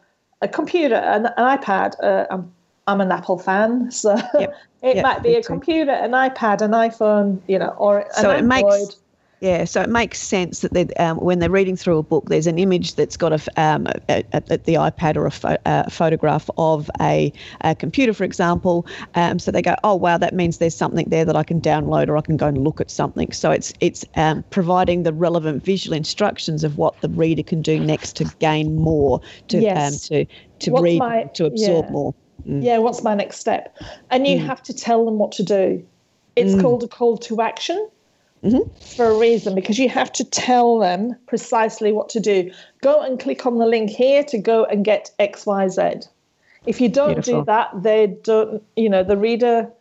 a 0.41 0.47
computer 0.47 0.95
an, 0.95 1.25
an 1.25 1.57
ipad 1.59 2.01
uh, 2.01 2.27
um, 2.29 2.49
I'm 2.87 2.99
an 2.99 3.11
Apple 3.11 3.37
fan, 3.37 3.91
so 3.91 4.15
Yep. 4.37 4.55
it 4.81 4.95
Yep, 4.97 5.03
might 5.03 5.23
be 5.23 5.35
a 5.35 5.43
computer, 5.43 5.91
an 5.91 6.11
iPad, 6.11 6.61
an 6.61 6.71
iPhone, 6.71 7.39
you 7.47 7.59
know, 7.59 7.69
or 7.77 7.99
an 7.99 8.05
So 8.13 8.31
it 8.31 8.39
Android. 8.39 8.47
makes 8.47 8.95
yeah, 9.41 9.65
so 9.65 9.81
it 9.81 9.89
makes 9.89 10.19
sense 10.19 10.59
that 10.59 10.99
um, 10.99 11.17
when 11.17 11.39
they're 11.39 11.49
reading 11.49 11.75
through 11.75 11.97
a 11.97 12.03
book, 12.03 12.25
there's 12.27 12.45
an 12.45 12.59
image 12.59 12.93
that's 12.93 13.17
got 13.17 13.33
a, 13.33 13.61
um, 13.61 13.87
a, 14.07 14.23
a, 14.33 14.43
a- 14.51 14.57
the 14.59 14.75
iPad 14.75 15.15
or 15.15 15.25
a, 15.25 15.31
pho- 15.31 15.57
a 15.65 15.89
photograph 15.89 16.47
of 16.59 16.91
a, 17.01 17.33
a 17.61 17.73
computer, 17.73 18.13
for 18.13 18.23
example. 18.23 18.85
Um, 19.15 19.39
so 19.39 19.49
they 19.49 19.63
go, 19.63 19.75
oh 19.83 19.95
wow, 19.95 20.19
that 20.19 20.35
means 20.35 20.59
there's 20.59 20.75
something 20.77 21.09
there 21.09 21.25
that 21.25 21.35
I 21.35 21.41
can 21.43 21.59
download 21.59 22.07
or 22.07 22.17
I 22.17 22.21
can 22.21 22.37
go 22.37 22.45
and 22.47 22.59
look 22.59 22.79
at 22.79 22.91
something. 22.91 23.31
So 23.31 23.49
it's 23.49 23.73
it's 23.79 24.05
um, 24.15 24.43
providing 24.51 25.01
the 25.03 25.11
relevant 25.13 25.63
visual 25.65 25.97
instructions 25.97 26.63
of 26.63 26.77
what 26.77 27.01
the 27.01 27.09
reader 27.09 27.41
can 27.43 27.63
do 27.63 27.79
next 27.79 28.15
to 28.17 28.25
gain 28.39 28.75
more, 28.75 29.21
to 29.47 29.59
Yes. 29.59 29.93
um, 30.11 30.17
to 30.17 30.25
to 30.59 30.71
What's 30.71 30.83
read, 30.83 30.99
my- 30.99 31.23
to 31.33 31.45
absorb 31.45 31.85
yeah. 31.85 31.91
more. 31.91 32.13
Yeah, 32.45 32.77
what's 32.77 33.03
my 33.03 33.15
next 33.15 33.37
step? 33.39 33.75
And 34.11 34.23
Mm. 34.25 34.29
you 34.29 34.39
have 34.39 34.61
to 34.63 34.73
tell 34.73 35.03
them 35.05 35.17
what 35.17 35.31
to 35.33 35.43
do. 35.43 35.83
It's 36.35 36.59
called 36.61 36.83
a 36.83 36.87
call 36.87 37.17
to 37.17 37.41
action 37.41 37.89
Mm-hmm. 38.43 38.95
for 38.95 39.05
a 39.05 39.17
reason 39.19 39.53
because 39.53 39.77
you 39.77 39.87
have 39.87 40.11
to 40.13 40.23
tell 40.23 40.79
them 40.79 41.15
precisely 41.27 41.91
what 41.91 42.09
to 42.09 42.19
do. 42.19 42.51
Go 42.81 42.99
and 42.99 43.19
click 43.19 43.45
on 43.45 43.59
the 43.59 43.67
link 43.67 43.91
here 43.91 44.23
to 44.23 44.39
go 44.39 44.65
and 44.65 44.83
get 44.83 45.11
XYZ. 45.19 46.07
If 46.65 46.81
you 46.81 46.89
don't 46.89 47.13
Beautiful. 47.13 47.41
do 47.41 47.45
that, 47.45 47.69
they 47.83 48.07
don't, 48.23 48.63
you 48.75 48.89
know, 48.89 49.03
the 49.03 49.17
reader 49.17 49.71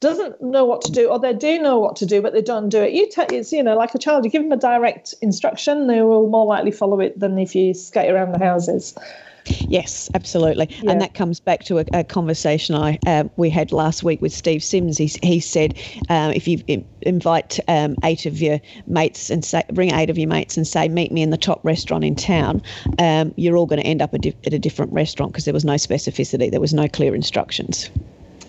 doesn't 0.00 0.42
know 0.42 0.66
what 0.66 0.82
to 0.82 0.92
do 0.92 1.08
or 1.08 1.18
they 1.20 1.32
do 1.32 1.62
know 1.62 1.78
what 1.78 1.94
to 1.94 2.04
do 2.04 2.20
but 2.20 2.32
they 2.32 2.42
don't 2.42 2.70
do 2.70 2.82
it 2.82 2.92
you 2.92 3.08
tell 3.08 3.24
it's 3.30 3.52
you 3.52 3.62
know 3.62 3.76
like 3.76 3.94
a 3.94 3.98
child 3.98 4.24
you 4.24 4.30
give 4.32 4.42
them 4.42 4.50
a 4.50 4.56
direct 4.56 5.14
instruction 5.22 5.86
they 5.86 6.02
will 6.02 6.28
more 6.28 6.44
likely 6.44 6.72
follow 6.72 6.98
it 6.98 7.16
than 7.20 7.38
if 7.38 7.54
you 7.54 7.72
skate 7.72 8.10
around 8.10 8.32
the 8.32 8.44
houses 8.44 8.98
Yes, 9.46 10.08
absolutely, 10.14 10.68
Yeah. 10.82 10.92
and 10.92 11.00
that 11.00 11.14
comes 11.14 11.40
back 11.40 11.64
to 11.64 11.78
a, 11.78 11.84
a 11.92 12.04
conversation 12.04 12.74
I 12.74 12.98
uh, 13.06 13.24
we 13.36 13.50
had 13.50 13.72
last 13.72 14.02
week 14.02 14.22
with 14.22 14.32
Steve 14.32 14.62
Sims. 14.62 14.98
He, 14.98 15.10
he 15.22 15.40
said 15.40 15.78
um, 16.08 16.32
if 16.32 16.46
you 16.46 16.60
invite 17.02 17.58
um, 17.68 17.96
eight 18.04 18.26
of 18.26 18.40
your 18.40 18.60
mates 18.86 19.30
and 19.30 19.44
say 19.44 19.62
bring 19.72 19.92
eight 19.92 20.10
of 20.10 20.18
your 20.18 20.28
mates 20.28 20.56
and 20.56 20.66
say 20.66 20.88
meet 20.88 21.12
me 21.12 21.22
in 21.22 21.30
the 21.30 21.36
top 21.36 21.60
restaurant 21.64 22.04
in 22.04 22.14
town, 22.14 22.62
um, 22.98 23.32
you're 23.36 23.56
all 23.56 23.66
going 23.66 23.80
to 23.80 23.86
end 23.86 24.02
up 24.02 24.14
a 24.14 24.18
di- 24.18 24.36
at 24.46 24.52
a 24.52 24.58
different 24.58 24.92
restaurant 24.92 25.32
because 25.32 25.44
there 25.44 25.54
was 25.54 25.64
no 25.64 25.74
specificity, 25.74 26.50
there 26.50 26.60
was 26.60 26.74
no 26.74 26.88
clear 26.88 27.14
instructions. 27.14 27.90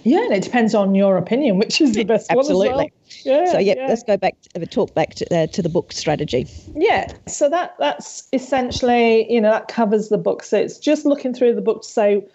Yeah 0.03 0.23
and 0.23 0.33
it 0.33 0.43
depends 0.43 0.75
on 0.75 0.95
your 0.95 1.17
opinion 1.17 1.57
which 1.57 1.81
is 1.81 1.93
the 1.93 2.03
best 2.03 2.29
Absolutely. 2.29 2.69
one 2.69 2.79
as 2.79 3.25
well. 3.25 3.43
yeah 3.43 3.51
so 3.51 3.59
yeah, 3.59 3.73
yeah. 3.77 3.87
let's 3.87 4.03
go 4.03 4.17
back 4.17 4.35
to 4.41 4.65
talk 4.65 4.93
back 4.93 5.15
to, 5.15 5.35
uh, 5.35 5.47
to 5.47 5.61
the 5.61 5.69
book 5.69 5.91
strategy. 5.91 6.47
Yeah, 6.75 7.11
so 7.27 7.49
that 7.49 7.75
that's 7.79 8.27
essentially, 8.33 9.31
you 9.31 9.41
know, 9.41 9.51
that 9.51 9.67
covers 9.67 10.09
the 10.09 10.17
book. 10.17 10.43
So 10.43 10.57
it's 10.57 10.77
just 10.77 11.05
looking 11.05 11.33
through 11.33 11.55
the 11.55 11.61
book 11.61 11.83
to 11.83 11.87
say, 11.87 12.25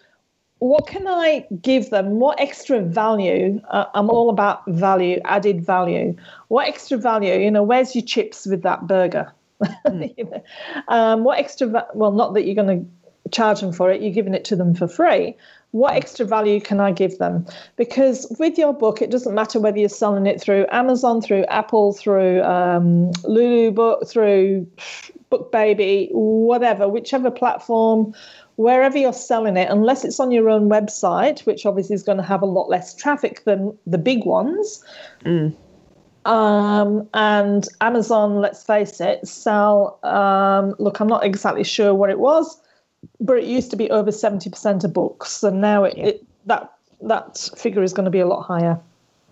what 0.59 0.87
can 0.87 1.07
I 1.07 1.47
give 1.63 1.91
them? 1.91 2.19
What 2.19 2.41
extra 2.41 2.81
value? 2.81 3.61
Uh, 3.71 3.87
I'm 3.95 4.11
all 4.11 4.31
about 4.31 4.67
value, 4.69 5.21
added 5.25 5.65
value. 5.65 6.17
What 6.49 6.67
extra 6.67 6.99
value? 6.99 7.35
You 7.35 7.51
know, 7.51 7.63
where's 7.63 7.95
your 7.95 8.05
chips 8.05 8.47
with 8.47 8.63
that 8.63 8.87
burger? 8.87 9.33
You 9.91 10.25
know, 10.25 10.43
um, 10.87 11.25
what 11.25 11.39
extra? 11.39 11.67
Va- 11.67 11.89
well, 11.95 12.13
not 12.13 12.35
that 12.35 12.45
you're 12.45 12.55
going 12.55 12.85
to 12.85 12.91
charge 13.31 13.61
them 13.61 13.73
for 13.73 13.91
it. 13.91 14.01
You're 14.01 14.13
giving 14.13 14.35
it 14.35 14.45
to 14.47 14.57
them 14.57 14.75
for 14.75 14.89
free. 14.89 15.37
What 15.73 15.95
extra 15.95 16.25
value 16.25 16.61
can 16.61 16.81
I 16.81 16.93
give 16.93 17.19
them? 17.19 17.45
Because 17.77 18.27
with 18.39 18.57
your 18.57 18.73
book, 18.73 19.03
it 19.03 19.11
doesn't 19.11 19.35
matter 19.35 19.61
whether 19.61 19.79
you're 19.79 19.91
selling 19.91 20.27
it 20.27 20.41
through 20.41 20.67
Amazon, 20.71 21.21
through 21.21 21.45
Apple, 21.45 21.93
through 21.93 22.43
um, 22.43 23.11
Lulu 23.25 23.71
Book, 23.71 24.09
through 24.09 24.67
Book 25.29 25.53
Baby, 25.53 26.09
whatever, 26.13 26.89
whichever 26.89 27.31
platform, 27.31 28.15
wherever 28.57 28.97
you're 28.97 29.13
selling 29.13 29.59
it, 29.59 29.69
unless 29.71 30.05
it's 30.05 30.19
on 30.19 30.33
your 30.33 30.49
own 30.49 30.71
website, 30.71 31.41
which 31.41 31.67
obviously 31.67 31.95
is 31.95 32.03
going 32.03 32.19
to 32.19 32.25
have 32.25 32.41
a 32.41 32.47
lot 32.47 32.71
less 32.71 32.95
traffic 32.95 33.45
than 33.45 33.77
the 33.87 33.99
big 33.99 34.25
ones. 34.25 34.83
Um, 36.25 37.09
and 37.15 37.67
Amazon, 37.81 38.41
let's 38.41 38.63
face 38.65 39.01
it, 39.01 39.27
sell. 39.27 39.99
Um, 40.03 40.75
look, 40.79 41.01
I'm 41.01 41.09
not 41.09 41.25
exactly 41.25 41.65
sure 41.65 41.95
what 41.95 42.11
it 42.11 42.19
was, 42.19 42.61
but 43.21 43.39
it 43.39 43.45
used 43.45 43.71
to 43.71 43.77
be 43.77 43.91
over 43.91 44.11
70% 44.11 44.85
of 44.85 44.93
books, 44.93 45.43
and 45.43 45.61
now 45.61 45.85
it, 45.85 45.99
it 45.99 46.27
that 46.47 46.73
that 47.03 47.51
figure 47.57 47.83
is 47.83 47.93
going 47.93 48.05
to 48.05 48.11
be 48.11 48.21
a 48.21 48.27
lot 48.27 48.43
higher. 48.43 48.79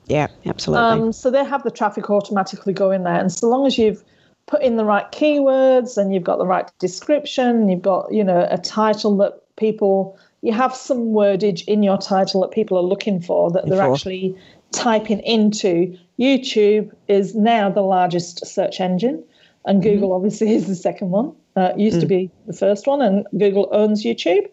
Yeah, 0.07 0.29
absolutely. 0.45 1.07
Um, 1.07 1.13
so 1.13 1.31
they 1.31 1.45
have 1.45 1.65
the 1.65 1.71
traffic 1.71 2.09
automatically 2.11 2.73
go 2.73 2.91
in 2.91 3.05
there, 3.05 3.19
and 3.19 3.33
so 3.33 3.49
long 3.49 3.67
as 3.67 3.77
you've 3.79 4.05
put 4.47 4.63
in 4.63 4.77
the 4.77 4.85
right 4.85 5.11
keywords 5.11 5.99
and 5.99 6.15
you've 6.15 6.25
got 6.25 6.39
the 6.39 6.47
right 6.47 6.71
description, 6.79 7.69
you've 7.69 7.83
got 7.83 8.13
you 8.13 8.23
know 8.23 8.47
a 8.51 8.59
title 8.59 9.17
that 9.19 9.43
people 9.57 10.19
you 10.43 10.53
have 10.53 10.75
some 10.75 11.09
wordage 11.09 11.65
in 11.67 11.83
your 11.83 11.99
title 11.99 12.41
that 12.43 12.53
people 12.53 12.79
are 12.79 12.83
looking 12.83 13.21
for 13.21 13.51
that 13.51 13.67
they're 13.67 13.79
For. 13.79 13.93
actually 13.93 14.37
typing 14.73 15.21
into. 15.21 15.99
YouTube 16.19 16.95
is 17.09 17.35
now 17.35 17.69
the 17.69 17.83
largest 17.83 18.47
search 18.47 18.81
engine, 18.81 19.23
and 19.65 19.83
Google 19.83 20.13
obviously 20.13 20.55
is 20.55 20.67
the 20.67 20.75
second 20.75 21.11
one. 21.11 21.35
Uh, 21.57 21.73
used 21.77 22.01
to 22.01 22.07
be 22.07 22.31
the 22.47 22.53
first 22.53 22.87
one, 22.87 23.01
and 23.01 23.27
Google 23.39 23.69
owns 23.73 24.05
YouTube. 24.05 24.47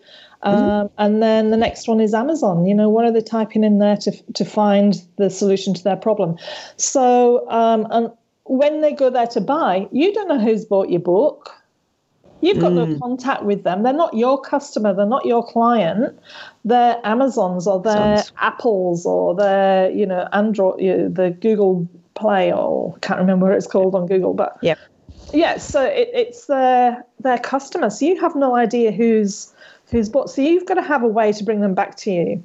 Um, 0.44 0.90
and 0.98 1.22
then 1.22 1.52
the 1.52 1.58
next 1.58 1.88
one 1.88 2.00
is 2.00 2.14
Amazon. 2.14 2.66
You 2.66 2.74
know, 2.74 2.90
what 2.90 3.06
are 3.06 3.12
they 3.12 3.22
typing 3.22 3.64
in 3.64 3.80
there 3.80 3.98
to 3.98 4.12
to 4.34 4.46
find 4.46 5.02
the 5.18 5.30
solution 5.30 5.74
to 5.74 5.84
their 5.84 5.96
problem? 5.96 6.38
So, 6.78 7.50
um, 7.50 7.88
and 7.92 8.10
when 8.46 8.82
they 8.82 8.94
go 8.94 9.10
there 9.10 9.28
to 9.28 9.42
buy, 9.42 9.88
you 9.92 10.14
don't 10.14 10.28
know 10.28 10.40
who's 10.40 10.66
bought 10.66 10.90
your 10.90 11.00
book. 11.00 11.52
You've 12.42 12.60
got 12.60 12.74
no 12.74 13.00
contact 13.00 13.44
with 13.44 13.64
them. 13.64 13.84
They're 13.84 13.94
not 13.94 14.14
your 14.16 14.40
customer. 14.42 14.94
They're 14.94 15.06
not 15.06 15.26
your 15.26 15.48
client. 15.48 16.20
They're 16.66 17.00
Amazons 17.06 17.68
or 17.68 17.82
they're 17.82 17.96
Amazons. 17.96 18.34
Apples 18.38 19.06
or 19.06 19.34
they're 19.34 19.90
you 19.92 20.06
know 20.06 20.28
Android, 20.34 20.82
you 20.82 20.98
know, 20.98 21.10
the 21.10 21.30
Google 21.30 21.88
Play 22.16 22.52
or 22.52 22.98
can't 22.98 23.20
remember 23.20 23.48
what 23.48 23.56
it's 23.56 23.66
called 23.66 23.96
on 23.96 24.08
Google, 24.08 24.34
but 24.34 24.58
yep. 24.62 24.78
Yeah, 25.34 25.58
so 25.58 25.84
it, 25.84 26.10
it's 26.14 26.46
their 26.46 27.04
their 27.20 27.38
customer. 27.40 27.90
So 27.90 28.06
you 28.06 28.20
have 28.22 28.36
no 28.36 28.56
idea 28.56 28.92
who's 28.92 29.54
who's 29.90 30.10
bought. 30.10 30.30
So 30.30 30.42
you've 30.42 30.66
got 30.66 30.76
to 30.76 30.82
have 30.82 31.04
a 31.04 31.08
way 31.08 31.32
to 31.34 31.44
bring 31.44 31.62
them 31.62 31.74
back 31.74 31.96
to 31.98 32.12
you. 32.12 32.44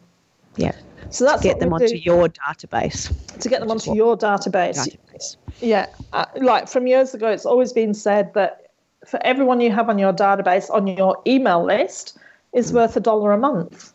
Yeah. 0.56 0.72
So 1.10 1.24
that's 1.24 1.42
Get 1.42 1.60
them 1.60 1.72
onto 1.72 1.88
do, 1.88 1.96
your 1.96 2.28
database. 2.28 3.12
to 3.40 3.48
get 3.48 3.60
them 3.60 3.70
onto 3.70 3.94
your 3.94 4.16
database. 4.16 4.76
Database. 4.78 5.36
Yeah, 5.60 5.86
uh, 6.12 6.26
like 6.36 6.68
from 6.68 6.86
years 6.86 7.14
ago, 7.14 7.28
it's 7.28 7.46
always 7.46 7.72
been 7.72 7.94
said 7.94 8.34
that 8.34 8.70
for 9.06 9.18
everyone 9.24 9.60
you 9.60 9.72
have 9.72 9.88
on 9.88 9.98
your 9.98 10.12
database 10.12 10.70
on 10.70 10.86
your 10.86 11.20
email 11.26 11.64
list 11.64 12.18
is 12.52 12.72
worth 12.72 12.96
a 12.96 13.00
dollar 13.00 13.32
a 13.32 13.38
month. 13.38 13.92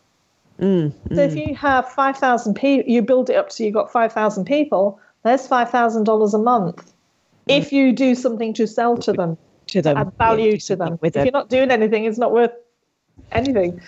Mm, 0.60 0.92
So 1.14 1.20
if 1.20 1.34
you 1.34 1.54
have 1.56 1.88
five 1.88 2.16
thousand 2.16 2.54
people, 2.54 2.90
you 2.90 3.02
build 3.02 3.28
it 3.30 3.36
up 3.36 3.50
so 3.50 3.64
you've 3.64 3.74
got 3.74 3.90
five 3.92 4.12
thousand 4.12 4.44
people. 4.44 4.98
There's 5.24 5.46
five 5.46 5.70
thousand 5.70 6.04
dollars 6.04 6.34
a 6.34 6.38
month. 6.38 6.92
If 7.48 7.72
you 7.72 7.92
do 7.92 8.14
something 8.14 8.54
to 8.54 8.66
sell 8.66 8.96
to 8.98 9.12
them, 9.12 9.36
to 9.68 9.82
them. 9.82 9.98
add 9.98 10.12
value 10.18 10.52
do 10.52 10.58
to 10.58 10.76
them. 10.76 10.98
With 11.00 11.16
if 11.16 11.24
you're 11.24 11.32
not 11.32 11.48
doing 11.50 11.70
anything, 11.70 12.04
it's 12.04 12.18
not 12.18 12.32
worth 12.32 12.52
anything. 13.32 13.80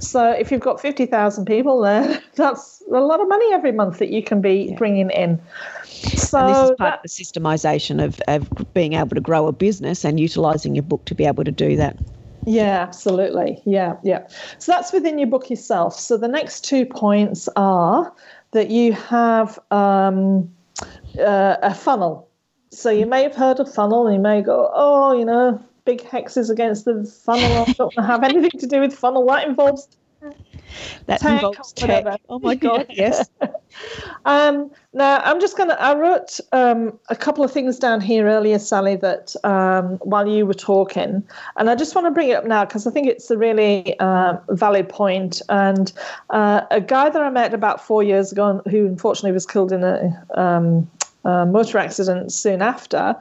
So 0.00 0.30
if 0.30 0.50
you've 0.50 0.60
got 0.60 0.80
50,000 0.80 1.44
people 1.44 1.80
there, 1.80 2.20
that's 2.34 2.82
a 2.92 3.00
lot 3.00 3.20
of 3.20 3.28
money 3.28 3.52
every 3.52 3.72
month 3.72 3.98
that 3.98 4.10
you 4.10 4.22
can 4.22 4.40
be 4.40 4.74
bringing 4.76 5.10
in. 5.10 5.40
So 5.84 6.38
And 6.38 6.48
this 6.48 6.70
is 6.70 6.76
part 6.76 6.78
that- 6.78 6.94
of 6.98 7.02
the 7.02 7.08
systemization 7.08 8.02
of, 8.02 8.20
of 8.28 8.74
being 8.74 8.94
able 8.94 9.14
to 9.14 9.20
grow 9.20 9.46
a 9.46 9.52
business 9.52 10.04
and 10.04 10.18
utilizing 10.18 10.74
your 10.74 10.82
book 10.82 11.04
to 11.06 11.14
be 11.14 11.26
able 11.26 11.44
to 11.44 11.52
do 11.52 11.76
that. 11.76 11.96
Yeah, 12.46 12.82
absolutely. 12.82 13.62
Yeah, 13.64 13.96
yeah. 14.02 14.26
So 14.58 14.72
that's 14.72 14.92
within 14.92 15.18
your 15.18 15.28
book 15.28 15.48
yourself. 15.48 15.98
So 15.98 16.18
the 16.18 16.28
next 16.28 16.64
two 16.64 16.84
points 16.84 17.48
are 17.56 18.12
that 18.50 18.70
you 18.70 18.92
have 18.92 19.58
um, 19.70 20.52
uh, 21.18 21.56
a 21.62 21.74
funnel. 21.74 22.28
So 22.74 22.90
you 22.90 23.06
may 23.06 23.22
have 23.22 23.34
heard 23.34 23.60
of 23.60 23.72
funnel, 23.72 24.06
and 24.06 24.16
you 24.16 24.20
may 24.20 24.42
go, 24.42 24.70
"Oh, 24.74 25.16
you 25.16 25.24
know, 25.24 25.62
big 25.84 26.02
hexes 26.02 26.50
against 26.50 26.84
the 26.84 27.04
funnel. 27.04 27.44
I 27.44 27.72
don't 27.72 27.78
want 27.78 27.94
to 27.94 28.02
have 28.02 28.24
anything 28.24 28.58
to 28.60 28.66
do 28.66 28.80
with 28.80 28.94
funnel. 28.94 29.26
That 29.26 29.46
involves 29.46 29.88
That 31.06 31.20
Tech, 31.20 31.42
involves 31.42 31.72
tech. 31.74 32.20
Oh 32.28 32.38
my 32.38 32.54
God, 32.54 32.86
yes. 32.90 33.28
Um, 34.24 34.70
now, 34.94 35.20
I'm 35.20 35.40
just 35.40 35.56
going 35.56 35.68
to, 35.68 35.80
I 35.80 35.94
wrote 35.94 36.40
um, 36.52 36.98
a 37.10 37.16
couple 37.16 37.44
of 37.44 37.52
things 37.52 37.78
down 37.78 38.00
here 38.00 38.26
earlier, 38.26 38.58
Sally, 38.58 38.96
that 38.96 39.34
um, 39.44 39.98
while 39.98 40.26
you 40.26 40.46
were 40.46 40.54
talking, 40.54 41.22
and 41.56 41.70
I 41.70 41.74
just 41.74 41.94
want 41.94 42.06
to 42.06 42.10
bring 42.10 42.30
it 42.30 42.34
up 42.34 42.46
now 42.46 42.64
because 42.64 42.86
I 42.86 42.90
think 42.90 43.06
it's 43.06 43.30
a 43.30 43.36
really 43.36 43.98
uh, 43.98 44.38
valid 44.48 44.88
point. 44.88 45.42
And 45.50 45.92
uh, 46.30 46.62
a 46.70 46.80
guy 46.80 47.10
that 47.10 47.20
I 47.20 47.28
met 47.28 47.52
about 47.52 47.84
four 47.84 48.02
years 48.02 48.32
ago, 48.32 48.62
who 48.70 48.86
unfortunately 48.86 49.32
was 49.32 49.44
killed 49.44 49.72
in 49.72 49.84
a, 49.84 50.86
um, 51.24 51.52
motor 51.52 51.78
accident 51.78 52.32
soon 52.32 52.62
after, 52.62 53.16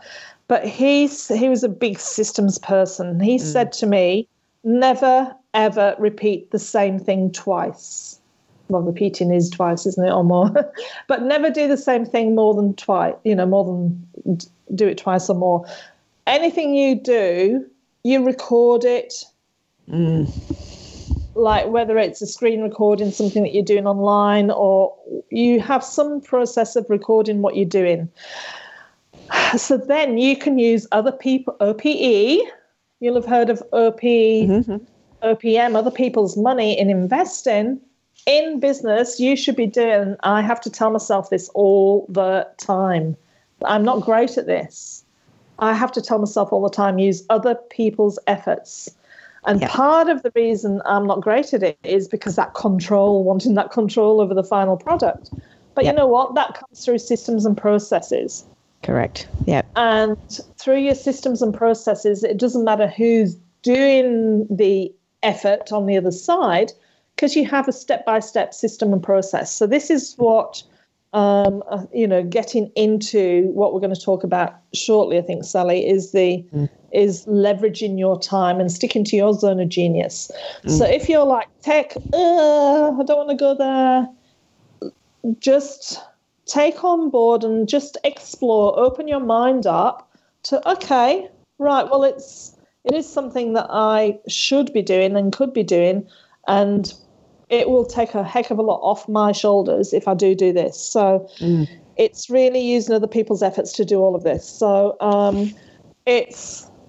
but 0.47 0.65
he's, 0.65 1.27
he 1.29 1.49
was 1.49 1.63
a 1.63 1.69
big 1.69 1.99
systems 1.99 2.57
person. 2.57 3.19
He 3.19 3.37
said 3.37 3.71
to 3.73 3.85
me, 3.85 4.27
never, 4.63 5.33
ever 5.53 5.95
repeat 5.99 6.51
the 6.51 6.59
same 6.59 6.99
thing 6.99 7.31
twice 7.31 8.19
well, 8.69 8.81
repeating 8.81 9.33
is 9.33 9.49
twice, 9.49 9.85
isn't 9.85 10.05
it, 10.05 10.11
or 10.11 10.23
more? 10.23 10.51
but 11.07 11.21
never 11.21 11.49
do 11.49 11.67
the 11.67 11.77
same 11.77 12.05
thing 12.05 12.35
more 12.35 12.53
than 12.53 12.73
twice, 12.73 13.13
you 13.23 13.35
know, 13.35 13.45
more 13.45 13.65
than 13.65 14.39
do 14.73 14.87
it 14.87 14.97
twice 14.97 15.29
or 15.29 15.35
more. 15.35 15.65
Anything 16.27 16.73
you 16.73 16.95
do, 16.95 17.65
you 18.03 18.25
record 18.25 18.83
it. 18.83 19.25
Like 21.35 21.67
whether 21.67 21.97
it's 21.97 22.21
a 22.21 22.27
screen 22.27 22.61
recording, 22.61 23.11
something 23.11 23.43
that 23.43 23.53
you're 23.53 23.63
doing 23.63 23.87
online, 23.87 24.51
or 24.51 24.95
you 25.29 25.59
have 25.59 25.83
some 25.83 26.21
process 26.21 26.75
of 26.75 26.85
recording 26.89 27.41
what 27.41 27.55
you're 27.55 27.65
doing. 27.65 28.09
So 29.57 29.77
then 29.77 30.17
you 30.17 30.37
can 30.37 30.59
use 30.59 30.85
other 30.91 31.11
people, 31.11 31.55
OPE. 31.59 32.47
You'll 32.99 33.15
have 33.15 33.25
heard 33.25 33.49
of 33.49 33.63
OP, 33.71 34.01
mm-hmm. 34.01 34.77
OPM, 35.23 35.75
other 35.75 35.91
people's 35.91 36.37
money 36.37 36.77
in 36.77 36.89
investing 36.89 37.79
in 38.25 38.59
business. 38.59 39.19
You 39.19 39.35
should 39.35 39.55
be 39.55 39.65
doing. 39.65 40.15
I 40.23 40.41
have 40.41 40.61
to 40.61 40.69
tell 40.69 40.91
myself 40.91 41.29
this 41.29 41.49
all 41.49 42.05
the 42.09 42.47
time. 42.57 43.17
I'm 43.65 43.83
not 43.83 44.01
great 44.01 44.37
at 44.37 44.45
this. 44.45 45.03
I 45.59 45.73
have 45.73 45.91
to 45.93 46.01
tell 46.01 46.19
myself 46.19 46.51
all 46.51 46.61
the 46.61 46.69
time 46.69 46.99
use 46.99 47.23
other 47.29 47.55
people's 47.55 48.19
efforts. 48.27 48.89
And 49.45 49.61
yeah. 49.61 49.67
part 49.69 50.09
of 50.09 50.23
the 50.23 50.31
reason 50.35 50.81
I'm 50.85 51.05
not 51.05 51.21
great 51.21 51.53
at 51.53 51.63
it 51.63 51.77
is 51.83 52.07
because 52.07 52.35
that 52.35 52.53
control, 52.53 53.23
wanting 53.23 53.55
that 53.55 53.71
control 53.71 54.21
over 54.21 54.33
the 54.33 54.43
final 54.43 54.77
product. 54.77 55.31
But 55.75 55.83
yeah. 55.83 55.91
you 55.91 55.97
know 55.97 56.07
what? 56.07 56.35
That 56.35 56.53
comes 56.53 56.85
through 56.85 56.99
systems 56.99 57.45
and 57.45 57.57
processes. 57.57 58.45
Correct. 58.83 59.27
Yeah. 59.45 59.63
And 59.75 60.17
through 60.57 60.79
your 60.79 60.95
systems 60.95 61.41
and 61.41 61.53
processes, 61.53 62.23
it 62.23 62.37
doesn't 62.37 62.63
matter 62.63 62.87
who's 62.87 63.35
doing 63.61 64.45
the 64.49 64.93
effort 65.23 65.71
on 65.71 65.85
the 65.85 65.97
other 65.97 66.11
side 66.11 66.71
because 67.15 67.35
you 67.35 67.45
have 67.45 67.67
a 67.67 67.71
step 67.71 68.05
by 68.05 68.19
step 68.19 68.53
system 68.53 68.91
and 68.93 69.01
process. 69.01 69.53
So, 69.53 69.65
this 69.65 69.89
is 69.89 70.15
what 70.17 70.63
um, 71.13 71.63
uh, 71.69 71.85
you 71.93 72.07
know, 72.07 72.23
getting 72.23 72.71
into 72.75 73.51
what 73.53 73.73
we're 73.73 73.79
going 73.79 73.93
to 73.93 74.01
talk 74.01 74.23
about 74.23 74.55
shortly, 74.73 75.19
I 75.19 75.21
think, 75.21 75.45
Sally, 75.45 75.87
is 75.87 76.11
the 76.11 76.43
mm. 76.53 76.69
is 76.91 77.25
leveraging 77.25 77.99
your 77.99 78.19
time 78.19 78.59
and 78.59 78.71
sticking 78.71 79.03
to 79.05 79.15
your 79.15 79.33
zone 79.33 79.59
of 79.59 79.69
genius. 79.69 80.31
Mm. 80.63 80.77
So 80.77 80.85
if 80.85 81.07
you're 81.07 81.25
like 81.25 81.47
tech, 81.61 81.95
uh, 82.13 82.91
I 82.99 83.03
don't 83.03 83.27
want 83.27 83.29
to 83.29 83.35
go 83.35 83.55
there. 83.55 84.09
Just 85.39 86.01
take 86.47 86.83
on 86.83 87.11
board 87.11 87.43
and 87.43 87.69
just 87.69 87.97
explore. 88.03 88.77
Open 88.77 89.07
your 89.07 89.19
mind 89.19 89.67
up 89.67 90.11
to 90.43 90.67
okay, 90.67 91.29
right. 91.59 91.83
Well, 91.83 92.03
it's 92.03 92.55
it 92.85 92.95
is 92.95 93.07
something 93.07 93.53
that 93.53 93.67
I 93.69 94.19
should 94.27 94.73
be 94.73 94.81
doing 94.81 95.15
and 95.15 95.31
could 95.31 95.53
be 95.53 95.63
doing, 95.63 96.07
and 96.47 96.91
it 97.49 97.69
will 97.69 97.85
take 97.85 98.13
a 98.15 98.23
heck 98.23 98.51
of 98.51 98.57
a 98.57 98.61
lot 98.61 98.79
off 98.81 99.07
my 99.07 99.31
shoulders 99.31 99.93
if 99.93 100.07
I 100.07 100.13
do 100.13 100.35
do 100.35 100.53
this. 100.53 100.79
So 100.79 101.27
mm. 101.39 101.67
it's 101.97 102.29
really 102.29 102.59
using 102.59 102.95
other 102.95 103.07
people's 103.07 103.43
efforts 103.43 103.71
to 103.73 103.85
do 103.85 103.99
all 103.99 104.15
of 104.15 104.23
this. 104.23 104.47
So 104.47 104.97
um, 104.99 105.53
it 106.05 106.35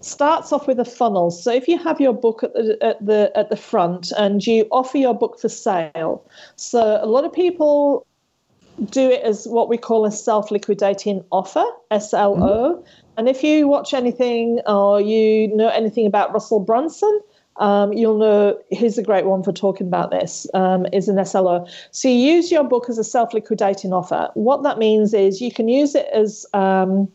starts 0.00 0.52
off 0.52 0.66
with 0.66 0.78
a 0.78 0.84
funnel. 0.84 1.30
So 1.30 1.52
if 1.52 1.66
you 1.68 1.78
have 1.78 2.00
your 2.00 2.12
book 2.12 2.42
at 2.42 2.52
the 2.54 2.78
at 2.82 3.04
the 3.04 3.32
at 3.34 3.50
the 3.50 3.56
front 3.56 4.12
and 4.16 4.46
you 4.46 4.66
offer 4.70 4.98
your 4.98 5.14
book 5.14 5.40
for 5.40 5.48
sale, 5.48 6.24
so 6.56 6.98
a 7.02 7.06
lot 7.06 7.24
of 7.24 7.32
people 7.32 8.06
do 8.90 9.08
it 9.08 9.22
as 9.22 9.46
what 9.46 9.68
we 9.68 9.76
call 9.76 10.04
a 10.04 10.10
self-liquidating 10.10 11.24
offer, 11.30 11.64
SLO. 11.92 12.76
Mm. 12.76 12.84
And 13.16 13.28
if 13.28 13.44
you 13.44 13.68
watch 13.68 13.94
anything 13.94 14.60
or 14.66 15.00
you 15.00 15.54
know 15.54 15.68
anything 15.68 16.06
about 16.06 16.32
Russell 16.32 16.60
Brunson, 16.60 17.20
um, 17.56 17.92
you'll 17.92 18.18
know 18.18 18.58
here's 18.70 18.98
a 18.98 19.02
great 19.02 19.26
one 19.26 19.42
for 19.42 19.52
talking 19.52 19.86
about 19.86 20.10
this 20.10 20.46
um, 20.54 20.86
is 20.92 21.08
an 21.08 21.24
SLO. 21.24 21.66
So 21.90 22.08
you 22.08 22.14
use 22.14 22.50
your 22.50 22.64
book 22.64 22.88
as 22.88 22.98
a 22.98 23.04
self-liquidating 23.04 23.92
offer. 23.92 24.30
What 24.34 24.62
that 24.64 24.78
means 24.78 25.14
is 25.14 25.40
you 25.40 25.52
can 25.52 25.68
use 25.68 25.94
it 25.94 26.06
as 26.12 26.46
um, 26.52 27.10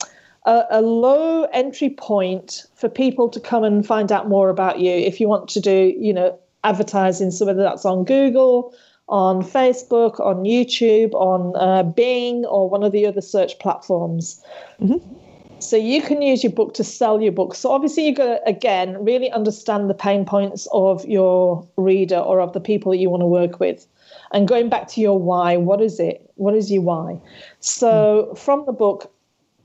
a, 0.45 0.63
a, 0.71 0.81
low 0.81 1.43
entry 1.45 1.89
point 1.89 2.65
for 2.75 2.87
people 2.87 3.29
to 3.29 3.39
come 3.39 3.63
and 3.63 3.85
find 3.85 4.11
out 4.11 4.29
more 4.29 4.49
about 4.49 4.79
you. 4.79 4.91
If 4.91 5.19
you 5.19 5.27
want 5.27 5.49
to 5.49 5.59
do, 5.59 5.93
you 5.97 6.13
know, 6.13 6.39
advertising, 6.63 7.31
so 7.31 7.45
whether 7.45 7.61
that's 7.61 7.85
on 7.85 8.05
Google, 8.05 8.73
on 9.09 9.41
Facebook, 9.43 10.19
on 10.19 10.43
YouTube, 10.43 11.13
on 11.13 11.55
uh, 11.55 11.83
Bing, 11.83 12.45
or 12.45 12.69
one 12.69 12.83
of 12.83 12.91
the 12.91 13.05
other 13.05 13.21
search 13.21 13.57
platforms. 13.59 14.41
Mm-hmm. 14.79 15.28
So 15.60 15.76
you 15.76 16.01
can 16.01 16.22
use 16.22 16.43
your 16.43 16.51
book 16.51 16.74
to 16.76 16.84
sell 16.84 17.22
your 17.22 17.32
book. 17.32 17.53
So 17.55 17.72
obviously 17.72 18.07
you've 18.07 18.18
got 18.18 18.26
to 18.26 18.49
again 18.49 19.03
really 19.03 19.32
understand 19.32 19.89
the 19.89 19.93
pain 19.93 20.26
points 20.26 20.68
of 20.72 21.05
your 21.05 21.68
reader 21.78 22.18
or 22.18 22.39
of 22.39 22.53
the 22.53 22.60
people 22.60 22.91
that 22.91 22.97
you 22.97 23.10
want 23.10 23.22
to 23.22 23.28
work 23.28 23.60
with. 23.60 23.86
And 24.32 24.47
going 24.47 24.70
back 24.70 24.88
to 24.89 25.01
your 25.01 25.20
why, 25.20 25.57
what 25.57 25.82
is 25.82 25.99
it? 25.99 26.32
What 26.36 26.55
is 26.55 26.72
your 26.72 26.84
why? 26.84 27.20
So 27.60 28.30
mm. 28.32 28.38
from 28.38 28.66
the 28.66 28.74
book, 28.74 29.12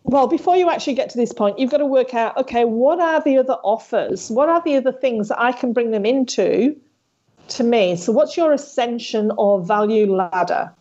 well, 0.05 0.27
before 0.27 0.57
you 0.57 0.69
actually 0.69 0.95
get 0.95 1.11
to 1.11 1.17
this 1.17 1.33
point, 1.33 1.59
you've 1.59 1.71
got 1.71 1.79
to 1.79 1.87
work 1.87 2.13
out, 2.15 2.37
okay, 2.37 2.65
what 2.65 3.01
are 3.01 3.23
the 3.23 3.39
other 3.39 3.57
offers? 3.65 4.31
What 4.31 4.49
are 4.49 4.63
the 4.63 4.77
other 4.77 4.93
things 4.93 5.29
that 5.29 5.41
I 5.41 5.53
can 5.53 5.73
bring 5.73 5.93
them 5.93 6.05
into 6.05 6.77
to 7.49 7.65
me? 7.65 7.97
So 7.97 8.13
what's 8.13 8.37
your 8.37 8.53
ascension 8.53 9.33
or 9.39 9.63
value 9.63 10.15
ladder? 10.15 10.73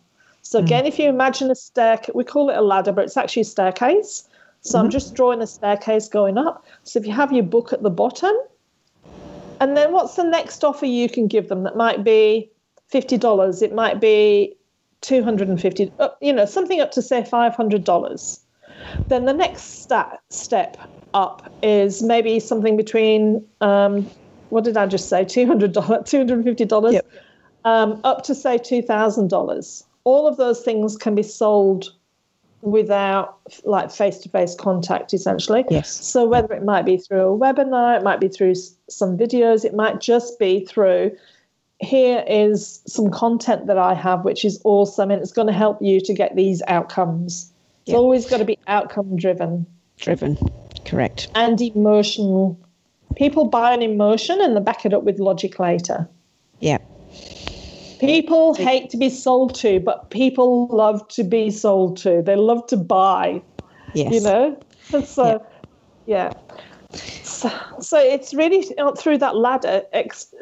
So 0.42 0.58
hmm. 0.58 0.66
again, 0.66 0.84
mm. 0.84 0.88
if 0.88 0.98
you 0.98 1.08
imagine 1.08 1.50
a 1.50 1.54
stair, 1.54 2.00
we 2.14 2.24
call 2.24 2.50
it 2.50 2.56
a 2.56 2.62
ladder, 2.62 2.92
but 2.92 3.04
it's 3.04 3.16
actually 3.16 3.42
a 3.42 3.46
staircase. 3.46 4.28
So 4.64 4.76
mm-hmm. 4.76 4.84
I'm 4.84 4.90
just 4.90 5.14
drawing 5.14 5.40
a 5.40 5.46
staircase 5.46 6.08
going 6.08 6.38
up. 6.38 6.64
So 6.82 6.98
if 6.98 7.06
you 7.06 7.12
have 7.12 7.32
your 7.32 7.44
book 7.44 7.72
at 7.72 7.82
the 7.82 7.90
bottom, 7.90 8.34
and 9.60 9.76
then 9.76 9.92
what's 9.92 10.16
the 10.16 10.24
next 10.24 10.64
offer 10.64 10.86
you 10.86 11.08
can 11.08 11.28
give 11.28 11.48
them? 11.48 11.62
That 11.62 11.76
might 11.76 12.02
be 12.02 12.50
fifty 12.88 13.16
dollars. 13.16 13.62
It 13.62 13.74
might 13.74 14.00
be 14.00 14.56
two 15.00 15.22
hundred 15.22 15.48
and 15.48 15.60
fifty. 15.60 15.92
Uh, 15.98 16.08
you 16.20 16.32
know, 16.32 16.46
something 16.46 16.80
up 16.80 16.90
to 16.92 17.02
say 17.02 17.24
five 17.24 17.54
hundred 17.54 17.84
dollars. 17.84 18.40
Then 19.06 19.26
the 19.26 19.32
next 19.32 19.82
sta- 19.82 20.18
step 20.30 20.76
up 21.12 21.52
is 21.62 22.02
maybe 22.02 22.40
something 22.40 22.76
between 22.76 23.44
um, 23.60 24.10
what 24.50 24.64
did 24.64 24.76
I 24.76 24.86
just 24.86 25.08
say? 25.08 25.24
Two 25.24 25.46
hundred 25.46 25.72
dollars, 25.72 26.08
two 26.10 26.18
hundred 26.18 26.34
and 26.34 26.44
fifty 26.44 26.64
dollars, 26.64 26.94
yep. 26.94 27.06
um, 27.64 28.00
up 28.04 28.24
to 28.24 28.34
say 28.34 28.58
two 28.58 28.82
thousand 28.82 29.28
dollars. 29.28 29.84
All 30.04 30.26
of 30.26 30.36
those 30.36 30.62
things 30.62 30.96
can 30.96 31.14
be 31.14 31.22
sold 31.22 31.92
without 32.64 33.38
like 33.64 33.90
face-to-face 33.90 34.54
contact 34.54 35.12
essentially. 35.12 35.64
Yes. 35.70 35.90
So 35.90 36.26
whether 36.26 36.52
it 36.54 36.64
might 36.64 36.84
be 36.84 36.96
through 36.96 37.34
a 37.34 37.38
webinar 37.38 37.96
it 37.98 38.02
might 38.02 38.20
be 38.20 38.28
through 38.28 38.54
some 38.88 39.18
videos 39.18 39.64
it 39.64 39.74
might 39.74 40.00
just 40.00 40.38
be 40.38 40.64
through 40.64 41.12
here 41.80 42.24
is 42.26 42.80
some 42.86 43.10
content 43.10 43.66
that 43.66 43.76
i 43.76 43.92
have 43.92 44.24
which 44.24 44.44
is 44.44 44.60
awesome 44.64 45.10
and 45.10 45.20
it's 45.20 45.32
going 45.32 45.48
to 45.48 45.52
help 45.52 45.76
you 45.82 46.00
to 46.00 46.14
get 46.14 46.34
these 46.34 46.62
outcomes. 46.66 47.52
It's 47.82 47.90
yep. 47.90 47.98
always 47.98 48.26
got 48.26 48.38
to 48.38 48.46
be 48.46 48.58
outcome 48.66 49.16
driven. 49.16 49.66
Driven 49.98 50.38
correct. 50.86 51.28
And 51.34 51.60
emotional. 51.60 52.58
People 53.16 53.44
buy 53.44 53.74
an 53.74 53.82
emotion 53.82 54.40
and 54.40 54.56
they 54.56 54.60
back 54.60 54.86
it 54.86 54.94
up 54.94 55.04
with 55.04 55.18
logic 55.18 55.58
later. 55.58 56.08
Yeah 56.60 56.78
People 58.06 58.54
hate 58.54 58.90
to 58.90 58.96
be 58.96 59.10
sold 59.10 59.54
to, 59.56 59.80
but 59.80 60.10
people 60.10 60.68
love 60.68 61.06
to 61.08 61.24
be 61.24 61.50
sold 61.50 61.96
to. 61.98 62.22
They 62.22 62.36
love 62.36 62.66
to 62.68 62.76
buy. 62.76 63.42
Yes. 63.94 64.12
You 64.12 64.20
know? 64.20 64.60
So, 65.04 65.44
yeah. 66.06 66.32
So, 67.22 67.50
so 67.80 67.98
it's 67.98 68.34
really 68.34 68.62
through 68.96 69.18
that 69.18 69.36
ladder, 69.36 69.82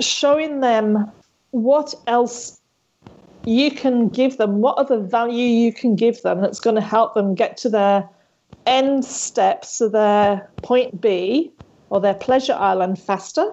showing 0.00 0.60
them 0.60 1.10
what 1.50 1.94
else 2.06 2.60
you 3.44 3.70
can 3.70 4.08
give 4.08 4.36
them, 4.38 4.60
what 4.60 4.78
other 4.78 4.98
value 5.00 5.46
you 5.46 5.72
can 5.72 5.96
give 5.96 6.22
them 6.22 6.40
that's 6.40 6.60
going 6.60 6.76
to 6.76 6.82
help 6.82 7.14
them 7.14 7.34
get 7.34 7.56
to 7.58 7.68
their 7.68 8.08
end 8.66 9.04
step, 9.04 9.64
so 9.64 9.88
their 9.88 10.48
point 10.62 11.00
B 11.00 11.50
or 11.90 12.00
their 12.00 12.14
pleasure 12.14 12.54
island 12.54 12.98
faster 12.98 13.52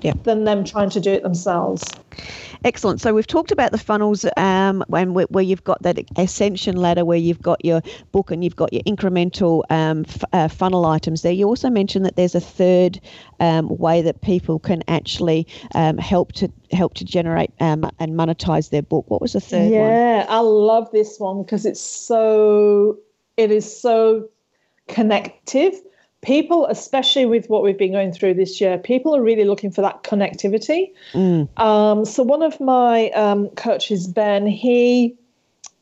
yep. 0.00 0.22
than 0.24 0.44
them 0.44 0.64
trying 0.64 0.90
to 0.90 1.00
do 1.00 1.12
it 1.12 1.22
themselves. 1.22 1.84
Excellent. 2.64 3.00
So 3.00 3.14
we've 3.14 3.26
talked 3.26 3.52
about 3.52 3.72
the 3.72 3.78
funnels 3.78 4.24
um, 4.36 4.84
and 4.92 5.14
where, 5.14 5.26
where, 5.26 5.44
you've 5.44 5.64
got 5.64 5.82
that 5.82 5.98
ascension 6.16 6.76
ladder, 6.76 7.04
where 7.04 7.18
you've 7.18 7.42
got 7.42 7.64
your 7.64 7.82
book 8.12 8.30
and 8.30 8.42
you've 8.42 8.56
got 8.56 8.72
your 8.72 8.82
incremental 8.82 9.62
um, 9.70 10.04
f- 10.08 10.24
uh, 10.32 10.48
funnel 10.48 10.86
items 10.86 11.22
there. 11.22 11.32
You 11.32 11.46
also 11.46 11.70
mentioned 11.70 12.04
that 12.06 12.16
there's 12.16 12.34
a 12.34 12.40
third 12.40 13.00
um, 13.40 13.68
way 13.68 14.02
that 14.02 14.22
people 14.22 14.58
can 14.58 14.82
actually 14.88 15.46
um, 15.74 15.98
help 15.98 16.32
to 16.32 16.50
help 16.72 16.94
to 16.94 17.04
generate 17.04 17.50
um, 17.60 17.88
and 17.98 18.12
monetize 18.12 18.70
their 18.70 18.82
book. 18.82 19.04
What 19.08 19.20
was 19.20 19.34
the 19.34 19.40
third 19.40 19.70
yeah, 19.70 19.80
one? 19.80 19.90
Yeah, 19.90 20.26
I 20.28 20.40
love 20.40 20.90
this 20.92 21.18
one 21.18 21.42
because 21.42 21.66
it's 21.66 21.80
so 21.80 22.98
it 23.36 23.50
is 23.50 23.80
so 23.80 24.28
connective 24.88 25.74
people, 26.26 26.66
especially 26.66 27.24
with 27.24 27.48
what 27.48 27.62
we've 27.62 27.78
been 27.78 27.92
going 27.92 28.12
through 28.12 28.34
this 28.34 28.60
year, 28.60 28.76
people 28.78 29.14
are 29.14 29.22
really 29.22 29.44
looking 29.44 29.70
for 29.70 29.80
that 29.80 30.02
connectivity. 30.02 30.92
Mm. 31.12 31.48
Um, 31.58 32.04
so 32.04 32.24
one 32.24 32.42
of 32.42 32.60
my 32.60 33.10
um, 33.10 33.48
coaches, 33.50 34.08
Ben, 34.08 34.44
he 34.46 35.16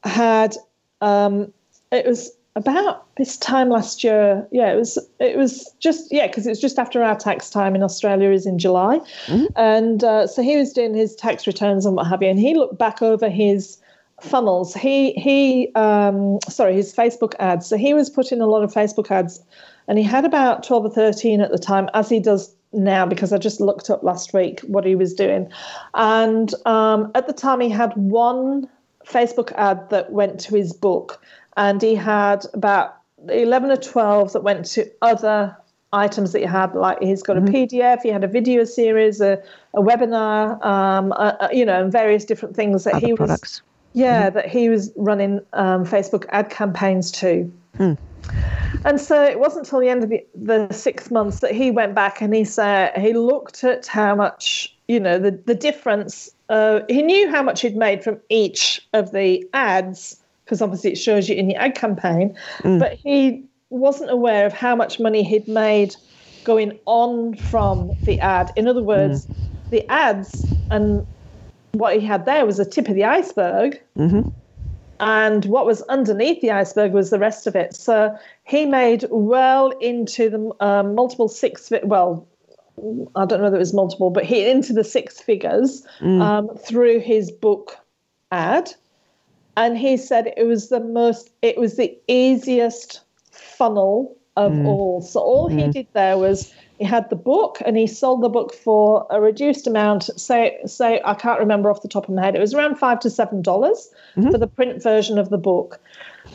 had 0.05 0.55
um, 1.01 1.51
it 1.91 2.07
was 2.07 2.31
about 2.57 3.07
this 3.17 3.39
time 3.39 3.71
last 3.71 4.05
year. 4.05 4.47
Yeah, 4.53 4.71
it 4.71 4.77
was 4.77 4.99
it 5.19 5.39
was 5.39 5.75
just 5.81 6.13
yeah 6.13 6.27
because 6.27 6.47
it 6.47 6.51
was 6.51 6.61
just 6.61 6.79
after 6.79 7.03
our 7.03 7.17
tax 7.17 7.49
time 7.49 7.75
in 7.75 7.83
Australia 7.83 8.31
is 8.31 8.45
in 8.45 8.59
July, 8.59 9.01
mm-hmm. 9.27 9.47
and 9.57 10.05
uh, 10.05 10.27
so 10.27 10.43
he 10.43 10.59
was 10.59 10.75
doing 10.75 10.95
his 10.95 11.17
tax 11.17 11.47
returns 11.47 11.87
and 11.87 11.97
what 11.97 12.07
have 12.07 12.23
you, 12.23 12.29
and 12.29 12.39
he 12.39 12.55
looked 12.55 12.79
back 12.79 13.01
over 13.01 13.31
his 13.31 13.79
funnels. 14.21 14.75
He 14.75 15.13
he 15.13 15.73
um, 15.75 16.39
sorry 16.51 16.75
his 16.75 16.95
Facebook 16.95 17.33
ads. 17.39 17.67
So 17.67 17.79
he 17.79 17.95
was 17.95 18.11
putting 18.11 18.43
a 18.43 18.47
lot 18.47 18.63
of 18.63 18.73
Facebook 18.73 19.11
ads 19.11 19.43
and 19.89 19.99
he 19.99 20.05
had 20.05 20.25
about 20.25 20.63
12 20.63 20.87
or 20.87 20.91
13 20.91 21.41
at 21.41 21.51
the 21.51 21.59
time, 21.59 21.89
as 21.95 22.09
he 22.09 22.21
does 22.21 22.55
now 22.75 23.07
because 23.07 23.33
I 23.33 23.39
just 23.39 23.61
looked 23.61 23.89
up 23.91 24.03
last 24.03 24.35
week 24.35 24.61
what 24.61 24.85
he 24.85 24.95
was 24.95 25.15
doing. 25.15 25.51
And 25.95 26.53
um, 26.67 27.11
at 27.15 27.27
the 27.27 27.33
time, 27.33 27.61
he 27.61 27.71
had 27.71 27.93
one 27.95 28.69
Facebook 29.07 29.53
ad 29.53 29.89
that 29.91 30.13
went 30.13 30.41
to 30.41 30.57
his 30.57 30.73
book, 30.73 31.23
and 31.57 31.81
he 31.81 31.95
had 31.95 32.45
about 32.55 32.97
11 33.29 33.71
or 33.71 33.77
12 33.77 34.33
that 34.33 34.43
went 34.43 34.65
to 34.67 34.91
other 35.03 35.57
items 35.93 36.33
that 36.33 36.41
he 36.41 36.45
had. 36.47 36.75
Like 36.75 37.01
he's 37.01 37.23
got 37.23 37.37
mm-hmm. 37.37 37.55
a 37.55 37.67
PDF, 37.67 38.03
he 38.03 38.09
had 38.09 38.25
a 38.25 38.29
video 38.29 38.65
series, 38.65 39.21
a, 39.21 39.43
a 39.75 39.81
webinar, 39.81 40.65
um, 40.65 41.13
a, 41.13 41.37
a, 41.41 41.57
you 41.57 41.65
know, 41.65 41.83
and 41.83 41.93
various 41.93 42.25
different 42.25 42.57
things 42.57 42.85
that 42.85 42.95
other 42.95 43.07
he 43.07 43.15
products. 43.15 43.61
was. 43.61 43.63
Yeah, 43.93 44.27
mm-hmm. 44.27 44.35
that 44.35 44.49
he 44.49 44.69
was 44.69 44.91
running 44.97 45.41
um, 45.53 45.85
Facebook 45.85 46.27
ad 46.31 46.51
campaigns 46.51 47.13
to. 47.13 47.53
Hmm. 47.77 47.95
And 48.85 49.01
so 49.01 49.23
it 49.23 49.39
wasn't 49.39 49.67
until 49.67 49.81
the 49.81 49.89
end 49.89 50.05
of 50.05 50.11
the, 50.11 50.25
the 50.35 50.73
six 50.73 51.11
months 51.11 51.41
that 51.41 51.53
he 51.53 51.71
went 51.71 51.95
back 51.95 52.21
and 52.21 52.35
he 52.35 52.45
said 52.45 52.97
he 52.99 53.15
looked 53.15 53.65
at 53.65 53.87
how 53.87 54.15
much, 54.15 54.75
you 54.89 55.01
know, 55.01 55.19
the, 55.19 55.31
the 55.31 55.55
difference. 55.55 56.31
Uh, 56.51 56.81
he 56.89 57.01
knew 57.01 57.31
how 57.31 57.43
much 57.43 57.63
he'd 57.63 57.77
made 57.77 58.05
from 58.05 58.21
each 58.29 58.87
of 58.93 59.13
the 59.13 59.49
ads, 59.55 60.21
because 60.45 60.61
obviously 60.61 60.93
it 60.93 60.97
shows 60.97 61.29
you 61.29 61.35
in 61.35 61.49
the 61.49 61.55
ad 61.55 61.75
campaign, 61.75 62.37
mm. 62.59 62.79
but 62.79 62.93
he 62.93 63.43
wasn't 63.71 64.11
aware 64.11 64.45
of 64.45 64.53
how 64.53 64.77
much 64.77 65.01
money 65.01 65.23
he'd 65.23 65.49
made 65.49 65.97
going 66.45 66.79
on 66.85 67.35
from 67.35 67.91
the 68.03 68.21
ad. 68.21 68.53
In 68.55 68.69
other 68.69 68.83
words, 68.83 69.27
mm. 69.27 69.37
the 69.71 69.91
ads 69.91 70.45
and 70.71 71.07
what 71.73 71.99
he 71.99 72.05
had 72.05 72.27
there 72.27 72.45
was 72.45 72.59
a 72.59 72.65
tip 72.67 72.89
of 72.89 72.95
the 72.95 73.05
iceberg. 73.05 73.81
Mm-hmm 73.97 74.29
and 75.05 75.45
what 75.45 75.67
was 75.67 75.83
underneath 75.83 76.41
the 76.41 76.51
iceberg 76.51 76.93
was 76.95 77.11
the 77.11 77.19
rest 77.19 77.47
of 77.47 77.55
it. 77.55 77.75
So 77.75 78.17
he 78.45 78.65
made 78.65 79.05
well 79.11 79.69
into 79.73 80.31
the 80.31 80.65
um, 80.65 80.95
multiple 80.95 81.29
six, 81.29 81.71
well, 81.83 82.27
I 83.15 83.27
don't 83.27 83.43
know 83.43 83.51
that 83.51 83.57
it 83.57 83.59
was 83.59 83.75
multiple, 83.75 84.09
but 84.09 84.25
he 84.25 84.49
into 84.49 84.73
the 84.73 84.83
six 84.83 85.21
figures 85.21 85.87
mm. 86.01 86.23
um, 86.23 86.49
through 86.57 87.01
his 87.01 87.31
book 87.31 87.77
ad. 88.33 88.73
And 89.59 89.77
he 89.77 89.99
said 89.99 90.33
it 90.39 90.47
was 90.47 90.71
the 90.71 90.81
most, 90.81 91.31
it 91.43 91.59
was 91.59 91.77
the 91.77 91.95
easiest 92.09 93.03
funnel 93.31 94.17
of 94.39 94.53
mm. 94.53 94.65
all. 94.65 95.03
So 95.03 95.21
all 95.21 95.51
mm. 95.51 95.67
he 95.67 95.71
did 95.71 95.87
there 95.93 96.17
was 96.17 96.51
he 96.85 96.91
had 96.91 97.09
the 97.09 97.17
book 97.17 97.63
and 97.65 97.79
he 97.79 97.87
sold 97.87 98.23
the 98.23 98.29
book 98.29 98.53
for 98.53 99.07
a 99.11 99.19
reduced 99.19 99.67
amount. 99.67 100.11
Say, 100.21 100.59
say 100.67 101.01
I 101.03 101.15
can't 101.15 101.41
remember 101.41 101.71
off 101.71 101.81
the 101.81 101.89
top 101.89 102.09
of 102.09 102.15
my 102.15 102.23
head. 102.23 102.37
It 102.37 102.41
was 102.41 102.53
around 102.53 102.77
five 102.77 103.01
to 103.01 103.11
seven 103.11 103.41
dollars 103.41 103.89
mm-hmm. 104.17 104.31
for 104.31 104.37
the 104.37 104.47
print 104.47 104.83
version 104.83 105.19
of 105.19 105.31
the 105.31 105.39
book. 105.39 105.81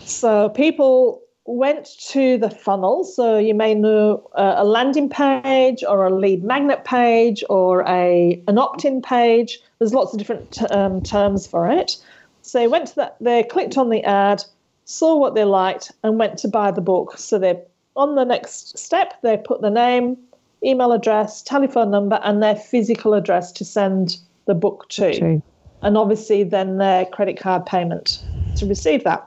So 0.05 0.49
people 0.49 1.21
went 1.45 1.87
to 2.09 2.39
the 2.39 2.49
funnel. 2.49 3.03
So 3.03 3.37
you 3.37 3.53
may 3.53 3.75
know 3.75 4.27
uh, 4.33 4.55
a 4.57 4.63
landing 4.63 5.07
page 5.07 5.83
or 5.87 6.03
a 6.07 6.15
lead 6.15 6.43
magnet 6.43 6.83
page 6.83 7.43
or 7.47 7.87
a 7.87 8.41
an 8.47 8.57
opt-in 8.57 9.03
page. 9.03 9.59
There's 9.77 9.93
lots 9.93 10.13
of 10.13 10.17
different 10.17 10.51
t- 10.51 10.65
um, 10.65 11.03
terms 11.03 11.45
for 11.45 11.69
it. 11.69 11.97
So 12.41 12.57
they 12.57 12.67
went 12.67 12.87
to 12.87 12.95
that. 12.95 13.17
They 13.21 13.43
clicked 13.43 13.77
on 13.77 13.91
the 13.91 14.03
ad, 14.03 14.43
saw 14.85 15.15
what 15.15 15.35
they 15.35 15.43
liked, 15.43 15.91
and 16.03 16.17
went 16.17 16.39
to 16.39 16.47
buy 16.47 16.71
the 16.71 16.81
book. 16.81 17.19
So 17.19 17.37
they 17.37 17.61
on 17.95 18.15
the 18.15 18.23
next 18.23 18.79
step, 18.79 19.21
they 19.21 19.37
put 19.37 19.61
the 19.61 19.69
name, 19.69 20.17
email 20.63 20.91
address, 20.91 21.41
telephone 21.41 21.91
number, 21.91 22.19
and 22.23 22.41
their 22.41 22.55
physical 22.55 23.13
address 23.13 23.51
to 23.53 23.65
send 23.65 24.17
the 24.45 24.55
book 24.55 24.87
to. 24.89 25.17
True. 25.17 25.43
And 25.81 25.97
obviously, 25.97 26.43
then 26.43 26.77
their 26.77 27.05
credit 27.05 27.39
card 27.39 27.65
payment 27.65 28.23
to 28.57 28.65
receive 28.65 29.03
that. 29.05 29.25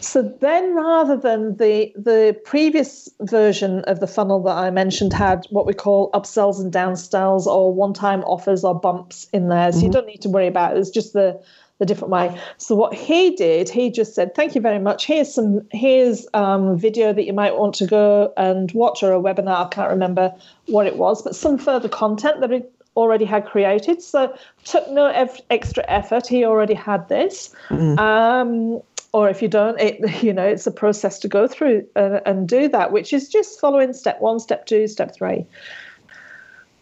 So 0.00 0.22
then, 0.40 0.74
rather 0.74 1.16
than 1.16 1.56
the 1.56 1.92
the 1.96 2.36
previous 2.44 3.08
version 3.20 3.80
of 3.84 4.00
the 4.00 4.08
funnel 4.08 4.42
that 4.42 4.56
I 4.56 4.70
mentioned 4.70 5.12
had 5.12 5.46
what 5.50 5.64
we 5.64 5.74
call 5.74 6.10
upsells 6.10 6.60
and 6.60 6.72
downsells 6.72 7.46
or 7.46 7.72
one-time 7.72 8.24
offers 8.24 8.64
or 8.64 8.74
bumps 8.74 9.28
in 9.32 9.48
there, 9.48 9.70
so 9.70 9.78
mm-hmm. 9.78 9.86
you 9.86 9.92
don't 9.92 10.06
need 10.06 10.20
to 10.22 10.28
worry 10.28 10.48
about 10.48 10.76
it. 10.76 10.80
It's 10.80 10.90
just 10.90 11.12
the 11.12 11.40
the 11.82 11.86
different 11.86 12.12
way. 12.12 12.40
So 12.58 12.76
what 12.76 12.94
he 12.94 13.34
did, 13.34 13.68
he 13.68 13.90
just 13.90 14.14
said, 14.14 14.36
"Thank 14.36 14.54
you 14.54 14.60
very 14.60 14.78
much. 14.78 15.04
Here's 15.04 15.34
some 15.34 15.66
here's 15.72 16.28
um, 16.32 16.78
video 16.78 17.12
that 17.12 17.24
you 17.24 17.32
might 17.32 17.56
want 17.58 17.74
to 17.76 17.86
go 17.86 18.32
and 18.36 18.70
watch 18.70 19.02
or 19.02 19.12
a 19.12 19.20
webinar. 19.20 19.66
I 19.66 19.68
can't 19.68 19.90
remember 19.90 20.32
what 20.66 20.86
it 20.86 20.96
was, 20.96 21.22
but 21.22 21.34
some 21.34 21.58
further 21.58 21.88
content 21.88 22.40
that 22.40 22.52
he 22.52 22.62
already 22.96 23.24
had 23.24 23.46
created. 23.46 24.00
So 24.00 24.32
took 24.64 24.88
no 24.90 25.06
ev- 25.06 25.40
extra 25.50 25.84
effort. 25.88 26.28
He 26.28 26.44
already 26.44 26.74
had 26.74 27.08
this." 27.08 27.52
Mm. 27.68 27.98
Um, 27.98 28.82
or 29.12 29.28
if 29.28 29.42
you 29.42 29.48
don't, 29.48 29.78
it 29.80 30.22
you 30.22 30.32
know 30.32 30.46
it's 30.46 30.68
a 30.68 30.72
process 30.84 31.18
to 31.18 31.28
go 31.28 31.48
through 31.48 31.84
and, 31.96 32.20
and 32.24 32.48
do 32.48 32.68
that, 32.68 32.92
which 32.92 33.12
is 33.12 33.28
just 33.28 33.58
following 33.58 33.92
step 33.92 34.20
one, 34.20 34.38
step 34.38 34.66
two, 34.66 34.86
step 34.86 35.12
three. 35.16 35.44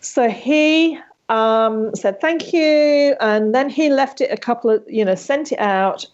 So 0.01 0.29
he 0.29 0.99
um, 1.31 1.95
said 1.95 2.21
thank 2.21 2.53
you, 2.53 3.17
and 3.21 3.55
then 3.55 3.71
he 3.71 3.89
left 3.89 4.21
it 4.21 4.31
a 4.31 4.37
couple 4.37 4.69
of, 4.71 4.85
you 4.87 5.05
know, 5.05 5.15
sent 5.15 5.53
it 5.53 5.61
out, 5.61 6.05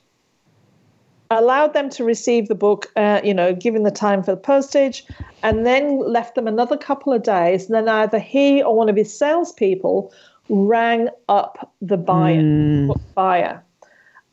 allowed 1.31 1.73
them 1.73 1.89
to 1.91 2.05
receive 2.05 2.49
the 2.49 2.55
book, 2.55 2.93
uh, 2.97 3.21
you 3.25 3.35
know, 3.35 3.53
given 3.53 3.83
the 3.83 3.91
time 3.91 4.23
for 4.23 4.33
the 4.33 4.41
postage, 4.41 5.05
and 5.43 5.67
then 5.67 5.99
left 5.99 6.35
them 6.35 6.47
another 6.47 6.77
couple 6.77 7.13
of 7.13 7.23
days. 7.23 7.67
And 7.67 7.75
then 7.75 7.89
either 7.89 8.19
he 8.19 8.63
or 8.63 8.77
one 8.77 8.89
of 8.89 8.97
his 8.97 9.17
salespeople 9.19 10.13
rang 10.49 11.09
up 11.29 11.73
the 11.81 11.97
buyer, 11.97 12.43
mm. 12.43 13.01
buyer, 13.15 13.65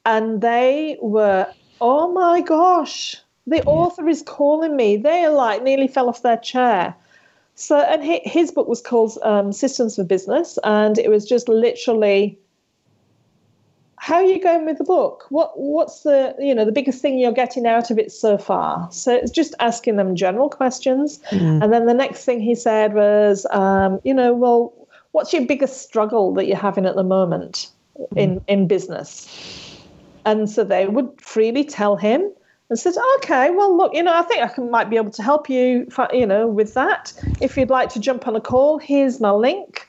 and 0.05 0.41
they 0.41 0.97
were, 1.01 1.47
oh 1.79 2.11
my 2.11 2.41
gosh, 2.41 3.15
the 3.47 3.57
yeah. 3.57 3.63
author 3.65 4.07
is 4.09 4.21
calling 4.21 4.75
me. 4.75 4.97
They 4.97 5.23
are 5.23 5.31
like 5.31 5.63
nearly 5.63 5.87
fell 5.87 6.09
off 6.09 6.21
their 6.21 6.37
chair. 6.37 6.93
So, 7.55 7.79
and 7.79 8.03
he, 8.03 8.19
his 8.23 8.51
book 8.51 8.67
was 8.67 8.81
called 8.81 9.17
um, 9.21 9.51
Systems 9.51 9.95
for 9.95 10.03
Business, 10.03 10.57
and 10.63 10.97
it 10.97 11.09
was 11.09 11.25
just 11.25 11.47
literally, 11.47 12.37
how 13.97 14.15
are 14.15 14.23
you 14.23 14.41
going 14.41 14.65
with 14.65 14.79
the 14.79 14.83
book? 14.83 15.25
What 15.29 15.57
what's 15.57 16.01
the 16.01 16.35
you 16.39 16.55
know 16.55 16.65
the 16.65 16.71
biggest 16.71 17.01
thing 17.01 17.19
you're 17.19 17.31
getting 17.31 17.67
out 17.67 17.91
of 17.91 17.99
it 17.99 18.11
so 18.11 18.37
far? 18.37 18.91
So 18.91 19.13
it's 19.13 19.31
just 19.31 19.53
asking 19.59 19.97
them 19.97 20.15
general 20.15 20.49
questions, 20.49 21.19
mm. 21.29 21.63
and 21.63 21.71
then 21.71 21.85
the 21.85 21.93
next 21.93 22.25
thing 22.25 22.41
he 22.41 22.55
said 22.55 22.95
was, 22.95 23.45
um, 23.51 23.99
you 24.03 24.13
know, 24.13 24.33
well, 24.33 24.73
what's 25.11 25.31
your 25.31 25.45
biggest 25.45 25.83
struggle 25.83 26.33
that 26.33 26.47
you're 26.47 26.57
having 26.57 26.87
at 26.87 26.95
the 26.95 27.03
moment 27.03 27.69
mm. 27.99 28.17
in 28.17 28.41
in 28.47 28.67
business? 28.67 29.29
And 30.25 30.49
so 30.49 30.63
they 30.63 30.87
would 30.87 31.09
freely 31.21 31.65
tell 31.65 31.97
him 31.97 32.31
and 32.73 32.79
said, 32.79 32.95
"Okay, 33.17 33.51
well, 33.51 33.77
look, 33.77 33.93
you 33.93 34.01
know, 34.01 34.13
I 34.13 34.23
think 34.23 34.43
I 34.43 34.47
can, 34.47 34.71
might 34.71 34.89
be 34.89 34.97
able 34.97 35.11
to 35.11 35.21
help 35.21 35.47
you, 35.47 35.87
you 36.11 36.25
know, 36.25 36.47
with 36.47 36.73
that. 36.73 37.13
If 37.39 37.55
you'd 37.55 37.69
like 37.69 37.89
to 37.89 37.99
jump 37.99 38.27
on 38.27 38.35
a 38.35 38.41
call, 38.41 38.79
here's 38.79 39.19
my 39.19 39.29
link. 39.29 39.87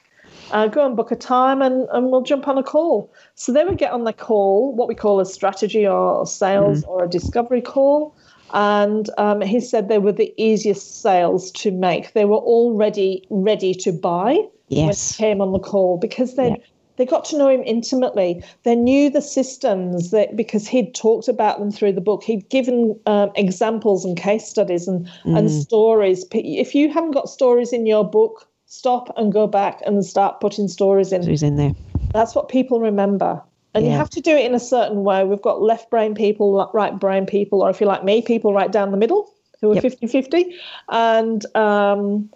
Uh, 0.51 0.67
go 0.67 0.85
and 0.85 0.95
book 0.95 1.11
a 1.11 1.17
time, 1.17 1.63
and, 1.63 1.89
and 1.93 2.11
we'll 2.11 2.21
jump 2.21 2.47
on 2.47 2.59
a 2.59 2.63
call." 2.63 3.11
So 3.37 3.53
they 3.53 3.65
would 3.65 3.79
get 3.79 3.93
on 3.93 4.05
the 4.05 4.13
call, 4.13 4.75
what 4.75 4.87
we 4.87 4.95
call 4.95 5.19
a 5.19 5.25
strategy 5.25 5.87
or 5.87 6.27
sales 6.27 6.83
mm-hmm. 6.83 6.91
or 6.91 7.05
a 7.05 7.09
discovery 7.09 7.63
call. 7.63 8.15
And 8.53 9.09
um, 9.17 9.41
he 9.41 9.61
said 9.61 9.89
they 9.89 9.99
were 9.99 10.13
the 10.13 10.35
easiest 10.37 11.01
sales 11.01 11.51
to 11.53 11.71
make. 11.71 12.13
They 12.13 12.27
were 12.27 12.37
already 12.37 13.27
ready 13.31 13.75
to 13.77 13.93
buy 13.93 14.39
yes. 14.69 15.19
when 15.19 15.27
came 15.27 15.41
on 15.41 15.53
the 15.53 15.59
call 15.59 15.97
because 15.97 16.37
they'd 16.37 16.51
yeah 16.51 16.67
they 16.97 17.07
got 17.07 17.25
to 17.27 17.39
know 17.39 17.49
him 17.49 17.63
intimately. 17.65 18.43
They 18.63 18.77
knew 18.77 19.11
the 19.11 19.23
systems 19.23 20.11
that 20.11 20.37
because 20.37 20.67
he'd 20.67 20.95
talked 20.95 21.29
about 21.29 21.59
them 21.59 21.71
through 21.71 21.93
the 21.93 22.01
book. 22.01 22.23
He'd 22.23 22.49
given 22.49 22.99
um, 23.07 23.31
examples 23.35 24.05
and 24.05 24.17
case 24.17 24.47
studies 24.47 24.87
and 24.87 25.07
mm. 25.25 25.39
and 25.39 25.51
stories. 25.51 26.25
If 26.33 26.75
you 26.75 26.93
haven't 26.93 27.13
got 27.13 27.29
stories 27.29 27.73
in 27.73 27.87
your 27.87 28.09
book, 28.09 28.49
stop 28.67 29.13
and 29.17 29.33
go 29.33 29.47
back 29.47 29.81
and 29.87 30.05
start 30.05 30.41
putting 30.41 30.69
stories 30.69 31.13
in. 31.13 31.23
Who's 31.23 31.43
in 31.43 31.57
there? 31.57 31.75
That's 32.13 32.35
what 32.35 32.49
people 32.49 32.81
remember. 32.81 33.43
And 33.75 33.85
yeah. 33.85 33.93
you 33.93 33.99
have 33.99 34.11
to 34.11 34.21
do 34.21 34.31
it 34.31 34.45
in 34.45 34.55
a 34.55 34.61
certain 34.61 35.03
way. 35.03 35.25
We've 35.25 35.43
got 35.43 35.61
left 35.61 35.91
brain 35.91 36.15
people, 36.15 36.71
right 36.73 36.99
brain 36.99 37.27
people, 37.27 37.63
or 37.63 37.71
if 37.71 37.81
you're 37.81 37.89
like 37.89 38.05
me, 38.05 38.23
people 38.23 38.55
right 38.55 38.71
down 38.71 38.93
the 38.93 38.97
middle 38.97 39.33
who 39.61 39.73
are 39.73 39.75
yep. 39.75 39.83
50 39.83 40.07
50. 40.07 40.57
And 40.91 41.57
um, 41.57 42.31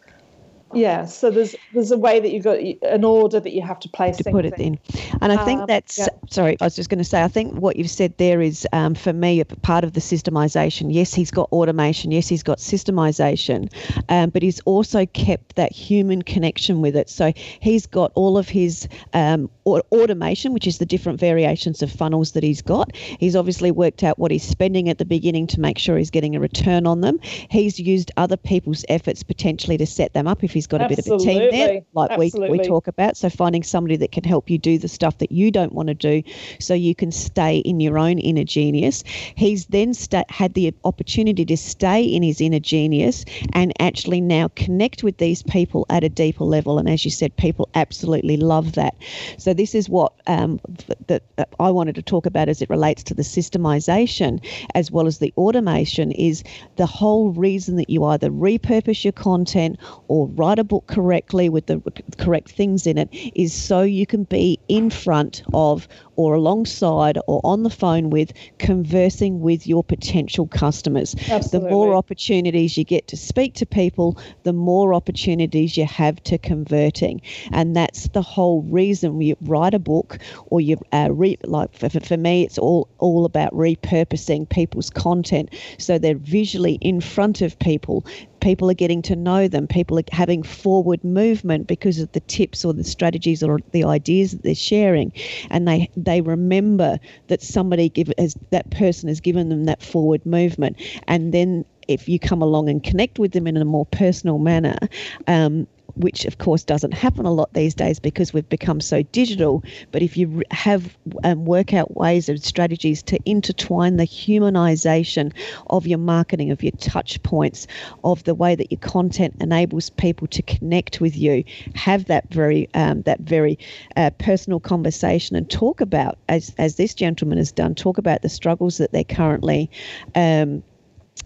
yeah 0.75 1.05
so 1.05 1.31
there's 1.31 1.55
there's 1.73 1.91
a 1.91 1.99
way 1.99 2.21
that 2.21 2.31
you've 2.31 2.45
got 2.45 2.59
an 2.59 3.05
order 3.05 3.41
that 3.41 3.53
you 3.53 3.63
have 3.63 3.81
to 3.81 3.89
place 3.89 4.17
to 4.17 4.25
put 4.25 4.45
it 4.45 4.55
in. 4.55 4.75
in. 4.75 4.79
And 5.21 5.33
i 5.33 5.45
think 5.45 5.61
um, 5.61 5.67
that's 5.67 5.99
yeah. 5.99 6.09
sorry 6.31 6.57
i 6.61 6.65
was 6.65 6.77
just 6.77 6.91
going 6.91 6.99
to 6.99 7.05
say 7.05 7.23
i 7.23 7.29
think 7.29 7.55
what 7.55 7.77
you've 7.77 7.91
said 7.91 8.17
there 8.19 8.41
is 8.41 8.67
um, 8.73 8.95
for 8.95 9.13
me 9.13 9.41
a 9.41 9.45
part 9.45 9.85
of 9.85 9.93
the 9.93 10.01
systemization. 10.01 10.93
Yes 10.93 11.15
he's 11.15 11.31
got 11.31 11.51
automation. 11.53 12.11
Yes 12.11 12.29
he's 12.29 12.43
got 12.43 12.59
systemization. 12.59 13.73
Um, 14.09 14.31
but 14.31 14.43
he's 14.43 14.61
also 14.61 15.07
kept 15.07 15.57
that 15.57 15.73
human 15.73 16.23
connection 16.23 16.81
with 16.81 16.97
it. 16.97 17.09
So 17.09 17.33
he's 17.61 17.87
got 17.87 18.13
all 18.15 18.39
of 18.39 18.49
his 18.49 18.89
um, 19.13 19.51
automation 19.67 20.53
which 20.53 20.67
is 20.67 20.79
the 20.79 20.87
different 20.87 21.21
variations 21.21 21.83
of 21.83 21.91
funnels 21.91 22.33
that 22.33 22.43
he's 22.43 22.63
got. 22.63 22.95
He's 22.95 23.37
obviously 23.37 23.71
worked 23.71 24.03
out 24.03 24.19
what 24.19 24.31
he's 24.31 24.47
spending 24.47 24.89
at 24.89 24.99
the 24.99 25.05
beginning 25.05 25.47
to 25.49 25.61
make 25.61 25.79
sure 25.79 25.97
he's 25.97 26.11
getting 26.11 26.37
a 26.37 26.41
return 26.41 26.87
on 26.87 27.01
them. 27.01 27.19
He's 27.23 27.79
used 27.79 28.11
other 28.17 28.37
people's 28.37 28.85
efforts 28.89 29.23
potentially 29.23 29.77
to 29.79 29.87
set 29.87 30.13
them 30.15 30.27
up 30.27 30.45
if 30.45 30.53
he's 30.59 30.67
got 30.67 30.83
a 30.83 30.89
bit 30.89 30.99
of 30.99 31.07
a 31.07 31.19
team 31.19 31.51
there, 31.51 31.83
like 31.93 32.19
we, 32.19 32.33
we 32.35 32.59
talk 32.59 32.89
about. 32.89 33.17
So 33.17 33.31
finding 33.31 33.63
somebody 33.63 33.97
that 33.97 34.11
can 34.11 34.25
help 34.25 34.51
you 34.51 34.59
do 34.59 34.77
the 34.77 34.89
stuff 34.89 35.19
that 35.19 35.31
you 35.31 35.51
don't 35.51 35.73
want 35.73 35.87
to 35.89 35.95
do 35.95 36.23
so 36.59 36.75
you 36.75 36.95
can 36.95 37.13
stay 37.13 37.59
in 37.59 37.79
your 37.79 37.99
own 37.99 38.19
inner 38.19 38.45
genius. 38.45 39.05
He's 39.37 39.67
then 39.67 39.93
had 40.29 40.55
the 40.55 40.75
opportunity 40.85 41.45
to 41.45 41.57
stay 41.57 42.03
in 42.03 42.23
his 42.23 42.41
inner 42.41 42.59
genius 42.59 43.25
and 43.53 43.73
actually 43.81 44.21
now 44.21 44.49
connect 44.57 45.03
with 45.03 45.19
these 45.19 45.43
people 45.45 45.87
at 45.91 46.03
a 46.03 46.09
deeper 46.09 46.45
level. 46.45 46.79
And 46.79 46.89
as 46.89 47.05
you 47.05 47.11
said, 47.11 47.37
people 47.37 47.69
absolutely 47.75 48.37
love 48.37 48.73
that. 48.73 48.97
So 49.39 49.55
this 49.55 49.75
is 49.75 49.89
what 49.89 50.13
um, 50.27 50.61
that 51.07 51.23
that 51.37 51.49
I 51.61 51.71
wanted 51.71 51.95
to 51.95 52.03
talk 52.03 52.27
about 52.27 52.49
as 52.49 52.63
it 52.63 52.69
relates 52.69 53.03
to 53.05 53.15
the 53.15 53.23
systemization 53.23 54.45
as 54.75 54.91
well 54.91 55.07
as 55.07 55.19
the 55.19 55.33
automation 55.37 56.11
is 56.13 56.43
the 56.77 56.87
whole 56.87 57.31
reason 57.31 57.77
that 57.77 57.91
you 57.91 58.05
either 58.05 58.31
repurpose 58.31 59.05
your 59.05 59.13
content 59.13 59.79
or 60.09 60.27
write 60.29 60.48
a 60.57 60.65
book 60.65 60.87
correctly 60.87 61.49
with 61.49 61.67
the 61.67 61.83
correct 62.17 62.51
things 62.51 62.87
in 62.87 62.97
it 62.97 63.09
is 63.35 63.53
so 63.53 63.83
you 63.83 64.07
can 64.07 64.25
be 64.25 64.59
in 64.69 64.89
front 64.89 65.43
of 65.53 65.89
or 66.17 66.35
alongside 66.35 67.19
or 67.27 67.41
on 67.45 67.63
the 67.63 67.71
phone 67.71 68.11
with 68.11 68.33
conversing 68.59 69.41
with 69.41 69.67
your 69.67 69.85
potential 69.85 70.47
customers. 70.47 71.15
Absolutely. 71.29 71.69
The 71.69 71.75
more 71.75 71.95
opportunities 71.95 72.77
you 72.77 72.85
get 72.85 73.07
to 73.09 73.17
speak 73.17 73.55
to 73.55 73.67
people, 73.67 74.19
the 74.43 74.53
more 74.53 74.95
opportunities 74.95 75.77
you 75.77 75.87
have 75.87 76.23
to 76.25 76.39
converting. 76.39 77.21
And 77.53 77.77
that's 77.77 78.09
the 78.09 78.23
whole 78.23 78.63
reason 78.63 79.21
you 79.21 79.37
write 79.43 79.75
a 79.75 79.79
book 79.79 80.19
or 80.47 80.61
you 80.61 80.79
uh, 80.93 81.09
re- 81.11 81.39
like 81.45 81.73
for, 81.77 81.89
for 81.89 82.01
for 82.01 82.17
me, 82.17 82.43
it's 82.43 82.59
all 82.59 82.89
all 82.99 83.25
about 83.25 83.53
repurposing 83.53 84.49
people's 84.49 84.91
content 84.91 85.55
so 85.79 85.99
they're 85.99 86.17
visually 86.17 86.79
in 86.81 87.01
front 87.01 87.41
of 87.41 87.59
people. 87.59 88.05
People 88.49 88.71
are 88.71 88.75
getting 88.75 89.03
to 89.03 89.15
know 89.15 89.47
them. 89.47 89.67
People 89.67 89.99
are 89.99 90.05
having 90.11 90.43
forward 90.43 91.05
movement 91.05 91.67
because 91.67 91.99
of 91.99 92.11
the 92.13 92.21
tips 92.21 92.65
or 92.65 92.73
the 92.73 92.83
strategies 92.83 93.43
or 93.43 93.59
the 93.73 93.85
ideas 93.85 94.33
that 94.33 94.43
they're 94.43 94.55
sharing, 94.55 95.13
and 95.51 95.69
they 95.69 95.91
they 95.99 96.23
remember 96.23 96.99
that 97.27 97.43
somebody 97.43 97.91
give 97.91 98.11
has 98.17 98.35
that 98.49 98.71
person 98.71 99.07
has 99.11 99.21
given 99.21 99.51
them 99.51 99.65
that 99.65 99.83
forward 99.83 100.25
movement, 100.25 100.81
and 101.07 101.35
then 101.35 101.63
if 101.89 102.09
you 102.09 102.19
come 102.19 102.41
along 102.41 102.71
and 102.71 102.83
connect 102.83 103.19
with 103.19 103.33
them 103.33 103.47
in 103.47 103.59
a 103.59 103.67
more 103.67 103.85
personal 103.85 104.39
manner, 104.39 104.79
um, 105.27 105.67
which 105.99 106.25
of 106.25 106.39
course 106.39 106.65
doesn't 106.65 106.93
happen 106.93 107.27
a 107.27 107.33
lot 107.33 107.53
these 107.53 107.75
days 107.75 107.99
because 107.99 108.33
we've 108.33 108.49
become 108.49 108.81
so 108.81 109.03
digital. 109.03 109.63
But 109.93 110.03
if 110.03 110.17
you 110.17 110.43
have 110.51 110.97
um, 111.25 111.45
work 111.45 111.75
out 111.75 111.97
ways 111.97 112.29
and 112.29 112.43
strategies 112.43 113.03
to 113.05 113.19
intertwine 113.25 113.97
the 113.97 114.07
humanization 114.07 115.33
of 115.69 115.87
your 115.87 115.99
marketing, 115.99 116.51
of 116.51 116.63
your 116.63 116.73
touch 116.73 117.23
points, 117.23 117.67
of 118.05 118.25
the 118.25 118.35
way 118.35 118.55
that 118.55 118.71
your 118.71 118.81
content 118.81 119.35
enables 119.41 119.91
people 119.91 120.27
to 120.29 120.43
connect 120.43 121.01
with 121.01 121.17
you, 121.17 121.45
have 121.75 122.07
that 122.07 122.29
very 122.33 122.69
um, 122.75 123.03
that 123.03 123.21
very 123.21 123.59
uh, 123.97 124.11
personal 124.19 124.61
conversation 124.61 125.37
and 125.37 125.51
talk 125.51 125.81
about 125.81 126.19
as 126.29 126.55
as 126.59 126.77
this 126.77 126.95
gentleman 126.95 127.39
has 127.39 127.53
done, 127.53 127.75
talk 127.75 127.99
about 127.99 128.23
the 128.23 128.29
struggles 128.29 128.79
that 128.79 128.93
they're 128.93 129.05
currently. 129.05 129.71
Um, 130.15 130.63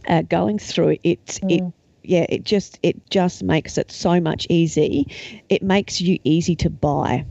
uh, 0.08 0.22
going 0.22 0.58
through 0.58 0.96
it 1.04 1.38
it 1.48 1.62
yeah 2.02 2.26
it 2.28 2.44
just 2.44 2.78
it 2.82 3.10
just 3.10 3.42
makes 3.42 3.78
it 3.78 3.90
so 3.90 4.20
much 4.20 4.46
easy 4.50 5.06
it 5.48 5.62
makes 5.62 6.00
you 6.00 6.18
easy 6.24 6.56
to 6.56 6.70
buy 6.70 7.24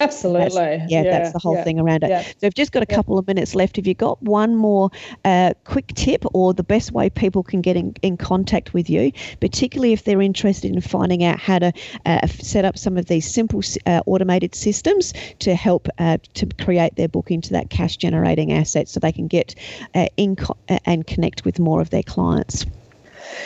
Absolutely. 0.00 0.48
That's- 0.54 0.90
yeah, 0.90 1.02
that's 1.04 1.32
the 1.32 1.38
whole 1.38 1.54
yeah, 1.54 1.64
thing 1.64 1.78
around 1.78 2.02
it. 2.04 2.10
yeah. 2.10 2.22
So 2.22 2.46
I've 2.46 2.54
just 2.54 2.72
got 2.72 2.82
a 2.82 2.86
couple 2.86 3.18
of 3.18 3.26
minutes 3.26 3.54
left. 3.54 3.76
Have 3.76 3.86
you 3.86 3.94
got 3.94 4.20
one 4.22 4.56
more 4.56 4.90
uh, 5.24 5.54
quick 5.64 5.88
tip 5.94 6.24
or 6.34 6.52
the 6.52 6.62
best 6.64 6.92
way 6.92 7.08
people 7.10 7.42
can 7.42 7.60
get 7.60 7.76
in, 7.76 7.94
in 8.02 8.16
contact 8.16 8.74
with 8.74 8.90
you, 8.90 9.12
particularly 9.40 9.92
if 9.92 10.04
they're 10.04 10.20
interested 10.20 10.72
in 10.72 10.80
finding 10.80 11.24
out 11.24 11.38
how 11.38 11.58
to 11.58 11.72
uh, 12.06 12.26
set 12.26 12.64
up 12.64 12.76
some 12.76 12.98
of 12.98 13.06
these 13.06 13.32
simple 13.32 13.62
uh, 13.86 14.00
automated 14.06 14.54
systems 14.54 15.12
to 15.38 15.54
help 15.54 15.88
uh, 15.98 16.18
to 16.34 16.46
create 16.62 16.96
their 16.96 17.08
book 17.08 17.30
into 17.30 17.50
that 17.50 17.70
cash 17.70 17.96
generating 17.96 18.52
asset 18.52 18.88
so 18.88 19.00
they 19.00 19.12
can 19.12 19.28
get 19.28 19.54
uh, 19.94 20.06
in 20.16 20.36
co- 20.36 20.56
uh, 20.68 20.78
and 20.84 21.06
connect 21.06 21.44
with 21.44 21.58
more 21.58 21.80
of 21.80 21.90
their 21.90 22.02
clients? 22.02 22.66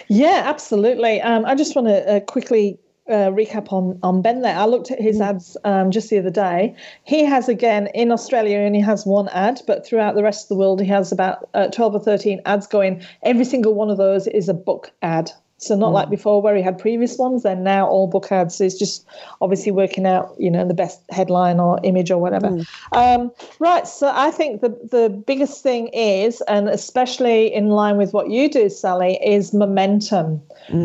Yeah, 0.09 0.43
absolutely. 0.45 1.21
Um, 1.21 1.45
I 1.45 1.55
just 1.55 1.75
want 1.75 1.89
to 1.89 2.17
uh, 2.17 2.21
quickly 2.21 2.79
uh, 3.09 3.31
recap 3.31 3.73
on 3.73 3.99
on 4.03 4.23
Ben 4.23 4.43
there. 4.43 4.57
I 4.57 4.67
looked 4.67 4.91
at 4.91 5.01
his 5.01 5.21
ads 5.21 5.57
um, 5.65 5.91
just 5.91 6.11
the 6.11 6.19
other 6.19 6.31
day. 6.31 6.77
He 7.05 7.25
has 7.25 7.49
again 7.49 7.89
in 7.95 8.13
Australia, 8.13 8.59
he 8.59 8.65
only 8.65 8.81
has 8.81 9.07
one 9.07 9.29
ad, 9.31 9.61
but 9.67 9.87
throughout 9.87 10.15
the 10.15 10.23
rest 10.23 10.45
of 10.45 10.49
the 10.49 10.57
world, 10.57 10.81
he 10.81 10.87
has 10.89 11.11
about 11.11 11.49
uh, 11.55 11.69
twelve 11.69 11.95
or 11.95 12.01
thirteen 12.01 12.41
ads 12.45 12.67
going. 12.67 13.03
Every 13.23 13.45
single 13.45 13.75
one 13.75 13.91
of 13.91 13.97
those 13.97 14.27
is 14.27 14.49
a 14.49 14.55
book 14.55 14.93
ad. 15.03 15.33
So 15.59 15.77
not 15.77 15.93
like 15.93 16.09
before 16.09 16.41
where 16.41 16.55
he 16.55 16.63
had 16.63 16.79
previous 16.79 17.19
ones. 17.19 17.43
They're 17.43 17.57
now 17.57 17.87
all 17.89 18.07
book 18.07 18.31
ads. 18.31 18.55
So 18.55 18.65
he's 18.65 18.79
just 18.79 19.05
obviously 19.41 19.73
working 19.73 20.07
out, 20.07 20.35
you 20.39 20.51
know, 20.51 20.67
the 20.67 20.73
best 20.73 21.03
headline 21.11 21.59
or 21.59 21.81
image 21.83 22.13
or 22.13 22.19
whatever. 22.19 22.65
Um, 22.93 23.33
right. 23.59 23.87
So 23.87 24.11
I 24.15 24.31
think 24.31 24.61
the 24.61 24.71
the 24.91 25.09
biggest 25.09 25.63
thing 25.63 25.89
is, 25.89 26.41
and 26.43 26.69
especially 26.69 27.53
in 27.53 27.71
line 27.71 27.97
with 27.97 28.13
what 28.13 28.31
you 28.31 28.49
do, 28.49 28.69
Sally, 28.69 29.19
is 29.23 29.53
momentum. 29.53 30.41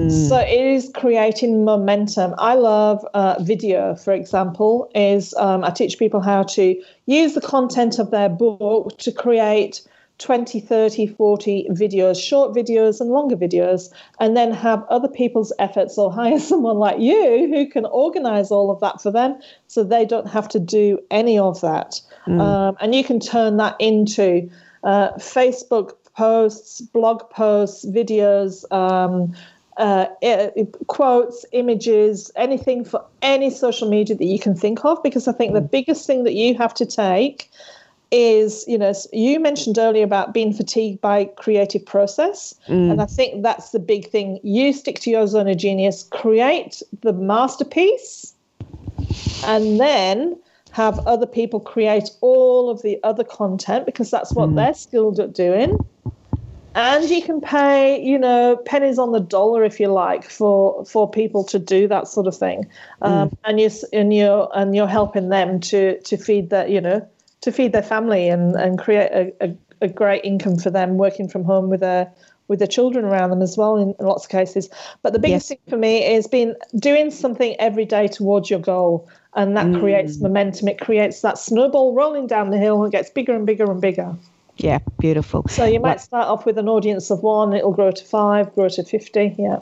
So 0.10 0.40
it 0.40 0.66
is 0.66 0.90
creating 0.96 1.66
momentum. 1.66 2.34
I 2.38 2.56
love 2.56 3.06
uh, 3.14 3.36
video, 3.42 3.96
for 3.96 4.14
example, 4.14 4.90
is 4.96 5.34
um, 5.36 5.64
I 5.64 5.72
teach 5.72 6.00
people 6.00 6.22
how 6.22 6.44
to 6.44 6.82
use 7.06 7.34
the 7.34 7.42
content 7.42 8.00
of 8.00 8.10
their 8.10 8.30
book 8.30 8.98
to 9.00 9.12
create 9.12 9.82
20, 10.20 10.59
30, 10.59 11.07
40 11.07 11.68
videos, 11.72 12.24
short 12.24 12.55
videos 12.55 13.01
and 13.01 13.09
longer 13.09 13.36
videos, 13.36 13.89
and 14.20 14.38
then 14.38 14.51
have 14.51 14.84
other 14.89 15.07
people's 15.07 15.51
efforts 15.59 15.97
or 15.97 16.11
hire 16.11 16.39
someone 16.51 16.78
like 16.78 16.99
you 16.99 17.47
who 17.49 17.68
can 17.68 17.86
organize 17.88 18.51
all 18.51 18.72
of 18.72 18.80
that 18.80 19.01
for 19.01 19.11
them 19.11 19.39
so 19.68 19.84
they 19.84 20.05
don't 20.05 20.28
have 20.30 20.47
to 20.49 20.59
do 20.59 20.99
any 21.11 21.38
of 21.38 21.59
that. 21.61 21.99
Um, 22.28 22.78
and 22.80 22.95
you 22.95 23.03
can 23.03 23.20
turn 23.20 23.57
that 23.57 23.76
into 23.80 24.49
uh, 24.84 25.11
Facebook 25.14 25.93
posts, 26.16 26.82
blog 26.82 27.30
posts, 27.30 27.86
videos, 27.86 28.72
um, 28.72 29.36
uh, 29.78 30.05
quotes, 30.88 31.45
images, 31.51 32.32
anything 32.36 32.86
for 32.86 33.03
any 33.22 33.49
social 33.49 33.89
media 33.89 34.16
that 34.16 34.26
you 34.26 34.39
can 34.39 34.55
think 34.55 34.86
of. 34.86 35.01
Because 35.03 35.28
I 35.28 35.34
think 35.34 35.53
the 35.53 35.61
biggest 35.61 36.05
thing 36.05 36.24
that 36.24 36.34
you 36.34 36.55
have 36.55 36.74
to 36.76 36.86
take 36.86 37.49
is, 38.14 38.64
you 38.68 38.78
know, 38.78 38.93
you 39.11 39.39
mentioned 39.39 39.80
earlier 39.80 40.03
about 40.03 40.36
being 40.36 40.53
fatigued 40.53 41.01
by 41.01 41.26
creative 41.26 41.84
process. 41.84 42.53
Mm. 42.68 42.91
And 42.91 43.01
I 43.01 43.07
think 43.07 43.41
that's 43.41 43.72
the 43.72 43.80
big 43.80 44.07
thing. 44.09 44.39
You 44.43 44.72
stick 44.72 44.99
to 44.99 45.09
your 45.09 45.26
zone 45.26 45.47
of 45.47 45.57
genius, 45.57 46.03
create 46.03 46.84
the 47.01 47.11
masterpiece, 47.11 48.34
and 49.45 49.80
then 49.80 50.38
have 50.72 50.99
other 51.07 51.26
people 51.26 51.59
create 51.59 52.11
all 52.22 52.70
of 52.70 52.84
the 52.84 52.99
other 53.03 53.24
content 53.24 53.88
because 53.88 54.11
that's 54.11 54.32
what 54.34 54.49
mm. 54.49 54.55
they're 54.57 54.76
skilled 54.76 55.20
at 55.20 55.34
doing. 55.34 55.80
And 56.76 57.07
you 57.09 57.22
can 57.22 57.41
pay, 57.41 57.99
you 58.03 58.18
know, 58.18 58.57
pennies 58.66 58.97
on 58.97 59.11
the 59.11 59.20
dollar 59.20 59.64
if 59.64 59.80
you 59.80 59.88
like 59.88 60.30
for 60.30 60.86
for 60.86 61.09
people 61.09 61.43
to 61.45 61.59
do 61.59 61.88
that 61.88 62.07
sort 62.07 62.26
of 62.26 62.36
thing, 62.36 62.68
mm. 63.01 63.07
um, 63.07 63.38
and 63.43 63.59
you 63.59 63.70
and 63.91 64.14
you're 64.14 64.49
and 64.55 64.76
you're 64.76 64.88
helping 64.88 65.30
them 65.30 65.59
to 65.61 65.99
to 66.01 66.18
feed 66.18 66.49
that 66.49 66.72
you 66.72 66.82
know, 66.82 67.07
to 67.44 67.52
feed 67.52 67.74
their 67.74 67.84
family 67.84 68.30
and 68.30 68.56
and 68.56 68.80
create 68.80 69.12
a, 69.12 69.34
a, 69.41 69.56
a 69.82 69.88
great 69.88 70.24
income 70.24 70.58
for 70.58 70.70
them 70.70 70.98
working 70.98 71.28
from 71.28 71.44
home 71.44 71.70
with 71.70 71.82
their 71.82 72.12
with 72.48 72.60
their 72.60 72.68
children 72.68 73.06
around 73.06 73.30
them 73.30 73.41
as 73.41 73.58
well 73.58 73.78
in, 73.78 73.96
in 74.00 74.06
lots 74.06 74.26
of 74.26 74.30
cases. 74.30 74.70
But 75.02 75.14
the 75.14 75.20
biggest 75.20 75.50
Yes. 75.50 75.58
thing 75.58 75.70
for 75.70 75.78
me 75.78 76.06
is 76.06 76.28
being 76.28 76.56
doing 76.78 77.12
something 77.12 77.56
every 77.60 77.86
day 77.86 78.08
towards 78.08 78.50
your 78.50 78.60
goal, 78.60 79.08
and 79.36 79.56
that 79.58 79.66
mm. 79.68 79.80
creates 79.80 80.20
momentum. 80.20 80.68
It 80.68 80.80
creates 80.80 81.22
that 81.22 81.38
snowball 81.38 81.94
rolling 81.94 82.28
down 82.28 82.50
the 82.50 82.58
hill 82.58 82.84
and 82.84 82.91
gets 82.91 83.10
bigger 83.10 83.34
and 83.34 83.46
bigger 83.46 83.70
and 83.70 83.82
bigger. 83.82 84.16
Yeah, 84.58 84.80
beautiful. 85.00 85.46
So 85.50 85.66
you 85.66 85.80
might 85.80 86.00
start 86.00 86.28
off 86.28 86.46
with 86.46 86.58
an 86.58 86.70
audience 86.70 87.10
of 87.10 87.24
one, 87.24 87.54
it'll 87.54 87.74
grow 87.74 87.91
to 87.91 88.06
five, 88.06 88.54
grow 88.54 88.70
to 88.70 88.84
50. 88.84 89.36
Yeah. 89.39 89.60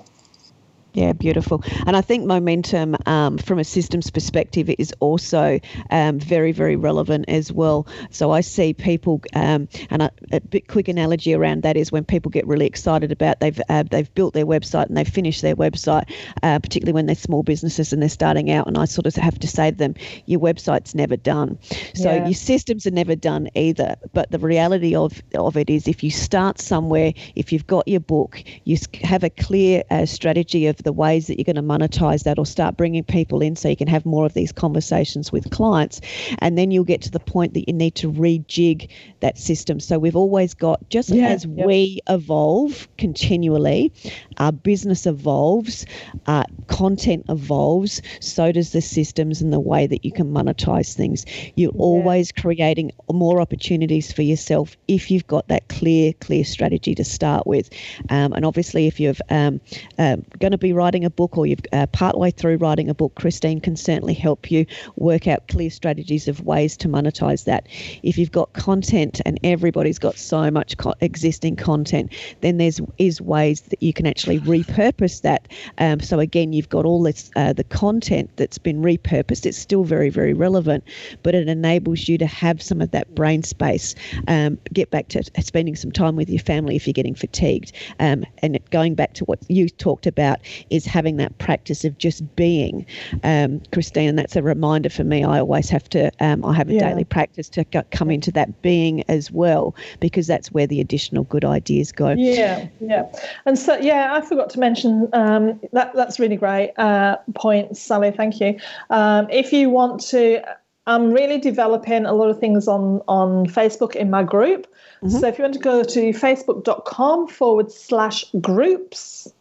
Yeah, 0.93 1.13
beautiful. 1.13 1.63
And 1.87 1.95
I 1.95 2.01
think 2.01 2.25
momentum 2.25 2.97
um, 3.05 3.37
from 3.37 3.59
a 3.59 3.63
systems 3.63 4.09
perspective 4.09 4.69
is 4.77 4.93
also 4.99 5.59
um, 5.89 6.19
very, 6.19 6.51
very 6.51 6.75
relevant 6.75 7.25
as 7.29 7.49
well. 7.49 7.87
So 8.09 8.31
I 8.31 8.41
see 8.41 8.73
people, 8.73 9.21
um, 9.33 9.69
and 9.89 10.01
a, 10.01 10.11
a 10.33 10.41
bit 10.41 10.67
quick 10.67 10.89
analogy 10.89 11.33
around 11.33 11.63
that 11.63 11.77
is 11.77 11.93
when 11.93 12.03
people 12.03 12.29
get 12.29 12.45
really 12.45 12.65
excited 12.65 13.09
about 13.09 13.39
they've 13.39 13.59
uh, 13.69 13.83
they've 13.89 14.13
built 14.15 14.33
their 14.33 14.45
website 14.45 14.87
and 14.87 14.97
they've 14.97 15.07
finished 15.07 15.41
their 15.41 15.55
website, 15.55 16.11
uh, 16.43 16.59
particularly 16.59 16.93
when 16.93 17.05
they're 17.05 17.15
small 17.15 17.41
businesses 17.41 17.93
and 17.93 18.01
they're 18.01 18.09
starting 18.09 18.51
out. 18.51 18.67
And 18.67 18.77
I 18.77 18.83
sort 18.83 19.05
of 19.07 19.15
have 19.15 19.39
to 19.39 19.47
say 19.47 19.71
to 19.71 19.77
them, 19.77 19.95
your 20.25 20.41
website's 20.41 20.93
never 20.93 21.15
done. 21.15 21.57
So 21.95 22.13
Yeah. 22.13 22.25
your 22.25 22.33
systems 22.33 22.85
are 22.85 22.91
never 22.91 23.15
done 23.15 23.47
either. 23.55 23.95
But 24.11 24.29
the 24.31 24.39
reality 24.39 24.93
of 24.93 25.21
of 25.35 25.55
it 25.55 25.69
is, 25.69 25.87
if 25.87 26.03
you 26.03 26.11
start 26.11 26.59
somewhere, 26.59 27.13
if 27.35 27.53
you've 27.53 27.67
got 27.67 27.87
your 27.87 28.01
book, 28.01 28.43
you 28.65 28.77
have 29.03 29.23
a 29.23 29.29
clear 29.29 29.83
uh, 29.89 30.05
strategy 30.05 30.67
of 30.67 30.80
of 30.81 30.83
the 30.83 30.91
ways 30.93 31.27
that 31.27 31.37
you're 31.37 31.45
going 31.45 31.55
to 31.55 31.61
monetize 31.61 32.23
that 32.23 32.37
or 32.37 32.45
start 32.45 32.75
bringing 32.75 33.03
people 33.03 33.41
in 33.41 33.55
so 33.55 33.69
you 33.69 33.75
can 33.75 33.87
have 33.87 34.05
more 34.05 34.25
of 34.25 34.33
these 34.33 34.51
conversations 34.51 35.31
with 35.31 35.49
clients. 35.51 36.01
And 36.39 36.57
then 36.57 36.71
you'll 36.71 36.83
get 36.83 37.01
to 37.03 37.11
the 37.11 37.19
point 37.19 37.53
that 37.53 37.67
you 37.67 37.73
need 37.73 37.95
to 37.95 38.11
rejig 38.11 38.89
that 39.21 39.37
system. 39.37 39.79
So 39.79 39.99
we've 39.99 40.15
always 40.15 40.53
got, 40.53 40.87
just 40.89 41.09
yeah, 41.09 41.27
as 41.27 41.47
we 41.47 41.99
evolve 42.09 42.87
continually, 42.97 43.91
our 44.37 44.51
business 44.51 45.05
evolves, 45.05 45.85
uh, 46.25 46.43
content 46.67 47.25
evolves, 47.29 48.01
so 48.19 48.51
does 48.51 48.71
the 48.71 48.81
systems 48.81 49.41
and 49.41 49.53
the 49.53 49.59
way 49.59 49.87
that 49.87 50.03
you 50.03 50.11
can 50.11 50.31
monetize 50.33 50.95
things. 50.95 51.25
You're 51.55 51.71
yeah. 51.73 51.81
always 51.81 52.31
creating 52.31 52.91
more 53.11 53.39
opportunities 53.39 54.11
for 54.11 54.23
yourself 54.23 54.75
if 54.87 55.11
you've 55.11 55.27
got 55.27 55.47
that 55.49 55.67
clear, 55.69 56.13
clear 56.13 56.43
strategy 56.43 56.95
to 56.95 57.03
start 57.03 57.45
with. 57.45 57.69
Um, 58.09 58.33
and 58.33 58.45
obviously, 58.45 58.87
if 58.87 58.99
you're 58.99 59.13
um, 59.29 59.61
uh, 59.99 60.17
going 60.39 60.51
to 60.51 60.57
be 60.57 60.70
writing 60.73 61.05
a 61.05 61.09
book 61.09 61.37
or 61.37 61.45
you've 61.45 61.59
uh, 61.73 61.87
partway 61.87 62.31
through 62.31 62.57
writing 62.57 62.89
a 62.89 62.93
book, 62.93 63.15
Christine 63.15 63.59
can 63.59 63.75
certainly 63.75 64.13
help 64.13 64.51
you 64.51 64.65
work 64.95 65.27
out 65.27 65.47
clear 65.47 65.69
strategies 65.69 66.27
of 66.27 66.41
ways 66.45 66.77
to 66.77 66.87
monetize 66.87 67.45
that. 67.45 67.67
If 68.03 68.17
you've 68.17 68.31
got 68.31 68.53
content 68.53 69.21
and 69.25 69.39
everybody's 69.43 69.99
got 69.99 70.17
so 70.17 70.49
much 70.51 70.77
co- 70.77 70.93
existing 71.01 71.55
content, 71.55 72.13
then 72.41 72.57
there's 72.57 72.79
is 72.97 73.21
ways 73.21 73.61
that 73.61 73.81
you 73.81 73.93
can 73.93 74.05
actually 74.05 74.39
repurpose 74.39 75.21
that. 75.21 75.47
Um, 75.77 75.99
so 75.99 76.19
again, 76.19 76.53
you've 76.53 76.69
got 76.69 76.85
all 76.85 77.03
this 77.03 77.31
uh, 77.35 77.53
the 77.53 77.63
content 77.63 78.29
that's 78.35 78.57
been 78.57 78.81
repurposed. 78.81 79.45
It's 79.45 79.57
still 79.57 79.83
very 79.83 80.09
very 80.09 80.33
relevant, 80.33 80.83
but 81.23 81.35
it 81.35 81.47
enables 81.47 82.07
you 82.07 82.17
to 82.17 82.27
have 82.27 82.61
some 82.61 82.81
of 82.81 82.91
that 82.91 83.13
brain 83.15 83.43
space. 83.43 83.95
Um, 84.27 84.57
get 84.73 84.91
back 84.91 85.07
to 85.09 85.23
spending 85.41 85.75
some 85.75 85.91
time 85.91 86.15
with 86.15 86.29
your 86.29 86.39
family 86.39 86.75
if 86.75 86.87
you're 86.87 86.93
getting 86.93 87.15
fatigued. 87.15 87.71
Um, 87.99 88.25
and 88.39 88.59
going 88.69 88.95
back 88.95 89.13
to 89.13 89.25
what 89.25 89.39
you 89.49 89.69
talked 89.69 90.07
about 90.07 90.39
is 90.69 90.85
having 90.85 91.17
that 91.17 91.37
practice 91.37 91.83
of 91.85 91.97
just 91.97 92.35
being, 92.35 92.85
um, 93.23 93.61
Christine. 93.71 94.09
And 94.09 94.19
that's 94.19 94.35
a 94.35 94.43
reminder 94.43 94.89
for 94.89 95.03
me. 95.03 95.23
I 95.23 95.39
always 95.39 95.69
have 95.69 95.87
to. 95.89 96.11
Um, 96.19 96.45
I 96.45 96.53
have 96.53 96.69
a 96.69 96.73
yeah. 96.73 96.89
daily 96.89 97.03
practice 97.03 97.49
to 97.49 97.63
come 97.65 98.11
into 98.11 98.31
that 98.31 98.61
being 98.61 99.03
as 99.09 99.31
well 99.31 99.75
because 99.99 100.27
that's 100.27 100.51
where 100.51 100.67
the 100.67 100.79
additional 100.81 101.23
good 101.25 101.45
ideas 101.45 101.91
go. 101.91 102.11
Yeah, 102.11 102.67
yeah. 102.79 103.11
And 103.45 103.57
so 103.57 103.77
yeah, 103.77 104.13
I 104.13 104.21
forgot 104.21 104.49
to 104.51 104.59
mention 104.59 105.09
um, 105.13 105.59
that. 105.73 105.93
That's 105.93 106.19
really 106.19 106.37
great 106.37 106.73
uh, 106.77 107.17
point, 107.35 107.77
Sally. 107.77 108.11
Thank 108.11 108.39
you. 108.39 108.59
Um, 108.89 109.27
if 109.29 109.51
you 109.51 109.69
want 109.69 110.01
to 110.07 110.41
I'm 110.87 111.11
really 111.11 111.37
developing 111.37 112.05
a 112.05 112.13
lot 112.13 112.29
of 112.29 112.39
things 112.39 112.67
on, 112.67 113.01
on 113.07 113.45
Facebook 113.45 113.95
in 113.95 114.09
my 114.09 114.23
group. 114.23 114.67
Mm-hmm. 115.03 115.19
So 115.19 115.27
if 115.27 115.37
you 115.37 115.43
want 115.43 115.53
to 115.53 115.59
go 115.59 115.83
to 115.83 115.99
facebook.com 116.11 117.27
forward 117.27 117.71
slash 117.71 118.25
groups 118.41 119.31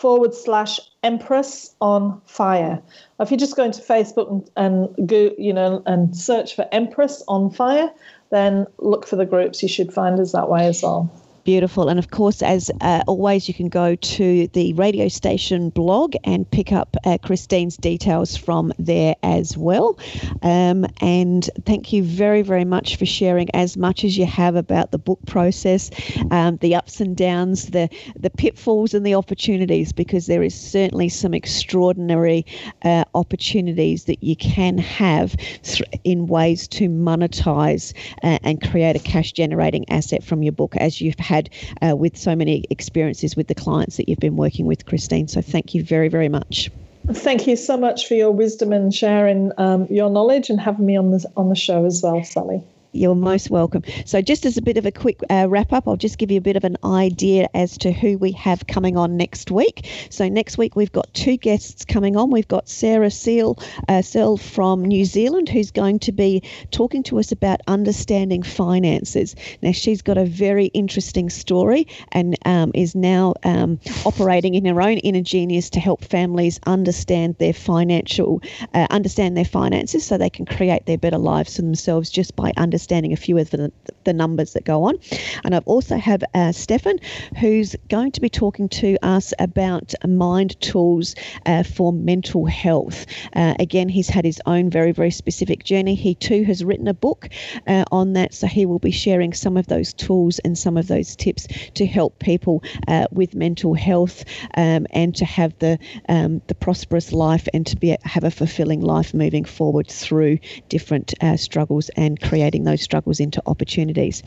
forward 0.00 0.32
slash 0.32 0.80
Empress 1.02 1.74
on 1.82 2.22
Fire. 2.24 2.80
If 3.20 3.30
you 3.30 3.36
just 3.36 3.54
go 3.54 3.64
into 3.64 3.82
Facebook 3.82 4.30
and, 4.30 4.50
and 4.56 5.08
go, 5.08 5.30
you 5.36 5.52
know, 5.52 5.82
and 5.84 6.16
search 6.16 6.56
for 6.56 6.66
Empress 6.72 7.22
on 7.28 7.50
Fire, 7.50 7.90
then 8.30 8.66
look 8.78 9.06
for 9.06 9.16
the 9.16 9.26
groups. 9.26 9.62
You 9.62 9.68
should 9.68 9.92
find 9.92 10.18
us 10.18 10.32
that 10.32 10.48
way 10.48 10.66
as 10.66 10.82
well. 10.82 11.10
Beautiful. 11.44 11.88
And 11.88 11.98
of 11.98 12.10
course, 12.10 12.42
as 12.42 12.70
uh, 12.82 13.02
always, 13.06 13.48
you 13.48 13.54
can 13.54 13.70
go 13.70 13.94
to 13.94 14.46
the 14.48 14.74
radio 14.74 15.08
station 15.08 15.70
blog 15.70 16.14
and 16.22 16.48
pick 16.50 16.70
up 16.70 16.96
uh, 17.04 17.16
Christine's 17.22 17.78
details 17.78 18.36
from 18.36 18.74
there 18.78 19.16
as 19.22 19.56
well. 19.56 19.98
Um, 20.42 20.84
and 21.00 21.48
thank 21.64 21.94
you 21.94 22.02
very, 22.02 22.42
very 22.42 22.66
much 22.66 22.96
for 22.96 23.06
sharing 23.06 23.48
as 23.54 23.78
much 23.78 24.04
as 24.04 24.18
you 24.18 24.26
have 24.26 24.54
about 24.54 24.90
the 24.90 24.98
book 24.98 25.18
process, 25.26 25.90
um, 26.30 26.58
the 26.58 26.74
ups 26.74 27.00
and 27.00 27.16
downs, 27.16 27.70
the, 27.70 27.88
the 28.18 28.30
pitfalls 28.30 28.92
and 28.92 29.06
the 29.06 29.14
opportunities, 29.14 29.92
because 29.92 30.26
there 30.26 30.42
is 30.42 30.54
certainly 30.54 31.08
some 31.08 31.32
extraordinary 31.32 32.44
uh, 32.84 33.04
opportunities 33.14 34.04
that 34.04 34.22
you 34.22 34.36
can 34.36 34.76
have 34.76 35.34
th- 35.62 35.82
in 36.04 36.26
ways 36.26 36.68
to 36.68 36.90
monetize 36.90 37.94
uh, 38.22 38.38
and 38.42 38.60
create 38.60 38.94
a 38.94 39.00
cash 39.00 39.32
generating 39.32 39.88
asset 39.88 40.22
from 40.22 40.42
your 40.42 40.52
book 40.52 40.76
as 40.76 41.00
you've 41.00 41.18
had 41.30 41.48
uh, 41.80 41.94
with 41.96 42.16
so 42.16 42.34
many 42.34 42.64
experiences 42.70 43.36
with 43.36 43.46
the 43.46 43.54
clients 43.54 43.96
that 43.96 44.08
you've 44.08 44.18
been 44.18 44.36
working 44.36 44.66
with, 44.66 44.84
Christine. 44.84 45.28
So 45.28 45.40
thank 45.40 45.74
you 45.74 45.82
very, 45.82 46.08
very 46.08 46.28
much. 46.28 46.70
Thank 47.12 47.46
you 47.46 47.56
so 47.56 47.76
much 47.76 48.06
for 48.06 48.14
your 48.14 48.30
wisdom 48.30 48.72
and 48.72 48.92
sharing 48.92 49.52
um, 49.56 49.86
your 49.90 50.10
knowledge 50.10 50.50
and 50.50 50.60
having 50.60 50.86
me 50.86 50.96
on 50.96 51.10
the 51.12 51.24
on 51.36 51.48
the 51.48 51.54
show 51.54 51.86
as 51.86 52.02
well, 52.02 52.22
Sally. 52.24 52.62
You're 52.92 53.14
most 53.14 53.50
welcome. 53.50 53.84
So, 54.04 54.20
just 54.20 54.44
as 54.44 54.56
a 54.56 54.62
bit 54.62 54.76
of 54.76 54.84
a 54.84 54.90
quick 54.90 55.20
uh, 55.30 55.46
wrap 55.48 55.72
up, 55.72 55.86
I'll 55.86 55.96
just 55.96 56.18
give 56.18 56.32
you 56.32 56.38
a 56.38 56.40
bit 56.40 56.56
of 56.56 56.64
an 56.64 56.76
idea 56.82 57.48
as 57.54 57.78
to 57.78 57.92
who 57.92 58.18
we 58.18 58.32
have 58.32 58.66
coming 58.66 58.96
on 58.96 59.16
next 59.16 59.52
week. 59.52 59.88
So, 60.10 60.28
next 60.28 60.58
week 60.58 60.74
we've 60.74 60.90
got 60.90 61.12
two 61.14 61.36
guests 61.36 61.84
coming 61.84 62.16
on. 62.16 62.32
We've 62.32 62.48
got 62.48 62.68
Sarah 62.68 63.12
Seal, 63.12 63.56
uh, 63.88 64.02
Seal 64.02 64.36
from 64.36 64.84
New 64.84 65.04
Zealand, 65.04 65.48
who's 65.48 65.70
going 65.70 66.00
to 66.00 66.10
be 66.10 66.42
talking 66.72 67.04
to 67.04 67.20
us 67.20 67.30
about 67.30 67.60
understanding 67.68 68.42
finances. 68.42 69.36
Now, 69.62 69.70
she's 69.70 70.02
got 70.02 70.18
a 70.18 70.24
very 70.24 70.66
interesting 70.66 71.30
story 71.30 71.86
and 72.10 72.36
um, 72.44 72.72
is 72.74 72.96
now 72.96 73.34
um, 73.44 73.78
operating 74.04 74.54
in 74.54 74.64
her 74.64 74.82
own 74.82 74.98
inner 74.98 75.22
genius 75.22 75.70
to 75.70 75.80
help 75.80 76.04
families 76.04 76.58
understand 76.66 77.36
their 77.38 77.52
financial, 77.52 78.42
uh, 78.74 78.88
understand 78.90 79.36
their 79.36 79.44
finances, 79.44 80.04
so 80.04 80.18
they 80.18 80.30
can 80.30 80.44
create 80.44 80.86
their 80.86 80.98
better 80.98 81.18
lives 81.18 81.54
for 81.54 81.62
themselves 81.62 82.10
just 82.10 82.34
by 82.34 82.52
understanding 82.56 82.79
understanding 82.80 83.12
a 83.12 83.16
few 83.16 83.36
of 83.36 83.50
the, 83.50 83.70
the 84.04 84.12
numbers 84.14 84.54
that 84.54 84.64
go 84.64 84.84
on. 84.84 84.98
And 85.44 85.54
I've 85.54 85.66
also 85.66 85.98
have 85.98 86.22
uh, 86.32 86.50
Stefan, 86.50 86.98
who's 87.38 87.76
going 87.88 88.10
to 88.12 88.22
be 88.22 88.30
talking 88.30 88.70
to 88.70 88.96
us 89.02 89.34
about 89.38 89.92
mind 90.08 90.58
tools 90.62 91.14
uh, 91.44 91.62
for 91.62 91.92
mental 91.92 92.46
health. 92.46 93.04
Uh, 93.36 93.54
again, 93.58 93.90
he's 93.90 94.08
had 94.08 94.24
his 94.24 94.40
own 94.46 94.70
very, 94.70 94.92
very 94.92 95.10
specific 95.10 95.62
journey. 95.62 95.94
He 95.94 96.14
too 96.14 96.42
has 96.44 96.64
written 96.64 96.88
a 96.88 96.94
book 96.94 97.28
uh, 97.66 97.84
on 97.92 98.14
that, 98.14 98.32
so 98.32 98.46
he 98.46 98.64
will 98.64 98.78
be 98.78 98.90
sharing 98.90 99.34
some 99.34 99.58
of 99.58 99.66
those 99.66 99.92
tools 99.92 100.38
and 100.38 100.56
some 100.56 100.78
of 100.78 100.88
those 100.88 101.14
tips 101.16 101.48
to 101.74 101.84
help 101.84 102.18
people 102.18 102.62
uh, 102.88 103.08
with 103.10 103.34
mental 103.34 103.74
health 103.74 104.24
um, 104.56 104.86
and 104.92 105.14
to 105.16 105.26
have 105.26 105.52
the 105.58 105.78
um, 106.08 106.40
the 106.46 106.54
prosperous 106.54 107.12
life 107.12 107.46
and 107.52 107.66
to 107.66 107.76
be 107.76 107.94
have 108.04 108.24
a 108.24 108.30
fulfilling 108.30 108.80
life 108.80 109.12
moving 109.12 109.44
forward 109.44 109.86
through 109.86 110.38
different 110.70 111.12
uh, 111.20 111.36
struggles 111.36 111.90
and 111.96 112.20
creating 112.22 112.64
those 112.70 112.82
struggles 112.82 113.20
into 113.20 113.42
opportunities. 113.46 114.22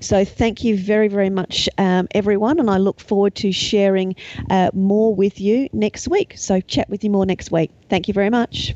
So 0.00 0.24
thank 0.24 0.62
you 0.64 0.76
very, 0.76 1.08
very 1.08 1.30
much, 1.30 1.68
um, 1.78 2.08
everyone, 2.12 2.60
and 2.60 2.70
I 2.70 2.78
look 2.78 3.00
forward 3.00 3.34
to 3.36 3.52
sharing 3.52 4.14
uh, 4.50 4.70
more 4.74 5.14
with 5.14 5.40
you 5.40 5.68
next 5.72 6.08
week. 6.08 6.34
So 6.36 6.60
chat 6.60 6.88
with 6.90 7.02
you 7.02 7.10
more 7.10 7.26
next 7.26 7.50
week. 7.50 7.70
Thank 7.88 8.08
you 8.08 8.14
very 8.14 8.30
much. 8.30 8.74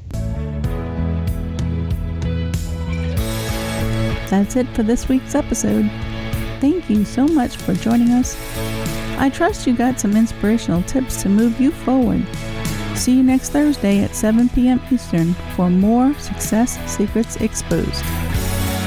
That's 4.31 4.55
it 4.55 4.68
for 4.77 4.85
this 4.85 5.09
week's 5.09 5.35
episode. 5.35 5.91
Thank 6.61 6.89
you 6.89 7.05
so 7.05 7.27
much 7.27 7.57
for 7.57 7.75
joining 7.75 8.11
us. 8.11 8.37
I 9.18 9.29
trust 9.29 9.66
you 9.66 9.77
got 9.77 9.99
some 9.99 10.16
inspirational 10.16 10.83
tips 10.85 11.21
to 11.23 11.29
move 11.29 11.61
you 11.61 11.73
forward. 11.73 12.25
See 12.95 13.16
you 13.16 13.23
next 13.23 13.51
Thursday 13.51 14.03
at 14.05 14.14
7 14.14 14.49
p.m. 14.51 14.81
Eastern 14.91 15.35
for 15.57 15.68
more 15.68 16.14
Success 16.14 16.79
Secrets 16.91 17.37
Exposed. 17.37 18.05